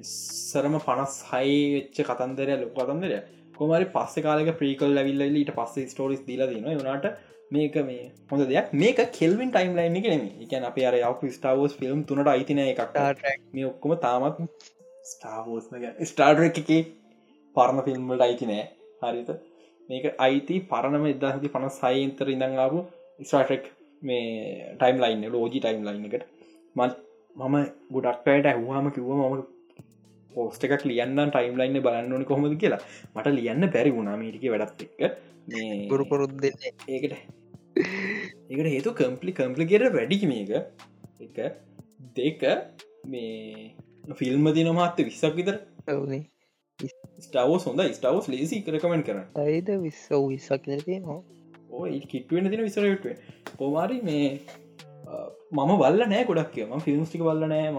[0.06, 3.22] සරම පනස් හයි වෙච්ච කතන්දරය ලොක කතන්දරය
[3.54, 7.08] කොමරි පස්ස කාලක ප්‍රීකල් ලැවිල්ල ඊට පස්සේ ස්ටෝරිස් දීලා දන වනාට
[7.50, 8.72] මේක මේ හොඳ දෙයක්.
[8.74, 12.96] මේක කෙල්වින් ටයිම් ලයින් එක නෙම එකන අප අර යවු ස්ටාවෝස් ෆිල්ම් තුනට අයිතින එකක්.
[13.54, 14.40] මේ ඔක්කොම තාමත්
[15.04, 15.70] ස්ටාවෝස්
[16.10, 16.70] ස්ටාඩ එක
[17.56, 18.64] පරණ ෆිල්ම්මට අයිති නෑ.
[19.02, 19.30] හරිත
[19.88, 22.84] මේක අයිති පරණම එදහති පන සයින්තර ඉඳංආපු
[23.20, 23.72] ස්ටාටෙක්
[24.02, 26.26] මේ ටයිම් ලයින්න ලෝජි ටයිම් ලයින් එකට.
[26.76, 27.05] මත්
[27.36, 27.56] මම
[27.92, 29.42] ගොඩක්පයට ඇහවාම කිව්ව මම
[30.30, 32.82] පෝස්ට එකක් ලියන්න ටයිම් ලයින්න බලන්න ඕනි කොහොමද කියලා.
[33.14, 35.18] මට ලියන්න පැරි වුණා මීටික වැඩත් එක්ක.
[35.90, 36.60] ගුරුපොරුත් දෙන්න.
[36.88, 37.14] ඒකට
[38.50, 40.50] ඒකට හේතු කම්පලි කම්පලිකට වැඩිකි මේක.
[41.20, 41.36] එක
[42.16, 42.42] දෙක
[43.06, 43.74] මේ
[44.14, 45.60] ෆිල්ම් දින මාත්ත විස්සක් විතර.
[47.20, 51.18] ස්ටාවෝ සොඳ ස්ටාවස් ලේසි කරකමෙන්ට කරන ඇයිද විස්ස විස්සක් නවා
[51.70, 53.14] ඕ කිටුවෙන දින විසරටුව
[53.58, 54.26] පොමාරි මේ
[55.52, 57.66] මම බල්ල නෑ ගොඩක් කියම ෆිල්ම්ස්ටික බල්ල නෑ.
[57.72, 57.78] ම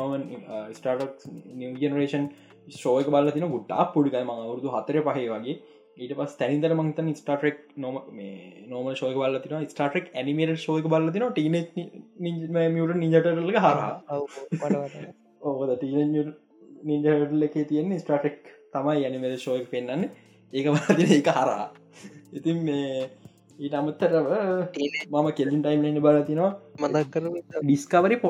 [0.74, 1.26] ස්ටාටක්
[1.56, 2.28] නිජනරේෂන්
[2.76, 5.58] ශෝයක බල තින ගුට්ටා පුඩිකයි ම අවුරදු හතර පහේ වගේ.
[5.98, 11.08] ඊට පස් තැනිදර මංතන් ස්ටාටෙක් නොම මේ නොම ශෝක බල තින ස්ටාටෙක් ඇනිමේට ශෝක බල
[11.14, 11.56] තින ටීන
[12.20, 13.94] මියට නිජටරල හරහා.
[15.42, 16.14] ඕකද ටීන
[16.84, 18.40] නිජටල එක තියෙන ස්ටාටෙක්
[18.74, 20.10] තමයි ඇනිමේට ශෝයක පෙන්න්න
[20.54, 21.68] ඒක බලතින එක හරහා.
[22.34, 23.10] ඉතින් මේ
[23.60, 24.28] ඊට අමත්තරව
[25.12, 26.52] මම කෙලින් ටයිම් ලන්න බලතිනවා
[26.82, 27.24] මදක් කර
[27.62, 28.30] ඩිස්කවරි පො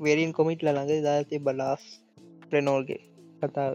[0.00, 1.82] වෙරින් කොමිට් ළඟ දාතය බලාස්
[2.46, 3.00] ප්‍රනෝල්ගේ
[3.40, 3.68] කතා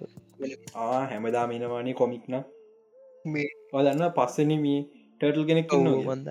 [1.08, 2.36] හැමදා මිනවානේ කොමික්න
[3.26, 4.84] වදන්න පස්සන මේ
[5.22, 6.30] ටර්ටල් කෙනෙක් මන්ද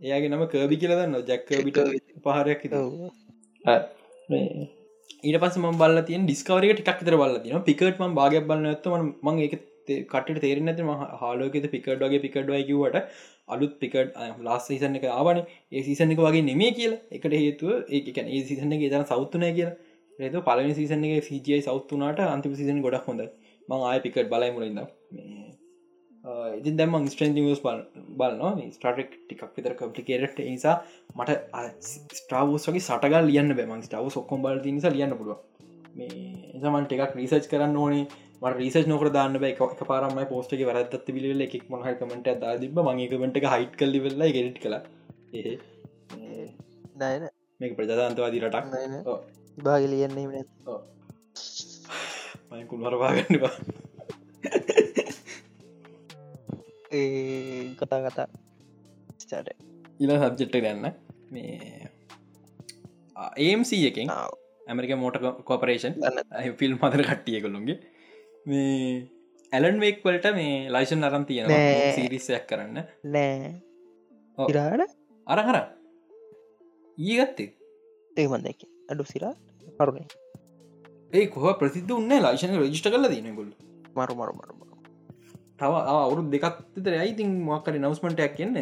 [0.00, 1.78] එයාගේ නම කර්බි කියලදන්න ජැක්කබිට
[2.24, 2.66] පහරයක්
[5.22, 9.10] ඊට පස ම බල තිය ඩිස්කවරක ටික් තර බල තින පිකට ම භාගයක් බලන්න ඇත්තම
[9.24, 9.56] මං එක
[10.08, 13.00] කට තේරෙන ඇති හාලෝකෙත පිකට් වගේ පිකට්වයිකිවට
[13.48, 15.42] අලුත් පිකට් ලාස් සිසන එක ආවන.
[15.72, 17.02] ඒ සිසන එක වගේ නෙමේ කියලා.
[17.12, 19.74] එකට හේතුව ඒක ඒ සිසන එක තන සෞත්තුනය කියලා.
[20.18, 23.26] රේතු පලනි සිසන එක සිජයි සෞත්තුනාට අන්තිම සිසන ගොඩක් හොඳ
[23.68, 24.80] මං ආය පිකට් බලයි මුලින්ද
[26.58, 27.60] ඉති දැම ස්ටන් ස්
[28.18, 30.76] බලන ස්ටාටෙක් ටිකක් විතර කම්පලිකේට නිසා
[31.14, 31.36] මට
[32.12, 35.38] ස්ටාවෝස්ගේ සටගල් ලියන්න බෑම ස්ටාව සොක්කොම් බල නිසා ලියන්න පුළුව
[35.94, 36.08] මේ
[36.54, 38.06] එසමන් ටිකක් රිසර්ච් කරන්න ඕනේ.
[38.42, 39.52] රිසර්ච් නොකර දාන්න බෑ.
[39.54, 44.60] එක පාරම පෝස්ටක වැරදත් පිළිවෙල එකක් මොහ කමට දා තිබ මගේකමට හයිට් කල්ලි වෙල්ලා ගෙට
[44.62, 44.76] කළ.
[45.34, 45.56] ඒ
[47.00, 47.24] නයන
[47.60, 48.66] මේක ප්‍රජාතන්තවාදී රටක්.
[49.58, 50.44] බාග ලියන්නේ නැ
[52.52, 53.54] මයකුල් මරවාගන්නවා
[56.92, 58.28] ඒ කතා කතා.
[59.22, 59.48] ස්ටාට
[60.00, 60.86] ඉල සබ්ජෙට්ට ගන්න
[61.30, 61.88] මේ
[63.46, 64.12] ඒම්සි එකෙන්
[64.66, 65.18] ඇමරික මෝට
[65.48, 65.94] කෝපරේෂන්
[66.60, 67.78] ෆිල්ම් මතර කට්ටිය කොළුන්ගේ
[68.46, 69.08] මේ
[69.52, 71.50] ඇලන් වේක් වලට මේ ලයිෂන් අරම් තියෙන
[71.96, 72.84] සිරිසයක් කරන්න.
[73.06, 73.54] නෑ.
[74.38, 74.94] ඉරාට
[75.26, 75.58] අරහර
[76.98, 77.50] ඊගත්තේ
[78.16, 79.34] ඒමන්දක අඩු සිරා.
[79.78, 80.06] පරුණේ
[81.12, 83.50] ඒ කොහ ප්‍රසිද්ධ උන්න ලයිෂන රජිෂ්ට කල දනගොල්
[83.96, 84.56] මරු මරු මරු
[85.56, 88.56] තව අවුරු දෙකත්තර ඇයිතින් මක්කර නවස්මටයක් කියන්න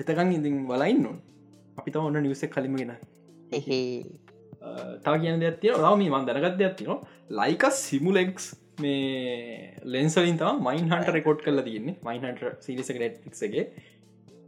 [0.00, 1.06] එතකං ඉතින් බලයින්න
[1.78, 2.92] අපි තව ඔන්න නිවසෙක් කලිමගෙන
[5.04, 6.92] තා කියන දෙයක් තිය රම මන් දැනගත් දෙයක් තින
[7.30, 8.46] ලයික සිමුලෙක්ස්
[8.78, 11.96] මේ ලෙන්සලින් තම මයින් හන්ට රෙකෝඩ් කල තියන්නේ.
[12.02, 13.64] මයින්හන්ට සිරිස නෙට්ක්ගේ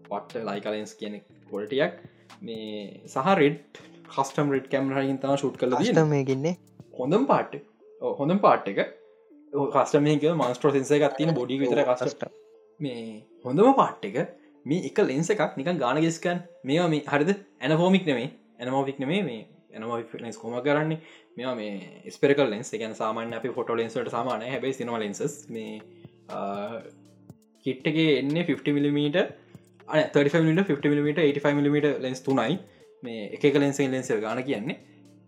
[0.09, 1.21] පට්ට ලයිකලෙන්ස් කියන
[1.51, 1.99] කොල්ටියක්
[2.43, 5.77] මේ සහ රෙඩ් කස්ටම් රෙඩ් කැමරහින් තම ශුට් කල
[6.15, 6.57] මේගන්නේ
[6.99, 7.55] හොඳම් පාට්
[8.21, 8.81] හොඳම් පාට් එක.
[9.75, 12.27] කස්ටමක මන්ස්ට්‍රෝ සින්සේ එකක් තියෙන බොඩි විතර කස්ට
[12.81, 13.05] මේ
[13.45, 14.19] හොඳම පාට් එක
[14.67, 17.31] මේ එක ලෙන්ස එකක් නික ගාන ගෙස්කන් මේවා මේ හරිද?
[17.61, 18.29] ඇනෆෝමික් නෙමේ
[18.61, 19.43] ඇනමෝෆික් නෙමේ මේ
[19.75, 20.99] ඇනමෝෆික්නස් කොම කරන්නේ
[21.37, 25.73] මෙවා මේ ස්පෙරකල් ලෙන්ස් එකන් සාමාන්‍ය අපි ෆොට ලෙන්සට සාමානය හැබයි සිනම ලෙන්සස් මේ
[27.67, 29.19] කිට්ටගේ එන්නේ 50 මිලිමීට
[30.15, 32.59] 35 50 85 මිලිමට ලෙන්ස් තුනයි.
[33.03, 34.79] මේ එක ලෙන්සේ ලෙන්සල් ගාන කියන්නේ.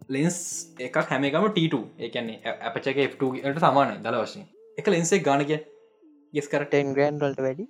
[0.08, 0.36] ලෙන්ස්
[0.80, 4.46] එකක් හැම එකම ට2 එකන්නේ අපචක F2ට සමානයි දල වශයෙන්.
[4.78, 5.52] එක ලෙන්සේ ගානක
[6.34, 7.66] ගෙස් කර ටෙන් ග්‍රන්ඩල්ට වැඩි.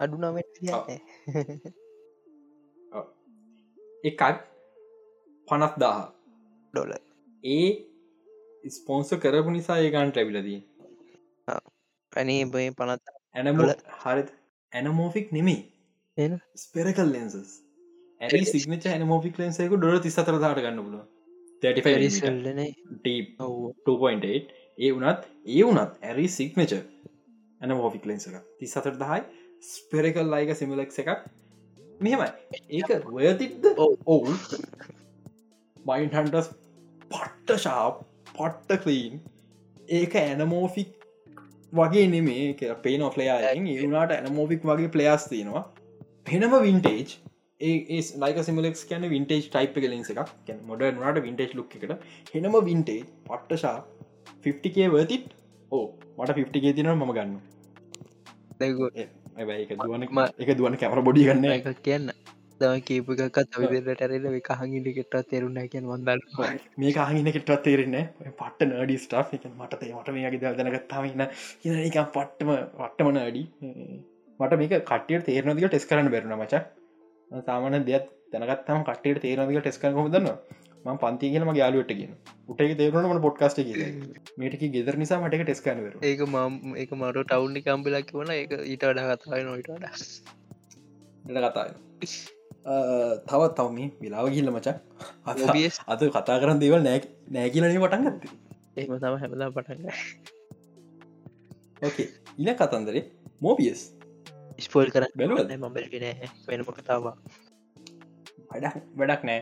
[0.00, 0.56] අඩු නමට
[4.04, 4.22] එකක්
[5.48, 6.02] පනත් දාහ.
[6.72, 6.92] ඩොල
[7.44, 7.84] ඒ
[8.70, 10.64] ස්පෝන්ස කරපු නිසා ඒගන්ට ඇබිලදී
[12.12, 13.02] අනේ බය පනත්
[13.34, 14.22] ඇනමල හරි
[14.72, 15.72] ඇනමෝෆික් නෙමේ
[16.56, 17.60] ස්පෙරකල් ලෙන්සස්
[18.20, 21.04] ඇ සිගනච ඇනමෝෆික් ලෙන්සේකු ඩොල තිස්සතර දාට ගන්න පුල
[21.62, 26.72] 2.8 ඒ වනත් ඒ වනත් ඇරි සික්නච
[27.60, 29.22] ඇන මෝෆික් ලෙන්ස එක ති සතර දහයි
[29.64, 31.26] ස්පෙරකල් ලයික සිමිලෙක් එකක්.
[32.00, 32.28] මෙහෙමයි.
[32.70, 33.64] ඒක වයතිත්ද
[34.06, 34.34] ඔවු.
[35.86, 36.50] බයින්හන්ටස්
[37.52, 37.96] පට්ට ශාප්
[38.28, 39.14] පට්ට කලීන්
[39.90, 40.90] ඒක ඇනමෝෆික්
[41.72, 45.64] වගේ නෙමේ පේන ඔෆලයායෙන් ඒවුණට ඇනමෝෆික් වගේ ප්ලයාස් තියෙනවා.
[46.24, 47.14] පෙනම වින්ටේජ්
[47.60, 50.30] ඒ ලයික සිමලෙක් කියන වින්ටේජ් ටයිප් කලින්ස එකක්.
[50.68, 51.92] මොඩ නට වින්ටේජ් ලුක් එකට.
[52.34, 53.78] හෙනම වින්ටේජ් පට්ටශා
[54.44, 55.26] 50කේ වතිත්
[55.72, 55.86] ඕ
[56.18, 57.34] මට 50ගේ තින මම ගන්න
[58.60, 62.12] එක දුවනක්ම එක දුවන කැමර බොඩි ගන්න එක කියන්න
[62.62, 66.22] දම කීප එකත් විදිරට ඇරල කහගිට කෙට්ට තෙරුණ කියන් වන්දල්
[66.78, 67.98] මේ කහගින කෙට්ටත් තේරෙන්න
[68.32, 71.26] පට්ට නඩි ස්ටා් එක මට මට මේ ගේ දැනගත්තාවන්න
[71.60, 73.44] කියන එක පට්ටම පට්ටමන අඩි
[74.40, 76.64] මට මේක කටිය තේරනදික ටෙස් කරන්න බැරුණ මචක්
[77.42, 80.28] සාමන දෙයක් දැනගත්තම කටට තේරනක ටෙස්ක හොදන්න
[80.84, 82.14] ම පන්ති කියලම යාලුවටගෙන
[82.48, 83.88] උටේ තේරුණට පොඩ්කාස්ට කිය
[84.38, 89.16] මේටක ගෙදර නිසා මටක ටෙස්කනවර ඒක මම ඒක මට ටවුන්ි කම්පිලක් වන එක ඊට වඩා
[89.16, 89.94] කතායි නොයිට වඩා.
[91.48, 91.72] කතායි
[92.64, 94.68] තවත් තවම විලාව ගිල්ල මචක්
[95.92, 97.00] අද කතා කරන්න දේවල් නෑ
[97.36, 98.22] නෑකිලනේ පටන් ගත්ත.
[98.78, 99.84] ඒම තම හැමලා පටන්ග
[101.82, 102.08] ඕකේ
[102.38, 103.04] ඉන කතන්දරේ
[103.46, 103.80] මෝබියස්
[104.66, 105.50] ස්පෝල් කර බැලුවද?
[105.58, 106.06] මබල්ගෙන
[106.48, 107.16] වෙනම කතාවා
[108.52, 109.40] වැඩක් වැඩක් නෑ.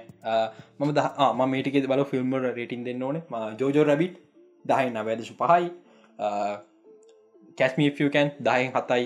[0.81, 3.23] මම දම මේටික බල ෆිල්ම් රේටින් දෙන්න ඕනේ.
[3.61, 4.17] ජෝජෝ රැබිට්
[4.65, 5.65] දහයි නවැදශ පහයි
[7.59, 9.05] කැස්මිකන් දහයෙන් හතයි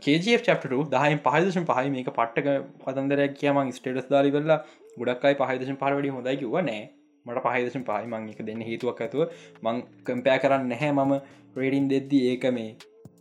[0.00, 2.48] කජF චප්ටු දහයි පහදශ පහයි මේක පට්ටක
[2.84, 4.58] පතන්දරයක් කියම ස්ටේටස් දාලි වෙල්ලා
[4.98, 6.82] ගොඩක්යි පහදශ පහවැඩි හොඳයි කිව නෑ.
[7.26, 9.22] මට පහදශ පහයි මං එක දෙන්න හේතුවක් ඇතුව
[9.62, 10.92] මං කම්පෑ කරන්න නැහැ.
[10.92, 11.12] මම
[11.56, 12.70] රේඩින් දෙද්දී ඒක මේ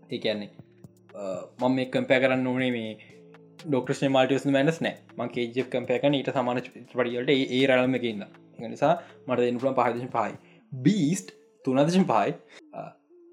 [0.09, 0.49] ඒකන්නේ
[1.59, 2.91] මම මේ කම්පෑ කරන්න ඕනේ මේ
[3.63, 8.25] ඩොක්ටස් මල්ටස් මැනස් නෑ මං කේජ කම්පයකන ඊට සමාන පඩියට ඒ රලම එකන්න
[8.67, 8.93] නිසා
[9.27, 10.33] මට එනුලම් පහදශ පහයි
[10.71, 11.35] බීස්ට්
[11.65, 12.31] තුනදශ පහයි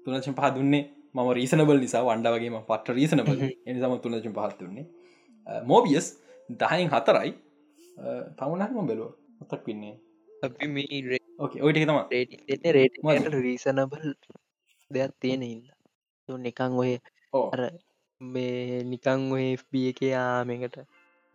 [0.05, 0.83] තුනච පහ දුන්නේ
[1.15, 4.85] මම රීසනබල් නිසා වන්ඩ වගේම පට රීසනබල් එනිසම තුනච පහත් දුන්නේ
[5.63, 6.07] මෝබියස්
[6.49, 7.31] දහයින් හතරයි.
[8.37, 8.77] තමුණක්ම
[9.67, 9.95] වෙන්නේ.
[10.43, 14.09] අපි මේ ඔයිට තම රීසනබල්
[14.91, 15.63] දෙයක් තියෙන ඉන්න.
[16.29, 16.91] තු නිකං ඔය
[17.43, 17.61] අර
[18.21, 20.77] මේ නිකං ඔය FB එක යාමකට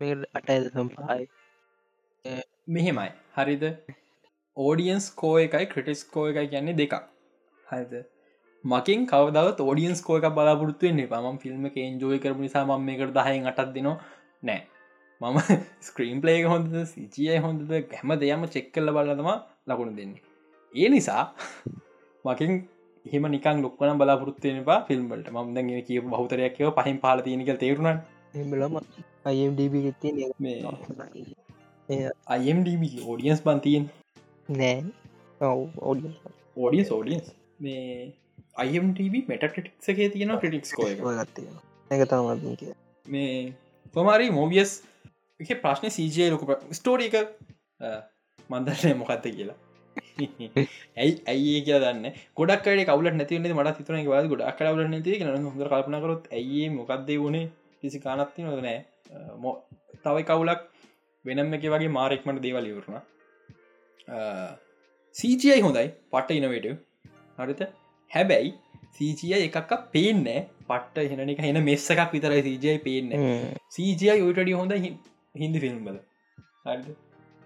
[0.01, 1.25] මේ අට ඇද සම්පායි
[2.67, 3.09] මෙහෙමයි.
[3.35, 3.63] හරිද?
[4.57, 6.95] ඕඩියන්ස් කෝ එකයි ක්‍රටිස් කෝ එකයි කියන්නේ දෙකක්.
[7.67, 7.93] හරිද
[8.63, 13.71] මකින් කවදව ෝඩියන්ස් කෝ එක බලාපොරත්තුවෙන්නේ පම ෆිල්ම් කේන්ජෝය කරපු නිසා ම මේකට දහයෙන් අටත්
[13.73, 13.97] දෙනවා.
[14.43, 14.61] නෑ.
[15.21, 15.37] මම
[15.81, 19.29] ස්ක්‍රීම් පලේක හොඳද සිචිය හොඳද ගැම දෙයම චෙක් කල්ල බලතම
[19.67, 20.21] ලකුණු දෙන්නේ.
[20.73, 21.23] ඒ නිසා
[22.25, 22.51] මකින්
[23.05, 27.99] හෙම නිකන් ලොක්වන බලාපොරත්තුවෙන පා ෆිල්ම්බලට ම දැ කිය බහතරයක්ව පහින් පාල තියනික තේරුණ
[28.35, 28.79] එමලම
[29.25, 29.73] අයම්ඩබ
[32.27, 33.85] අයම්ඩබ ෝඩියන්ස් බන්තියෙන්
[34.49, 34.79] නෑ.
[35.41, 35.59] ඔව්
[36.57, 37.27] ඕඩියස් ෝඩියන්ස්
[37.59, 37.85] මේ
[38.63, 40.87] අයම්ටබ මෙටටික්සගේ තියෙන ක්‍රටික්ස් කෝ
[41.95, 42.73] එක තම කිය
[43.05, 43.53] මේ
[43.95, 44.75] පොමාරි මෝබියස්
[45.39, 46.43] එක ප්‍රශ්න සීජය ලොක
[46.79, 47.17] ස්ටෝඩි එක
[48.49, 49.57] මන්දරය මොකක්ත කියලා.
[50.97, 52.05] ඇයි ඇයි කිය දන්න?
[52.39, 57.45] ගොඩක් කවල නැති මට තිතන වා ගොඩක් කවල නැති හොඳ කල්පනකරොත් ඇයි මොකක්ද වුණේ
[57.81, 58.79] කිසි කානත්ති නොද නෑ.
[60.05, 60.65] තවයි කවුලක්
[61.25, 63.01] වෙනම් එක වගේ මාරෙක්මට දේවල් ඉවරුණ.
[65.15, 65.87] සීජයි හොඳයි.
[66.11, 66.67] පට ඉනවට
[67.39, 67.61] හරිත
[68.11, 68.53] හැබැයි
[68.97, 70.25] සීජය එකක් පේන්න
[70.69, 73.11] පට්ට හෙන එක හෙන මෙස්ස එකක් විතරයි සීජයි පේන්න.
[73.75, 74.73] සීජය යටඩිය හොඳ
[75.43, 75.99] හින්දි ෆිල්ම්බල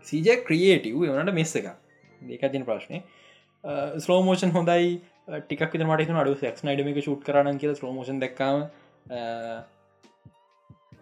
[0.07, 1.67] සීජ ක්‍රියේටව් වනට මෙස්ස එක
[2.21, 3.03] දෙකතින ප්‍රශ්නය
[4.05, 5.01] ස්ලෝමෝෂන් හොඳයි.
[5.27, 8.57] ටික් විත මට අඩු ක් නයිඩමික ෂුට් කරන කිය ස්ලෝමෝෂන් දක්කාම.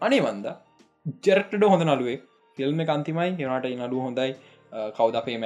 [0.06, 0.54] අනේ වන්ද
[1.28, 2.18] ජෙරක්ටඩ හොඳ නලුවේ
[2.58, 4.32] ෆිල්ම් කන්තිමයි හෙනට නඩු හොඳයි.
[4.98, 5.38] කවද අපේ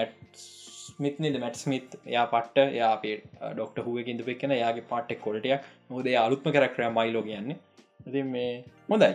[0.99, 3.15] මැට් ස්මිත්නද මැට් ස්මිත් යා පට්ට යාපේ
[3.53, 7.57] ඩොක්ට හුවකින්ද පෙක්න යාගේ පාටෙක් කොලටයක් නොද අලුත්ම කරක්රය මයිලෝ කියන්නේ.
[8.05, 9.11] ඇති මේ හොඳයි.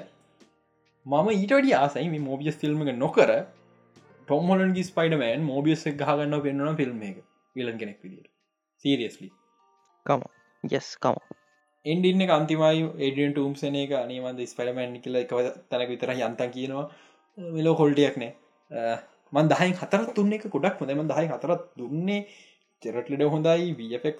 [1.07, 3.31] මම ඊටඩි ආසයි මේ මෝබියස් ෆිල්ම් එක නොකර
[4.27, 7.16] ටොම්හොලන්ගේ ස්පයිඩමෑන් මෝබියස් එක ගහගන්න පෙන්වන ෆිල්ම් එක.
[7.57, 8.28] විලන් කෙනෙක් විදිට
[8.85, 9.31] සීරියස්ලි
[10.07, 10.27] කම
[10.65, 11.16] ජස් කම
[11.85, 13.93] එන්ඩින්න අන්තිමයි ඒඩියන් ටූම්සන එක.
[14.05, 15.32] අනීමන්ද ස්පඩමැන් කියල එක
[15.70, 16.86] තැනක විතර යන්තන් කියනවා.
[17.39, 18.32] මෙලෝ හොල්ටියක් නෑ
[19.32, 22.20] මන් දහයි හතරත් තුන්න එක ගොඩක් හොඳම දහයි හතරත් දුන්නේ
[22.82, 24.19] චෙරට්ලඩ හොඳයි වෆෙක්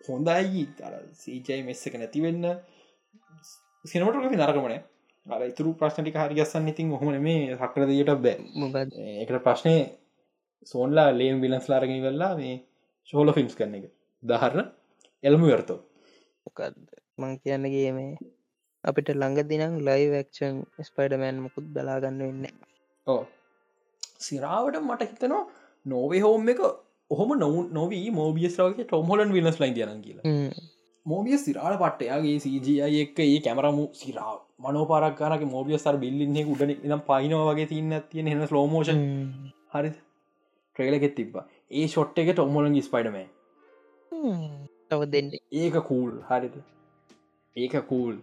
[0.00, 0.62] හොඳයි.
[1.14, 2.46] සීජයි මෙස්ස එක නැතිවෙන්න
[3.84, 4.76] සිනමට නරකමන
[5.26, 8.36] අර ඉතුරු ප්‍රශ්නටි හරිගස්සන්න ඉතින් හොම මේ හකරදයට බෑ.
[9.22, 9.76] එකට ප්‍රශ්නය
[10.66, 12.56] සෝන්ලා ලේම් විලන්ස් ලාරග වෙල්ලා මේ
[13.08, 13.86] ශෝල ෆිල්ම්ස් කරන එක.
[14.22, 14.66] දහරණ
[15.24, 15.78] එල්ම වර්තෝ
[17.18, 18.12] මං කියන්නගේ මේ
[18.84, 20.56] අපිට ළඟ දිනම් ලයි වැක්ෂන්
[20.88, 22.46] ස්පයිඩමෑන් මුකුත් බලාගන්න වෙන්න
[23.06, 23.22] ඕ
[24.20, 25.44] සිරාවට මට හිතනවා
[25.86, 26.60] නොවේ හෝම් එක
[27.10, 30.34] ඔහොම නොවු නොවී මෝබියස්රාගේ ටොම්හොලන් විලස් ලයින් යන කියලා.
[31.06, 37.44] මෝබිය සිරාට පට්ටයාගේ සජයි එක්ක ඒ කැමරමු සිරා මනෝපාරක්කාරක මෝබිය සර බිල්ලින්නේ උඩන නම් පයිනව
[37.48, 39.04] වගේ තින්න තියෙන හෙන ලෝමෝෂන්
[39.74, 41.36] හරි ට්‍රේලගෙත් තිබ්බ.
[41.70, 43.26] ඒ ෂොට් එක ටොම්හොලන් ස්පයිඩමේ
[44.90, 45.30] තව දෙන්න.
[45.52, 46.56] ඒක කූල් හරිද?
[47.56, 48.16] ඒක කූල්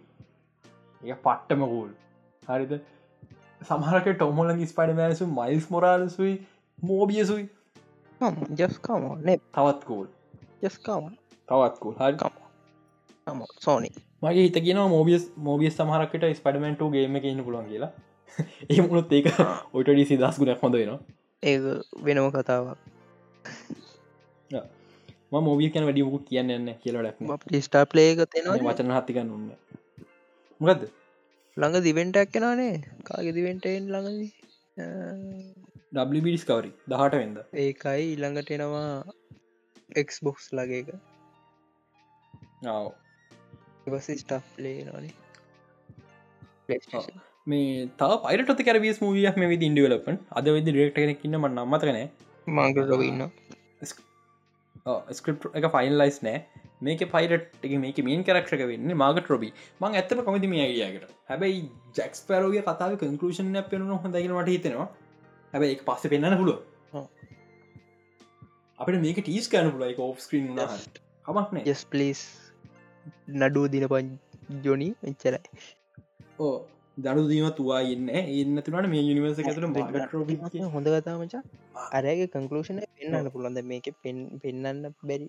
[1.04, 1.90] ඒ පට්ටම කූල්
[2.44, 2.72] හරිද
[3.66, 6.34] සමහරක ටොමොලන් ස්පයිඩමෑසු මයිල්ස් මොරාලසුයි
[6.82, 7.46] මෝබියසුයි
[8.56, 9.06] ජස්කාම
[9.52, 10.08] තවත් කූල්
[10.64, 11.14] ජස්කාම
[11.48, 13.90] තවත් කූල් හරිකම සෝනි
[14.22, 17.92] මගේ හිත කියන මෝබියස් මෝබියස් සමහරකට ස්පඩමෙන්ටු ගේම එක ඉන්න පුලන් කියලා.
[18.70, 19.28] ඒ මුණුත් ඒක
[19.74, 21.00] ඔටඩි සිදස් ගුණක් හොඳ වෙනවා.
[21.44, 21.58] ඒ
[22.06, 22.80] වෙනම කතාවක්.
[25.42, 27.18] මෝබිය කියන වැඩියමකු කියන්න කියලට
[27.62, 27.86] ස්ටා
[28.28, 29.50] තියෙනවා වචන හතිකන්න උන්න
[30.62, 30.86] මොකද
[31.58, 32.74] ළඟ දිවෙන්ටක් කෙනනේ
[33.04, 34.32] කාගෙ දිවෙන්ටෙන් ළඟදී?
[36.26, 38.88] ඩිස්කවරි දහට වෙද ඒකයි ඊළඟට එනවා
[39.96, 40.90] එක්ස් බොක්ස් ලගේක
[43.88, 45.14] ඉවස ස්ටප් ලේ නොනේ
[47.48, 52.02] මේ තා පයිරට කැරවිස් මූියක් මේ විදි ඉන්ඩියවලපන් අද විදි ඩෙක්ට කෙනෙක්න්න ම නම්මතකන
[52.48, 53.24] මංග ලොගන්න
[55.14, 59.50] ස්ක්‍රප් එක ෆයින් ලයිස් නෑ මේක පයිරට් මේක මේන් කරක්ෂක වෙන්න මාගට රොබි
[59.82, 61.60] මං ඇත්තම කොමති මේ අයිඩියකට හැබැයි
[61.98, 64.88] ජැක්ස් පරෝගේ කතාව කන්කලෂන් පෙනුන හොඳයිනට හිතෙනවා.
[65.54, 66.60] හැබැයි එක පස්ස පෙන්න්න පුළුව
[68.80, 70.48] අපට මේක ටීස් කෑන පුල එක ඔෆ් ස්ක්‍රීන්
[71.26, 72.22] හමක්න යස් පලිස්
[73.42, 74.08] නඩුව දින පන්
[74.64, 75.40] ජොනි එච්චරයි.
[76.40, 76.56] ඕ
[76.98, 78.10] දඩු දීම තුවා ඉන්න.
[78.40, 79.40] ඉන්න තුනට මේ යනිවර්ස
[80.16, 80.36] රොබි
[80.76, 81.42] හොඳ කතාමචා
[81.98, 85.28] අරගේ කංකලෂන පෙන්න්න පුළන්ද මේක පෙන් පෙන්න්න බැරි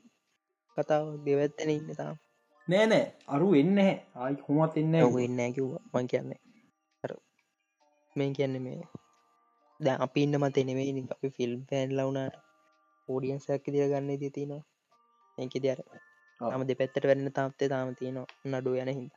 [0.77, 2.17] කතාව දෙවත්තන ඉන්න තාම.
[2.69, 3.05] නෑ නෑ.
[3.27, 5.15] අරු එන්න ආයි හොමත් එන්න එන්න
[5.95, 6.41] මං කියන්නේ
[8.17, 8.81] මේ කියන්න මේ
[9.81, 12.37] ද අපි ඉන්න මත නෙවෙයි අපි ෆිල්ම් පෑන් ලවුනාට
[13.09, 14.63] ෝඩියන්සැක්ක දිර ගන්න ති තිනවා
[15.39, 15.81] ඒක දර
[16.41, 18.27] ම දෙපැත්තට වැන්න තාපතේ තාම තියනවා.
[18.51, 19.13] නඩු යන හිද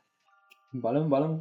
[0.74, 1.38] බලම් බලමු.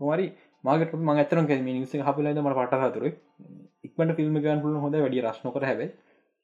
[0.00, 0.26] කොමරි
[0.64, 3.04] මාගට ම ඇතරන් මිනිස හපලද මට පට හතුර
[3.86, 5.80] ඉක්මට ෆිල්ම් ගන් හොඳ වැඩි රශ්න කර හැබ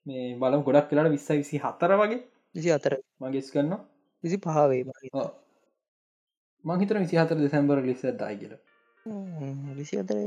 [0.06, 2.20] මේ බලම් ගොඩක් කියලාට විස්ස විසි හතර වගේ
[2.54, 3.80] විසි අතර මගෙස් කරන්න
[4.24, 4.82] විසි පහවේ
[6.64, 8.54] මහිතර විසි හතර දෙසැම්බර ලිස දායි කියල.
[9.74, 10.18] විසි අතර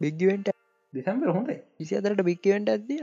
[0.00, 0.48] බිග්ගවෙන්ට
[0.92, 1.58] දෙසැම්බර හොඳයි.
[1.80, 3.00] විසි අතරට බික්කවෙන්ට ඇතිය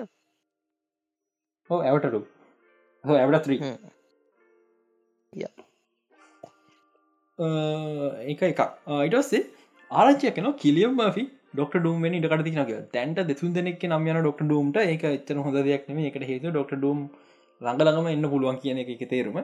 [1.70, 2.20] හෝ ඇවටටු
[3.04, 3.60] හෝ ඇවටත්‍රී
[8.28, 8.62] එක එක
[8.96, 9.44] අයිටස්සේ
[9.92, 14.80] ආරච්චය කන කිලියම් මි ඩොක් ඩුම් ඉට තිනක තැන්ට දෙසුන් දෙනෙක් නම් යන ඩොක් ඩුම්ට
[14.86, 17.00] එක එච්චන හොඳ දෙයක් නෙම එකට හේතු ඩොක් ඩුම්
[17.62, 19.40] ළඟළඟම එන්න පුළුවන් කියන එක තේරුම.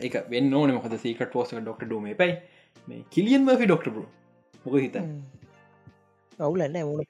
[0.00, 0.74] එක වෙන්න ඕන.
[0.76, 2.32] මොකද සීකට පෝස ඩොක් ඩුම පයි
[2.88, 4.04] මේ කිලියන් මි ඩොක්ට බ
[4.64, 4.96] මොක හිත
[6.38, 7.04] අවුලන්න මුණ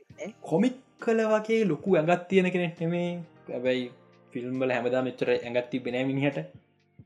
[0.50, 3.08] කොමික් කල වගේ ලොකු ඇගත් තියෙන කෙනෙක් නෙමේ
[3.56, 3.84] ඇබැයි
[4.32, 6.38] ෆිල්ම්බල හැමදා මෙච්චර ඇගත්ති බෙන මිනිහට.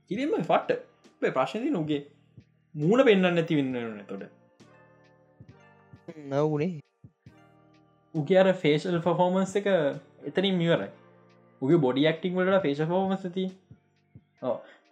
[0.07, 2.01] කිරීම ෆට්ට ප්‍රශ්නති නොගේ
[2.75, 4.25] මූුණ පෙන්න්න නැති වෙන්න තොට
[6.31, 6.71] නවුනේ
[8.15, 9.69] උගේ අර ෆේෂල් ෆෝමන්ස් එක
[10.29, 10.91] එතනින් මිවරයි
[11.63, 13.47] උගේ බොඩි ක්ටික් වලට ෆේෂ ෆෝමස් ති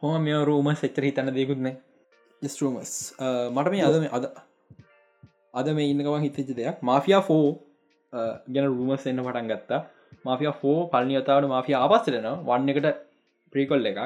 [0.02, 1.70] හොම මෙ රූම සෙච්චර හිතන්න දෙකුත්න
[2.42, 4.24] ස්ටරමස් uh, මට මේ අද අද
[5.54, 6.82] අද මේ ඉන්නකවන් හිතච්ච දෙයක්.
[6.82, 7.46] මාෆියා ෆෝ
[8.12, 9.80] uh, ගැන රූමස් එන්න පටන් ගත්තා.
[10.24, 12.88] මාෆිය ෆෝ පල්නියතාවට මාෆිය ආපස්සටන වන්න එකට
[13.52, 14.00] ප්‍රීකොල් එකක්.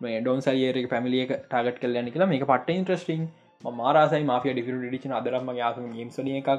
[0.00, 2.30] මේ ඩොන් සයිඒක පැමිලියක ටාගට කල්ලන්න කියලා.
[2.32, 3.28] මේක පට ඉන්ට්‍රස්ටිං
[3.64, 6.50] මාරසයි මාෆිය ඩිෆිට ඩිචන අදරම යාසම ගේම්සන එකක්.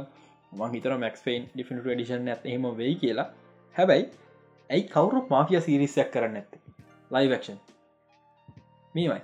[0.52, 3.28] ම හිතර මක්ස්පේන් ඩිෆිට ඩිෂන් ඇත් හෙම වෙයි කියලා.
[3.76, 4.08] හැබැයි
[4.70, 6.62] ඇයි කවුරු මාෆිය සිරිස්සයක් කරන්න ඇත්තේ
[7.12, 7.60] ලයිවක්ෂන්
[8.96, 9.22] මේමයි.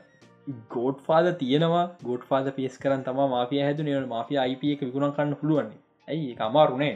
[0.76, 1.86] ගෝඩ් ෆාද තියෙනවා.
[2.07, 6.32] ගොඩ් ෆාද පිස් කරන් තම මාෆිය හැතු නිවට මාෆිය අයිප එක විකුණන් කන්න පුළුවන්නේ ඇයි
[6.48, 6.94] අමාරුනේ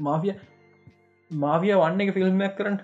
[0.00, 0.34] මාෆිය
[1.30, 2.78] මාෆිය වන්න එක ෆිල්ම්මයක් කරන්න.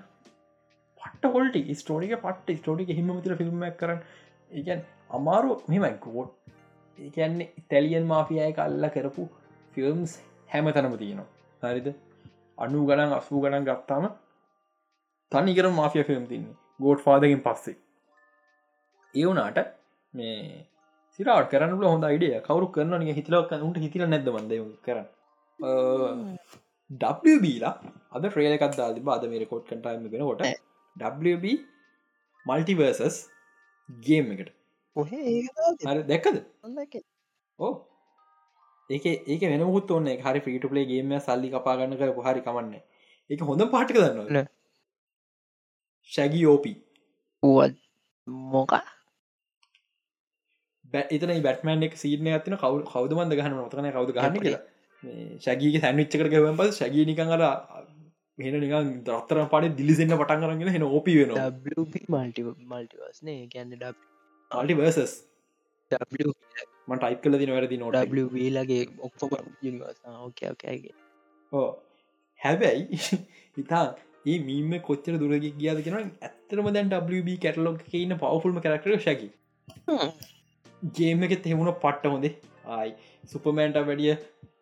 [1.01, 4.01] පට හොල්ට ස්ටෝඩික පට ස්ටෝඩික හිම තිර ෆිල්ම්මක් කරන්න.
[4.51, 4.81] ඒකැන්
[5.11, 5.51] අමාරු.
[5.69, 6.31] මෙමයි ගෝඩ්
[6.99, 9.29] ඒකන්නේ ඉතැලියන් මාෆියය කල්ල කරපු
[9.75, 10.17] ෆිල්ම්ස්
[10.49, 11.29] හැම තනම තියෙනවා.
[11.63, 11.95] හරිද
[12.59, 14.05] අනු ගණන් අසූ ගණන් ගත්තාම
[15.33, 16.57] තනිකර මාෆිය ෆිල්ම් තින්නේ.
[16.81, 17.77] ගෝඩ් ෆාදකින් පස්සේ.
[19.15, 19.59] ඒ වුනාට
[20.15, 20.37] මේ
[21.19, 24.53] සිරාට කරන්න හොඳ අයිඩිය කවරු කරන නිය හිතලක් උන්ට හිතිල නැද බන්ද
[24.87, 25.07] කරන්න?
[26.91, 27.73] ඩබලා
[28.13, 30.43] අද ්‍රේලකත් දාද බාද මේ රෙකෝඩ් කටයිම වෙනකොට.
[30.97, 31.47] WB
[32.47, 33.17] මල්ටිවර්සස්
[33.89, 34.51] ගේම් එකට
[34.97, 36.37] හරි දැක්කද?
[37.59, 37.75] ඕ
[38.91, 42.75] ඒක ඒක වෙනමුත් ඔන්න හරි ෆිටපලේ ගේම සල්ලි කපාගන්න කර හරි කමන්න.
[43.31, 44.51] එක හොඳ පාටික දන්න
[46.13, 46.77] ශැගි ෝපී
[48.49, 48.75] මොක
[51.11, 54.63] එතන බැටමන් එක සීන ඇතින කවු කවදමන්ද ගහන මතන කවද ගන්න කියලා.
[55.41, 57.43] ශැගීක සැන්විච්චකට ගවන් පස ශැගී නිකන් අර
[58.39, 61.31] මෙන නිකන් දත්තර පට දිලිසන්න පටන් කරගෙන හෙන ඕපි වෙන
[62.11, 63.75] මල්ටි මල්ටිවස්නේ ගැන්න
[64.51, 65.15] මල්ටිවර්සස්
[66.89, 67.99] මට ටයිප් කල දින වැරදි නොට
[68.53, 69.31] ලගේ ඔක්කොම
[70.19, 70.95] ඕකගේ
[71.53, 71.69] ඕ
[72.41, 73.01] හැබැයි
[73.57, 73.87] ඉතා
[74.27, 79.29] ඒ මීම කොච්චර දුරග ගියාද කෙන ඇත්තරම දැන් WB කැටලොක් ඉන්න පවෆුල්ම කරක්ටර ශකි
[80.93, 82.35] ගේම එකෙත් හෙමුණ පට්ට හොඳේ.
[82.67, 82.93] ආයි
[83.25, 84.15] සුපමෑන්ට වැඩිය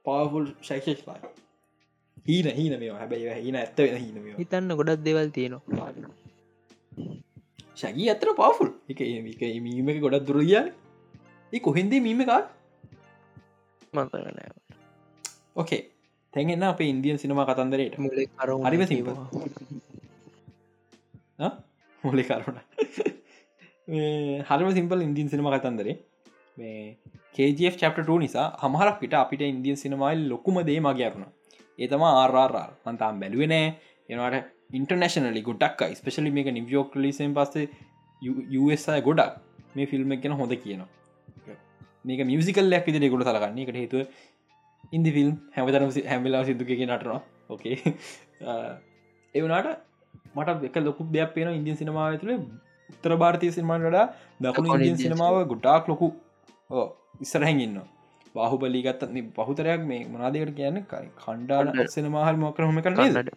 [0.04, 1.18] පවෆුල් ශයිෂලා
[2.26, 5.90] හීන හීන මේ හැබැයි හීන ඇත්ත වෙන හීනම හිතන්න ගොඩක් දෙවල් තියෙනවා.
[7.76, 10.62] ශැගී ඇතර පවෆුල් එක මීම ගොඩක් දුරගිය
[11.60, 12.42] කොහෙන්දේ මීම එකා
[13.92, 14.50] මතනෑ
[15.56, 15.82] ඕකේ
[16.34, 19.08] තැන්ගන්න අප ඉන්දියන් සිනමා කතන්දරයට මුලේ කර හරිම සිම්ප
[22.04, 22.60] මුලි කරුණ
[24.50, 25.96] හරිම සිම්පල් ඉන්දියන් සිනම කතන්දරේ
[26.56, 26.96] මේ
[27.34, 31.26] කජF චප්ට නිසා හමහරක් පිට අපිට ඉන්දියන් සිනමයිල් ලොකුම දේ මගේරුණ
[31.78, 32.54] ඒතම ආරාර්
[32.86, 33.66] මන්තාම් බැලුවනෑ
[34.08, 37.68] එනවාට ඉන්ටර්නශනලි ගොඩක් ස්පෙශලි මේක නිවියෝක් ලිසෙන් පස්සේ
[38.22, 39.34] යසය ගොඩක්
[39.74, 40.99] මේ ෆිල්ම් එකෙන හොඳ කියනවා
[42.04, 44.02] මේක මියසිකල් ලැක් විදි ගොඩ සලගන්නේ එකට හේතුව
[44.92, 47.20] ඉන්දි ෆිල්ම් හැමතරම හැමිලා සිදුකගේ නටනවා.
[47.50, 47.76] ඕකේ
[49.34, 49.70] එවනාට
[50.36, 52.34] මට එක ලොකු දෙයක් පේන ඉන්දියන් සිනමාව තුළ
[52.90, 54.06] උත්තර භාරතය සිනමාන් වඩා
[54.40, 56.08] දකුණු ඉන්දියන් සිනමාව ගොඩාක් ලොකු
[57.56, 57.80] ඉන්න
[58.34, 60.78] බාහුබලි ගත්තත් පහුතරයක් මේ මනාදකට කියන්න?
[61.16, 63.30] කණ්ඩාන සිනමාහල් මොකරහම කරන්නට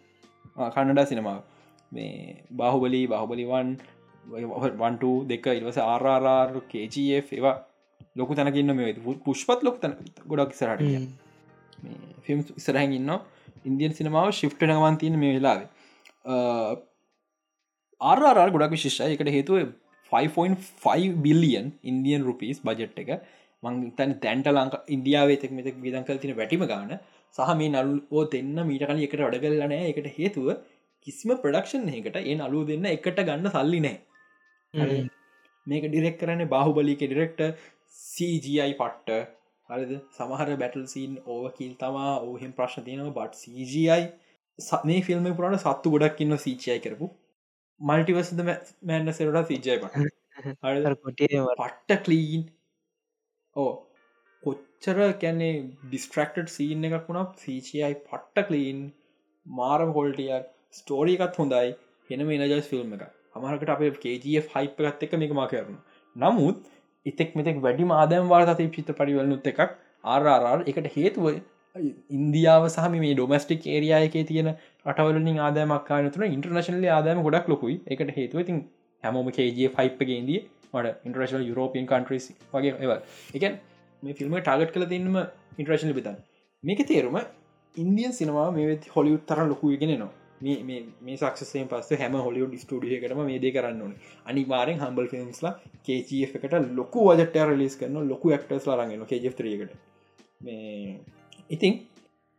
[0.72, 1.40] කණඩා සිනමාව.
[1.92, 3.70] මේ බාහුබලි බාහුබලිවන්
[4.26, 7.56] වන්ට දෙක ඉවස ආරාර් කජF ඒවා
[8.16, 9.94] ලොකු තැනකින්න මේ පුෂ්පත් ලොක් තැන
[10.26, 10.82] ගොඩක් සරට
[12.26, 13.14] ෆිල්ම් ඉසරහැන් ඉන්න
[13.64, 15.68] ඉන්දියන් සිනමාව ශිප්ට නවන්තින මේ වෙලාවේ.
[18.00, 19.72] ආරාර් ගොඩක් විශිෂ්ය එකට හේතුව
[20.12, 23.10] 5.5 බිලියන් ඉන්දියන් රුපිස් බජට් එක.
[23.62, 26.94] මං තැන් තැන්ට ලංක ඉන්දියාවේ තෙක් මෙතක් විදංකල් තින වැටිම ගාන.
[27.36, 30.48] සහ මේ නල් ඕ දෙන්න මීට කල එකට වඩගල්ලනෑ එකට හේතුව
[31.06, 33.98] කිසිම ප්‍රඩක්ෂන් එකට ඒ අලු දෙන්න එකට ගන්න සල්ලි නෑ
[35.66, 37.42] මේක ඩිරෙක් කරන්න බාහුබලික ඩිරෙක්ට
[37.94, 39.32] CGI පට්ට.
[39.70, 39.92] හරිද?
[40.12, 44.02] සමහර බැටල් සීන් ඕව කිල් තමා ඕහෙම ප්‍රශ්න තියෙනවා බට් CGI
[44.84, 47.08] මේ ෆිල්ම් පුරට සත්තු ගොඩක් ඉන්න සීචය කරපු.
[47.80, 51.96] මල්ටිවසද මෑන්න සෙරට සීජය පට පට්ට.
[52.04, 52.44] කලීන්
[53.56, 53.72] ඕ
[54.42, 55.54] කොච්චර කැන්නේ
[55.84, 58.86] ඩිස්ට්‍රක්ටඩ් සීන් එකක් වුණා සීචයි පට්ට කලීන්
[59.46, 61.74] මාරම හොල්ටියක් ස්ටෝරිකත් හොඳයි.
[62.10, 63.04] හෙන මේ නජස් ෆිල්ම් එක
[63.34, 65.78] හමරකට අපේ කජF හයිප ගත් එක මේක මා කරන
[66.16, 66.73] නමුත්
[67.06, 69.60] ඉතෙක් මෙතෙක් වැඩි ආදයම් වාර්තය චිත්‍ර පරිවලනුත් එකක්
[70.04, 71.26] ආරාර් එකට හේතුව
[72.10, 74.48] ඉන්දියාව සහ මේ ඩොමස්ටික් ඒරයායක තියෙන
[74.86, 77.76] අටවලින් ආදමක්කාන තුන ඉන්ටර්නශනල ආදම ගොඩක් ලොකුයි.
[77.86, 78.60] එකට හේතුව ඉතින්
[79.04, 80.40] හැමෝම කජ ෆයිප්ගේන්දී
[80.74, 82.92] මට ඉන්ටර්නශනල් යුරෝපියන් කන්ට්‍රස් වගේ ඒව.
[83.34, 83.44] එක
[84.02, 85.16] මේ ෆිල්ම ටාගට් කළ තින්නම
[85.58, 86.20] ඉන්ට්‍රශනල බිතන්
[86.64, 87.18] මේක තේරුම
[87.74, 93.82] ඉන්දියන් සිනවා මේ හොලියුත් තරම් ලොකුයගෙනනවා මේ සක්ෂයෙන් පස්ස හැම හොලියුඩ් ස්ටඩියකටම මේ දේ කරන්න
[93.84, 93.94] ඕන.
[94.26, 95.52] අනිවාරෙන් හම්බල් ෆිල්ම්ස්ලා
[95.86, 99.74] කේචF එකට ලොකු වජට රලිස් කරන ලොකු ක්ටස් ලාරගෙන කජත්‍රයකට
[100.40, 100.96] මේ
[101.50, 101.72] ඉතින්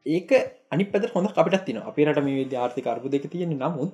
[0.06, 0.32] ඒක
[0.72, 3.92] අනි පැද හොඳ අපිටත් තින අපේ රට මේ ආර්ථික අර්බු දෙක තියෙන නමුත්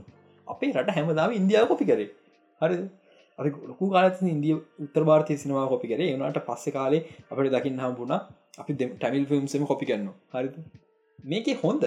[0.48, 2.10] අපේ රට හැමදාව ඉන්දියාව කොපි කරේ.
[2.62, 2.76] හරි
[3.40, 4.56] අපි ලොකු කාලත් ඉන්දිය
[4.86, 6.14] උත්තර භාර්තය සිනවා කොපි කරේ.
[6.16, 7.02] එනට පස්ස කාලේ
[7.32, 8.16] අපට දකින්න හම්බුණ
[8.62, 10.50] අපි ටැමිල් ෆිල්ම්සම කොපි කරන්න හරි
[11.24, 11.84] මේක හොඳ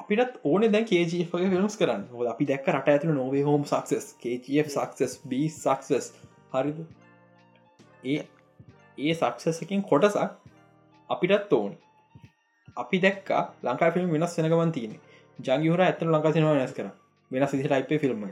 [0.00, 2.04] අපිටත් ඕන දැන් කේජගේ ෆිල්ම්ස් කරන්න.
[2.10, 6.06] හො අපි දැක් රට ඇතුළ නොවේ හෝම් සක්සස් කF සක්සස් බ සක්සස්
[6.52, 6.78] හරිද?
[8.04, 8.20] ඒ
[8.98, 10.18] ඒ සක්සසකින් කොටසක්
[11.10, 11.76] අපිටත් ඕන.
[12.76, 14.96] අපි දැක්කා ලංකා ෆිල්ම් වෙනස් වෙනගමන් තියෙන
[15.38, 16.90] ජංගිහර ඇත ලංකා සිනව වෙනස් කර.
[17.30, 18.26] වෙනස් විසි ටයිප ෆිල්ම්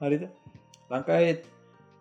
[0.00, 0.24] හරිද?
[0.90, 1.36] ලංකායි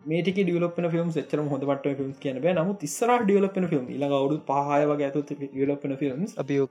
[0.02, 5.08] මේටික ඩියලපන ෆිල්ම් ච්චර හොඳ පට ෆිල්ම් කියන නමුත් ඉස්සර ඩියලපන ෆිල්ම් ඉල අවුදු පහයවගේ
[5.10, 6.64] ඇතු ඩියලපන ෆිල්ම් අපි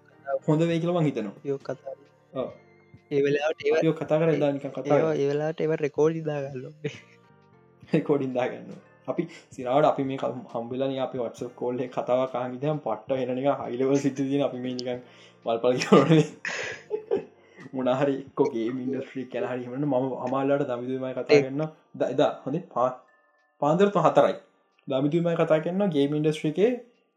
[0.46, 1.36] හොඳ වේ කියලම හිතනවා.
[1.44, 1.96] යෝ කතා
[2.38, 6.66] ඒවෙලාට ඒ කතා කර දානික කතා ඒවෙලාට එව රෙකෝඩ් ඉදාගල්ල
[8.04, 8.76] කොඩින්දාගන්න
[9.08, 10.18] අපි සිරාවට අපි මේ
[10.52, 15.00] හම්බිලන අපි වත්ස කෝල්ල කතාව කාහිතම් පට්ට වෙනක හයිලවල් සිටතින අපි මේ නිකන්
[15.46, 15.74] වල්පල
[17.76, 21.64] මොනහරි එක්කොගේ මින්ඩස්්‍රී කැනහරිමට ම අමාල්ලට දමිදුමයි කතා කරන්න
[21.94, 22.88] දයිදා හොඳ පා
[23.62, 24.36] පාන්දරතු හතරයි.
[24.88, 26.70] දමිතුමයි කතා කරන්න ගේ ඉන්ඩස්ට්‍රිකේ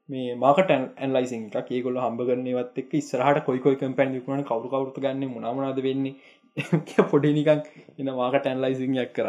[0.09, 5.33] මේ මාකට ඇන්ලයිසින් එක ඒගොල හම්බ කරනවත් එක් ස්රහට කොයිකොයි පැන් කුණ කවරු කවරුතු ගන්න
[5.33, 6.15] මනාමනාද වෙන්නේ
[7.11, 7.49] පොඩිනිකක්
[7.97, 9.27] එන මාකට ඇන්ලයිසිං යක් කර.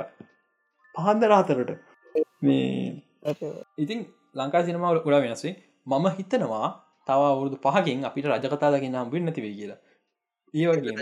[0.95, 1.71] පහන්දරාතරට
[2.43, 3.03] මේ
[3.79, 4.01] ඉතින්
[4.35, 5.55] ලංකා සිනමාව ගොඩා වෙනස්සේ
[5.87, 6.69] මම හිතනවා
[7.07, 9.81] තව අවුරුදු පහකින් අපිට රජකතා දකින්න හම්බෙන් නැතිවේ කියලා.
[10.55, 10.93] ඒවගේ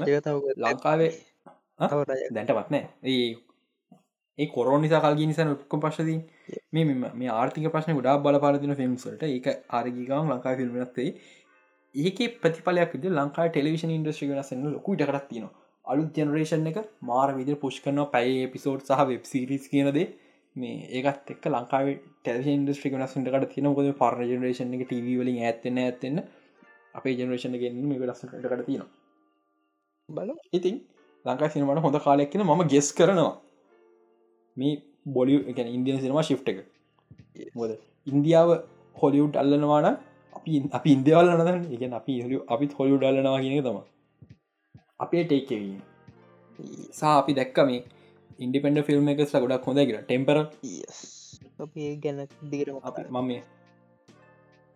[0.58, 1.12] ලංකාවේ
[2.34, 2.84] දැන්ටවත් නෑ.
[3.04, 3.47] ඒ
[4.38, 6.18] ඒ කොරෝ නිසා කල්ග නිසා ඔක්කො පශදී
[6.72, 6.84] මේ
[7.14, 11.08] මේ ආර්ථික ප්‍රශ්න ගොඩා බලපාලදින ෆිල්ම්සල්ට ඒක ආරගිකාම් ලංකා ෆිල්ම්නත්තේ
[11.94, 15.48] ඒක ප්‍රතිපලයක් විද ලංකා ටෙලිවිෂන් ඉන්ඩස්ට්‍රි වෙනසන්න ලොකු ටකරත් තින
[15.84, 20.06] අලු ජනරේෂන් එක මාර විදිර පුෂ් කරන පැයි පිසෝඩ් සහ වෙබ් සිරිස් කියනදේ
[20.56, 21.90] මේ ඒකත් එක් ලංකාව
[22.20, 26.22] ටෙලි ඉන්ඩස්ට්‍රි වෙනසට තින ොද පරණ ජනරේෂන් එක ටව වලින් ඇත්තන්න
[26.94, 28.86] අපේ ජනරේෂන් ගෙන්න්න මේ ලස්සට තියෙන
[30.08, 30.80] බල ඉතින්
[31.24, 33.36] ලංකා සිනමට හොඳ කාලයක් කියන ම ගෙස් කරනවා
[34.58, 34.74] මේ
[35.16, 36.58] බොලි එක ඉන්දියන් සිනමා ශිප් එක.
[37.58, 37.70] මොද
[38.06, 38.50] ඉන්දියාව
[38.96, 39.86] හොලිවුඩ් අල්ලනවාන
[40.38, 43.78] අපි අපි ඉන්දවල් නදන් එක අපි හලු අපිත් හොලිුඩ් අල්ලනවා කියන තම
[45.04, 45.78] අපේ ටේක්කවීම
[46.92, 47.84] සා අපි දැක්ක මේ
[48.38, 50.38] ඉන්ඩිපෙන්ඩ ෆිල්ම් එක ගොඩක් හොඳ කියෙන ටෙම්පර
[52.02, 52.18] ගැන
[52.50, 52.76] දිගරම
[53.14, 53.30] මම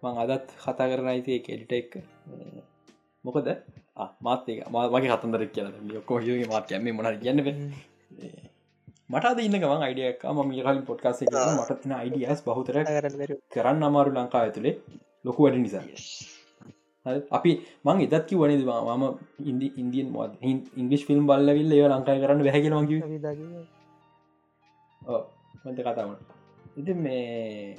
[0.03, 1.91] මං අදත් කතා කරන අයිති එඩිට එක්
[3.25, 3.49] මොකද?
[4.27, 4.49] මාතක
[4.95, 5.69] මගේ කතන්දර කියල.
[6.21, 7.45] යගේ මාත් යම මොන කියන්න
[9.13, 12.77] මට ඉන්නකම අයිඩියක් ම මිකලින් පොට්කාසේ මටතින අයිඩියස් බහතර
[13.53, 14.75] කරන්න අමාරු ලංකා ඇතුළේ
[15.25, 15.85] ලොකු වැඩි නිසා.
[17.07, 17.51] අපි
[17.85, 19.05] මං එදත් කිව වනද මම
[19.45, 20.33] ඉන්දි ඉන්දියන් මද
[20.77, 23.01] ඉංගලිස් ෆිල්ම් බල්ලවිල්ල ඒ ලංකායි කරන්න වැහැගෙන මගේ
[25.67, 26.17] මත කතාවන
[26.79, 27.77] ඉති මේ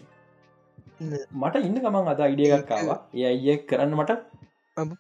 [1.38, 4.12] මට ඉන්න ගමන් අද අයිඩියගක්කාව ඒ අයිය කරන්න මට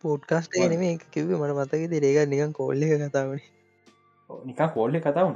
[0.01, 3.41] පෝට්කාස්ට නේ කිව මට මතක රේක නිකන් කොල්ල කතාවන
[4.29, 5.35] නිකා කෝල්ල කතාවන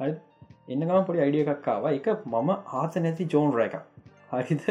[0.00, 0.12] හරි.
[0.68, 3.74] එන්න ගම පොඩි අයිඩිය එකක්කාව එක මම ආස නැති ජෝන් රැක
[4.30, 4.62] හරිද?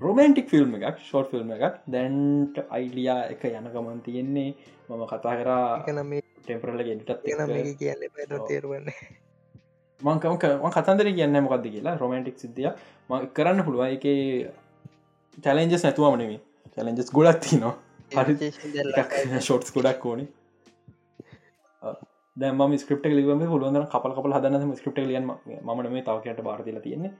[0.00, 1.78] රොමන්ටික් ෆිල්ම් එකක් ෂෝට් ෆිල්ම් එකක්.
[1.86, 4.50] දැන්ට අයිඩියා එක යන ගමන් තියෙන්නේ
[4.88, 6.12] මම කතා කරා නම්
[6.42, 8.92] ටෙම්පරල ගෙටත් කියන්න තේරුවන්න
[10.00, 10.36] මංකම
[10.70, 11.96] කතන්දර කියන්න මොකක්ද කියලා.
[11.96, 12.70] රොමන්ටික් සිද්ධිය
[13.08, 14.06] ම කරන්න පුළුව එක
[15.38, 16.38] චලෙන්ජස් නැතුවමනේ
[16.76, 17.74] චලෙන්ජස් ගොඩක් තිනවා
[18.24, 18.52] හරි.
[19.40, 20.28] ෂෝට්ස් ගොඩක් ඕනේ
[22.40, 25.34] දැම ස්ක්‍රප් ලිවම පුළුවන් කපල් කපල් හදන්න ස්ක්‍රප් ලියන් ම
[25.94, 27.12] මේ තවකට බාරතිල තියෙන්නේ.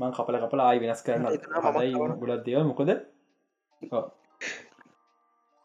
[0.00, 1.26] මං කපල කපල ආයි වෙනස් කරන්න.
[1.66, 1.92] හදයි
[2.22, 2.90] ගොඩක් දේව මොකද?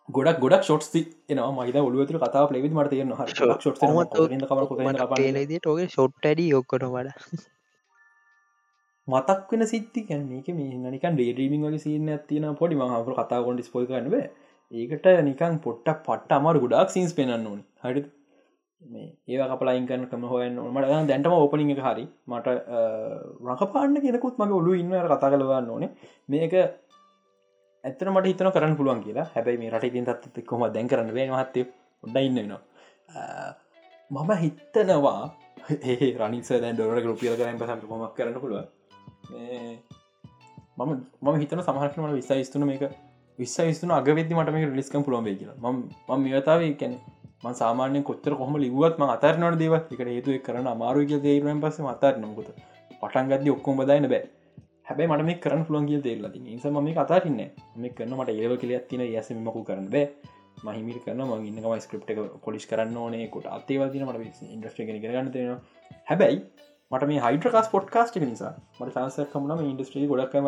[0.10, 0.88] ගොඩක් ගොඩක් ෂොට්ස්
[1.32, 1.52] එනවා.
[1.58, 3.22] මහිත ඔලුවතුර කතා පලවිත් මට තියෙන හ
[5.58, 7.10] ටෝගේ ෂොට් ඇඩි යොක්කොට වඩ.
[9.08, 13.62] මතක් වෙන සිත්ති කැන්නේ එක මේ නිකන් ඩේරීමින් වගේ සින්න ඇතින පොඩි මහපුර කතා කොඩ
[13.68, 14.16] ස්පොයි කරනව
[14.72, 17.62] ඒකට නිකන් පොට්ට පට්ට අමාර ගොඩක් සින්ස් පෙන්න්න ඕන.
[17.84, 18.20] හරි මේ
[19.28, 22.06] ඒවා කපලයින් කරන කම හොයන්න මට දැන්ටම ඕපනිං එක හරි.
[22.28, 22.48] මට
[23.52, 25.91] රකපාන්න කෙනෙකුත් මගේ ඔලු ඉන්න කතා කලවන්න ඕනේ.
[26.30, 26.53] මේක
[27.84, 29.28] ඇත්තන මට හිතන කරන්න පුළුවන් කියලා.
[29.36, 31.66] හැබැයි මේ රට ඉතින් තත් කොම දැන් කරන්න වේ මහත්තය
[32.03, 32.62] උඩ ඉන්නවා
[34.12, 35.22] මම හිත්තනවා
[35.91, 38.66] ඒ රනිස දැන් ඩොර ගරුපියල කරන්න පසට කොමක් කරන්න පුළුව
[40.78, 40.91] මම
[41.22, 42.84] මම හිතන සමහටම විස්සා ස්තුන මේක
[43.40, 45.58] විස්ස ස්තුන අගවෙදදි මට මේ ලිස්කම් පුළුවන් වේ කියලා.
[45.64, 45.78] ම
[46.10, 46.94] ම මේතාව කැන
[47.44, 52.50] ම සාමානය කොච්චර කොහම ලිවත්ම අතරනට දේව එකට හේතු කරන අමාරු කිය දේරුවෙන් පස අතරනමුකුත
[53.02, 54.24] පටන් ගද ඔක්කොම බදායන බෑ.
[54.88, 57.40] හැබයි මට මේ කරන පුළන් කිය තේරලා නිසා මේ අතාරන්න
[57.78, 60.06] මේ කරන මට ඒව කියල තින යසමකු කරන්න බෑ.
[60.66, 63.26] මහිමිල් කරන ම ඉන්නම ස්ක්‍රප් එක පොලිස් කරන්න ඕනේ.
[63.34, 65.58] කොට අතේවතින මට ඉන්ඩස්ට්‍රි කරන්න තියෙන
[66.10, 66.38] හැබැයි
[66.92, 70.48] මට මේ හයිඩ්‍රකාස් පොට්කාස්ට් නිසා මට සංසක් කමුණම ඉන්ඩස්ට්‍රී ගොඩක්ම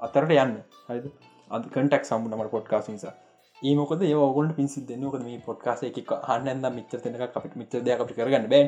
[0.00, 0.56] අතරට යන්න.
[0.88, 1.06] හරිද?
[1.50, 3.14] අද කටක් සම්බුණ මට පොට්කාස් නිසා.
[3.62, 5.98] ඒමකොද ඒ ඔගොලට පිසි දෙන්නක මේ පොට්කාස එක
[6.28, 8.64] හන්න මිත්‍ර තෙනක අපිට මිත්‍ර දෙයක් අපට කරගන්න බෑ.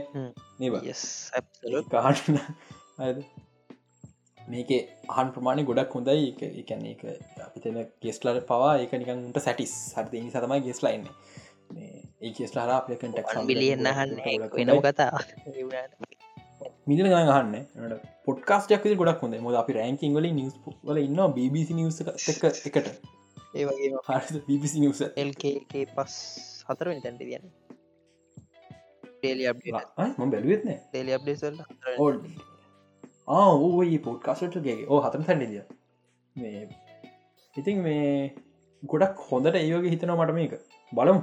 [4.41, 4.71] මේක
[5.11, 6.27] අහන් ප්‍රමාණය ගොඩක් හොඳයි.
[6.33, 7.03] එක එකන්නේ එක
[7.47, 11.09] අපිතන ගෙස්ලර පවා එක නිකන්ට සැටිස් හරි සතමයි ගෙස්ලයින්න
[12.23, 14.15] ඒ ස්ටාර අප කටක් බිලියන්න අහන්න.
[14.59, 15.19] වෙනම කතා.
[16.87, 20.55] මිදිල ගන ගන්න පොට්කාස්ටයක් ගොඩක් හොඳ මොද අපි රැංකින් වල නිස්
[20.85, 21.69] වල ඉන්න BBC
[22.31, 22.89] එක එකට
[23.55, 26.15] ඒ වගේ හරි BBC නිවස එල්කේ පස්
[26.69, 27.47] හතරවෙනි තැන්ට තියන්න.
[30.19, 31.61] ම බැලුවත්න ටේලි අප්ඩේසල්
[31.99, 32.17] ඕල්
[33.35, 35.63] ආඒ පොට්කාස්ටගේ ඕ හතම තැන්ඩිදිය
[36.37, 36.65] මේ
[37.57, 38.09] ඉතින් මේ
[38.83, 40.53] ගොඩක් හොඳට ඒවගේ හිතනවා මට මේක.
[40.93, 41.21] බලමු.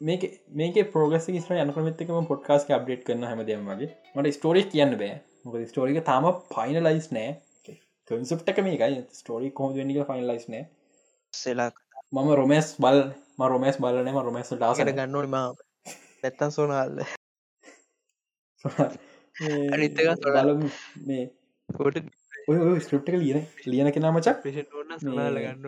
[0.00, 0.22] මේක
[0.60, 3.90] මේක පෝගස් ර යනකමතකම පොඩ්කාස් අප්ඩේට් කරන හැමදම වගේ.
[4.14, 5.14] මට ස්ටෝරි කියන්න බෑ.
[5.44, 7.30] මොක ස්ටෝරික තාම පයිනලයිස් නෑ
[8.08, 10.64] කන්සප්ටක මේකයි ස්ටෝරි කෝම නික ෆයිනලයිස් නෑ.
[11.32, 11.70] සෙලා
[12.12, 13.00] මම රොමස් බල්
[13.38, 15.36] ම රොමස් බලනම රොමස් ඩාසට ගන්නවන ම
[16.22, 16.96] නැත්තන් සෝනාල්ල.
[19.74, 20.70] අනිත්තක බලමු.
[21.06, 21.24] මේ
[21.68, 22.00] කොට
[22.48, 25.66] ඔය ස්ක්‍රප්ටක ලියන ලියන කෙන මචක් ගන්න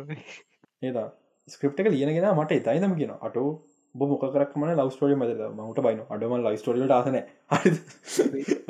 [0.83, 1.09] ඒතා
[1.49, 3.49] ස්ක්‍රප්ටක ලියනගෙන මට ඉතයිදම කියන අටෝ
[3.95, 7.19] මොක කරක්ම ලවස්ටෝඩි මද මට බයින අඩම ලයිස්ටෝඩිට ආසන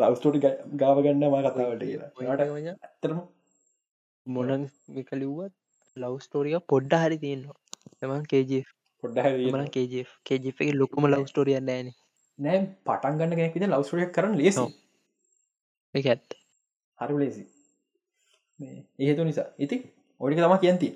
[0.01, 0.41] ලවස්ටෝටි
[0.77, 3.21] ගාවගන්න ම කතාවට කියලා
[4.21, 5.53] ඇතරම මොන විකලිව්වත්
[5.97, 7.57] ලවස්ටෝරිය පොඩ්ඩ හරි තියෙන්නවා
[8.03, 8.65] එම කේජ
[9.03, 11.89] පොඩ්ඩ කේජ කේජ එක ලොකුම ලවස්ටෝරිය නෑන
[12.39, 12.61] නෑ.
[12.87, 14.59] පටන් ගන්න කෙනෙක්විද ලවස්ටෝරිය කරන ලෙස
[15.95, 16.37] එක ඇත්
[16.99, 17.45] හරු ලේසි
[19.01, 19.49] ඒහතු නිසා.
[19.59, 19.77] ඉති
[20.21, 20.89] ඔඩික තම කියන්ති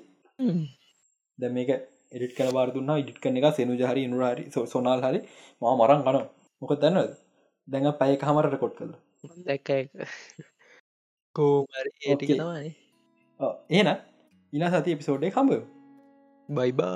[1.39, 1.69] ද මේක
[2.11, 5.19] එඩිට කල බාරදුන්න ඉඩිට කන එක සෙනු හරි ඉනුරහරි සොනාල් හරි
[5.61, 6.21] ම මරන් ගන
[6.61, 7.11] මොක දන්න
[7.67, 8.93] දැඟ පැය හමරට කොට් කළ
[9.43, 9.69] දැක්ක
[11.35, 12.84] කෝමරි ඒටික තමයි
[13.39, 13.89] ඒන
[14.53, 15.51] ඉන සති එපිසෝඩ්ඩේ කම්බ
[16.49, 16.95] බයිබා